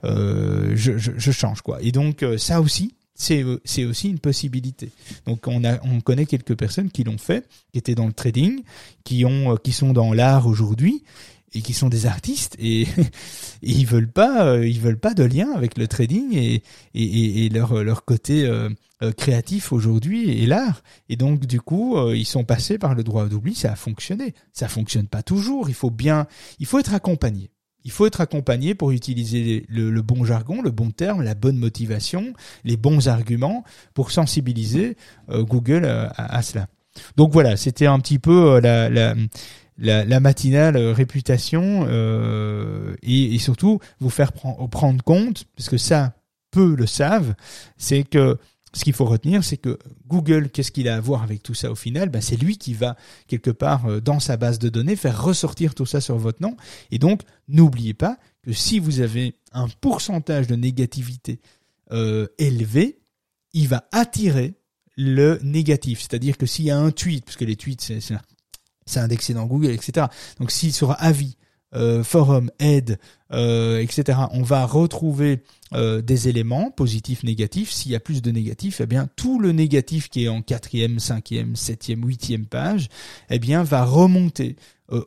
je, 0.04 0.98
je, 0.98 1.32
change 1.32 1.62
quoi. 1.62 1.82
Et 1.82 1.92
donc 1.92 2.26
ça 2.38 2.62
aussi, 2.62 2.96
c'est 3.16 3.86
aussi 3.86 4.10
une 4.10 4.20
possibilité. 4.20 4.92
Donc 5.26 5.48
on 5.48 5.64
a 5.64 5.80
on 5.84 6.02
connaît 6.02 6.26
quelques 6.26 6.56
personnes 6.56 6.92
qui 6.92 7.04
l'ont 7.04 7.18
fait, 7.18 7.48
qui 7.72 7.80
étaient 7.80 7.96
dans 7.96 8.08
le 8.08 8.14
trading, 8.14 8.62
qui 9.04 9.26
ont 9.26 9.54
euh, 9.54 9.56
qui 9.56 9.72
sont 9.72 9.94
dans 9.94 10.14
l'art 10.14 10.48
aujourd'hui 10.48 11.04
et 11.54 11.62
qui 11.62 11.72
sont 11.72 11.88
des 11.88 12.06
artistes 12.06 12.58
et, 12.60 12.82
et, 12.82 12.88
ils 13.62 13.86
veulent 13.88 14.12
pas 14.12 14.46
euh, 14.46 14.68
ils 14.68 14.82
veulent 14.82 15.00
pas 15.00 15.14
de 15.14 15.24
lien 15.24 15.52
avec 15.56 15.78
le 15.78 15.88
trading 15.88 16.36
et 16.36 16.62
et, 16.94 17.46
et 17.46 17.50
leur 17.50 17.84
leur 17.84 18.04
côté 18.04 18.46
euh, 18.46 18.70
créatif 19.18 19.72
aujourd'hui 19.72 20.30
et 20.30 20.46
l'art. 20.46 20.84
Et 21.08 21.16
donc 21.16 21.46
du 21.46 21.62
coup 21.62 21.98
ils 22.12 22.26
sont 22.26 22.44
passés 22.44 22.78
par 22.78 22.96
le 22.96 23.04
droit 23.04 23.28
d'oubli. 23.28 23.56
Ça 23.56 23.72
a 23.72 23.76
fonctionné. 23.76 24.34
Ça 24.52 24.68
fonctionne 24.68 25.08
pas 25.08 25.24
toujours. 25.24 25.70
Il 25.70 25.76
faut 25.76 25.92
bien 25.92 26.28
il 26.60 26.66
faut 26.66 26.80
être 26.80 26.94
accompagné 26.94 27.50
il 27.86 27.92
faut 27.92 28.08
être 28.08 28.20
accompagné 28.20 28.74
pour 28.74 28.92
utiliser 28.92 29.66
le, 29.70 30.02
bon 30.02 30.26
jargon, 30.26 30.62
le 30.62 30.72
bon 30.72 30.90
terme, 30.90 31.22
la 31.22 31.36
bonne 31.36 31.58
motivation, 31.58 32.34
les 32.64 32.78
bons 32.78 33.08
arguments 33.08 33.64
pour 33.94 34.12
sensibiliser 34.12 34.98
euh, 35.30 35.44
Google 35.44 35.86
euh, 35.86 36.08
à, 36.18 36.42
cela. 36.42 36.68
Donc 37.16 37.32
voilà, 37.32 37.56
c'était 37.58 37.86
un 37.86 38.00
petit 38.00 38.18
peu 38.18 38.60
euh, 38.64 39.16
la, 39.78 40.20
matinale 40.20 40.78
réputation 40.78 41.88
et, 43.04 43.36
et, 43.36 43.38
surtout 43.38 43.80
vous 44.00 44.10
faire 44.10 44.32
prendre 44.34 45.04
compte, 45.04 45.46
parce 45.56 45.70
que 45.70 45.78
ça, 45.78 46.14
peu 46.50 46.76
le 46.76 46.88
savent, 46.88 47.36
c'est 47.78 48.04
que 48.04 48.40
ce 48.76 48.84
qu'il 48.84 48.94
faut 48.94 49.06
retenir, 49.06 49.44
c'est 49.44 49.58
que 49.58 49.80
Google, 50.08 50.50
qu'est-ce 50.50 50.72
qu'il 50.72 50.90
a 50.90 50.98
à 50.98 51.00
voir 51.00 51.24
avec 51.24 51.42
tout 51.42 51.54
ça 51.54 51.72
au 51.72 51.76
final? 51.76 52.10
Ben, 52.10 52.22
C'est 52.22 52.36
lui 52.36 52.58
qui 52.58 52.74
va, 52.74 52.98
quelque 53.28 53.50
part, 53.50 53.86
euh, 53.86 54.02
dans 54.02 54.20
sa 54.20 54.36
base 54.36 54.60
de 54.60 54.68
données, 54.68 54.98
faire 54.98 55.24
ressortir 55.24 55.74
tout 55.74 55.86
ça 55.86 56.02
sur 56.02 56.18
votre 56.18 56.42
nom. 56.42 56.58
Et 56.92 57.00
donc, 57.00 57.22
n'oubliez 57.48 57.94
pas 57.94 58.18
que 58.44 58.52
si 58.52 58.80
vous 58.80 59.00
avez 59.00 59.36
un 59.54 59.70
pourcentage 59.80 60.48
de 60.48 60.56
négativité 60.56 61.40
euh, 61.94 62.28
élevé, 62.38 63.00
il 63.54 63.70
va 63.70 63.88
attirer 63.94 64.56
le 64.98 65.40
négatif. 65.42 66.02
C'est-à-dire 66.02 66.38
que 66.38 66.46
s'il 66.46 66.66
y 66.66 66.72
a 66.72 66.78
un 66.78 66.92
tweet, 66.92 67.24
parce 67.24 67.38
que 67.38 67.46
les 67.46 67.56
tweets, 67.56 67.94
c'est 68.86 69.00
indexé 69.00 69.34
dans 69.34 69.46
Google, 69.46 69.72
etc. 69.72 70.08
Donc 70.40 70.52
s'il 70.52 70.74
sera 70.74 70.96
avis, 70.96 71.38
euh, 71.74 72.04
forum, 72.04 72.52
aide, 72.60 73.00
euh, 73.34 73.80
etc. 73.82 74.20
On 74.32 74.44
va 74.44 74.66
retrouver 74.66 75.44
euh, 75.74 76.02
des 76.02 76.30
éléments 76.30 76.72
positifs, 76.72 77.24
négatifs. 77.24 77.72
S'il 77.72 77.92
y 77.92 77.96
a 77.96 78.00
plus 78.00 78.22
de 78.22 78.32
négatifs, 78.32 78.80
eh 78.82 78.86
bien 78.86 79.10
tout 79.16 79.40
le 79.40 79.52
négatif 79.52 80.10
qui 80.10 80.26
est 80.26 80.28
en 80.30 80.42
quatrième, 80.42 81.00
cinquième, 81.00 81.56
septième, 81.56 82.06
huitième 82.06 82.46
page, 82.46 82.88
eh 83.30 83.40
bien 83.40 83.64
va 83.64 83.84
remonter 83.84 84.56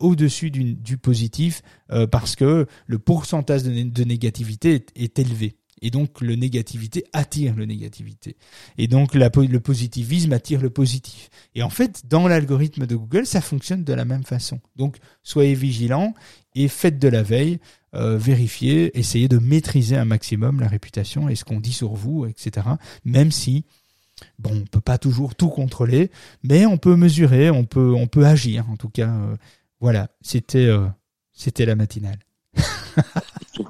au-dessus 0.00 0.50
du, 0.50 0.98
positif 0.98 1.62
parce 2.10 2.34
que 2.34 2.66
le 2.86 2.98
pourcentage 2.98 3.62
de, 3.62 4.04
négativité 4.04 4.84
est 4.96 5.18
élevé. 5.20 5.57
Et 5.82 5.90
donc 5.90 6.20
le 6.20 6.34
négativité 6.34 7.04
attire 7.12 7.54
le 7.54 7.64
négativité. 7.64 8.36
Et 8.76 8.88
donc 8.88 9.14
le 9.14 9.58
positivisme 9.58 10.32
attire 10.32 10.60
le 10.60 10.70
positif. 10.70 11.30
Et 11.54 11.62
en 11.62 11.70
fait, 11.70 12.02
dans 12.06 12.28
l'algorithme 12.28 12.86
de 12.86 12.96
Google, 12.96 13.26
ça 13.26 13.40
fonctionne 13.40 13.84
de 13.84 13.92
la 13.92 14.04
même 14.04 14.24
façon. 14.24 14.60
Donc 14.76 14.98
soyez 15.22 15.54
vigilants 15.54 16.14
et 16.54 16.68
faites 16.68 16.98
de 16.98 17.08
la 17.08 17.22
veille, 17.22 17.58
euh, 17.94 18.18
vérifiez, 18.18 18.98
essayez 18.98 19.28
de 19.28 19.38
maîtriser 19.38 19.96
un 19.96 20.04
maximum 20.04 20.60
la 20.60 20.68
réputation 20.68 21.28
et 21.28 21.34
ce 21.34 21.44
qu'on 21.44 21.60
dit 21.60 21.72
sur 21.72 21.94
vous, 21.94 22.26
etc. 22.26 22.66
Même 23.04 23.32
si 23.32 23.64
bon, 24.38 24.50
on 24.54 24.64
peut 24.64 24.80
pas 24.80 24.98
toujours 24.98 25.34
tout 25.34 25.48
contrôler, 25.48 26.10
mais 26.42 26.66
on 26.66 26.78
peut 26.78 26.96
mesurer, 26.96 27.50
on 27.50 27.64
peut 27.64 27.94
on 27.94 28.06
peut 28.06 28.26
agir. 28.26 28.68
En 28.70 28.76
tout 28.76 28.90
cas, 28.90 29.08
euh, 29.08 29.36
voilà, 29.80 30.08
c'était 30.20 30.66
euh, 30.66 30.86
c'était 31.32 31.66
la 31.66 31.76
matinale. 31.76 32.18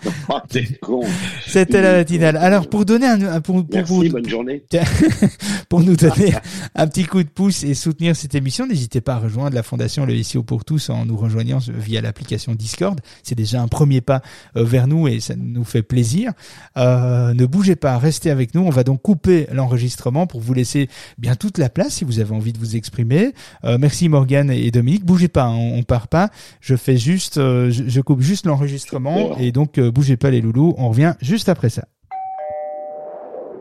C'était 1.47 1.83
la 1.83 1.93
matinale. 1.99 2.37
Alors 2.37 2.69
pour 2.69 2.85
donner 2.85 3.07
un 3.07 3.41
pour, 3.41 3.65
pour, 3.65 3.67
Merci, 3.73 4.09
bonne 4.09 4.29
journée. 4.29 4.63
pour 5.69 5.81
nous 5.81 5.97
donner 5.97 6.35
un 6.75 6.87
petit 6.87 7.05
coup 7.05 7.23
de 7.23 7.29
pouce 7.29 7.65
et 7.65 7.75
soutenir 7.75 8.17
cette 8.17 8.35
émission, 8.35 8.67
n'hésitez 8.67 9.01
pas 9.01 9.15
à 9.15 9.19
rejoindre 9.19 9.55
la 9.55 9.63
fondation 9.63 10.07
Le 10.07 10.23
SEO 10.23 10.43
pour 10.43 10.65
tous 10.65 10.91
en 10.91 11.07
nous 11.07 11.17
rejoignant 11.17 11.59
via 11.69 12.01
l'application 12.01 12.55
Discord. 12.55 13.01
C'est 13.23 13.35
déjà 13.35 13.63
un 13.63 13.69
premier 13.69 14.01
pas 14.01 14.23
euh, 14.57 14.65
vers 14.65 14.87
nous 14.87 15.09
et 15.09 15.21
ça 15.21 15.35
nous 15.37 15.65
fait 15.65 15.83
plaisir. 15.83 16.33
Euh, 16.77 17.35
ne 17.35 17.47
bougez 17.47 17.77
pas, 17.77 17.99
restez 17.99 18.31
avec 18.31 18.55
nous. 18.55 18.63
On 18.63 18.71
va 18.71 18.85
donc 18.85 19.03
couper 19.03 19.47
l'enregistrement 19.53 20.27
pour 20.27 20.41
vous 20.41 20.55
laisser 20.55 20.89
bien 21.19 21.35
toute 21.35 21.59
la 21.59 21.69
place 21.69 21.95
si 21.95 22.05
vous 22.05 22.21
avez 22.21 22.35
envie 22.35 22.53
de 22.53 22.59
vous 22.59 22.77
exprimer. 22.77 23.33
Euh, 23.65 23.79
merci 23.79 24.09
Morgane 24.09 24.51
et 24.51 24.71
Dominique. 24.71 25.05
Bougez 25.05 25.29
pas, 25.29 25.45
hein, 25.45 25.57
on, 25.57 25.83
part 25.83 26.09
pas. 26.09 26.31
Je 26.61 26.77
fais 26.77 26.97
juste, 26.97 27.39
euh, 27.39 27.71
je, 27.71 27.85
je 27.87 28.01
coupe 28.01 28.21
juste 28.21 28.47
l'enregistrement 28.47 29.37
et 29.39 29.53
donc 29.53 29.79
bougez 29.99 30.17
pas 30.17 30.31
les 30.31 30.41
loulous. 30.41 30.75
On 30.79 30.91
revient 30.91 31.15
juste 31.21 31.49
après 31.49 31.71
ça. 31.71 31.89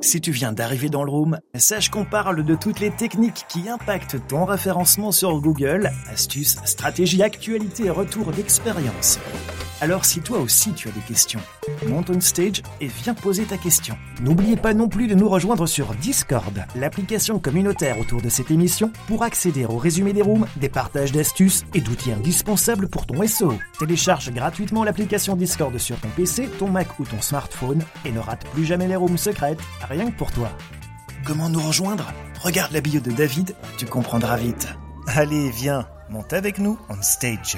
Si 0.08 0.22
tu 0.22 0.32
viens 0.32 0.54
d'arriver 0.54 0.88
dans 0.88 1.04
le 1.04 1.12
room, 1.12 1.38
sache 1.56 1.90
qu'on 1.90 2.06
parle 2.06 2.46
de 2.46 2.56
toutes 2.56 2.80
les 2.80 2.92
techniques 2.92 3.44
qui 3.50 3.68
impactent 3.68 4.26
ton 4.30 4.46
référencement 4.46 5.12
sur 5.12 5.42
Google, 5.42 5.92
astuces, 6.10 6.56
stratégies, 6.64 7.24
actualités 7.24 7.88
et 7.88 7.90
retours 7.90 8.32
d'expérience. 8.32 9.20
Alors 9.80 10.06
si 10.06 10.22
toi 10.22 10.40
aussi 10.40 10.74
tu 10.74 10.88
as 10.88 10.92
des 10.92 11.02
questions, 11.02 11.40
monte 11.88 12.10
on 12.10 12.20
stage 12.20 12.64
et 12.82 12.88
viens 12.88 13.14
poser 13.14 13.44
ta 13.44 13.58
question. 13.58 13.96
N'oubliez 14.22 14.56
pas 14.56 14.74
non 14.74 14.90
plus 14.90 15.06
de 15.06 15.14
nous 15.14 15.30
rejoindre 15.30 15.68
sur 15.68 15.94
Discord, 15.94 16.66
l'application 16.76 17.38
communautaire 17.38 18.00
autour 18.00 18.24
de 18.24 18.30
cette 18.30 18.50
émission 18.50 18.92
pour 19.08 19.22
accéder 19.22 19.66
au 19.66 19.78
résumé 19.78 20.14
des 20.14 20.24
rooms, 20.24 20.48
des 20.56 20.70
partages 20.70 21.12
d'astuces 21.12 21.64
et 21.76 21.82
d'outils 21.82 22.12
indispensables 22.12 22.88
pour 22.88 23.06
ton 23.06 23.26
SEO. 23.28 23.54
Télécharge 23.78 24.32
gratuitement 24.32 24.84
l'application 24.84 25.36
Discord 25.36 25.78
sur 25.78 26.00
ton 26.00 26.10
PC, 26.10 26.50
ton 26.58 26.70
Mac 26.70 27.00
ou 27.00 27.04
ton 27.04 27.22
smartphone 27.22 27.84
et 28.04 28.12
ne 28.12 28.20
rate 28.20 28.48
plus 28.54 28.66
jamais 28.66 28.88
les 28.88 28.96
rooms 28.96 29.18
secrètes, 29.18 29.60
rien 29.98 30.12
que 30.12 30.18
pour 30.18 30.32
toi. 30.32 30.50
Comment 31.26 31.50
nous 31.50 31.60
rejoindre? 31.60 32.12
Regarde 32.42 32.72
la 32.72 32.82
bio 32.82 33.00
de 33.00 33.12
David, 33.12 33.56
tu 33.78 33.86
comprendras 33.86 34.38
vite. 34.38 34.68
Allez, 35.08 35.50
viens, 35.50 35.88
monte 36.10 36.34
avec 36.34 36.60
nous 36.60 36.78
on 36.90 37.02
stage. 37.02 37.58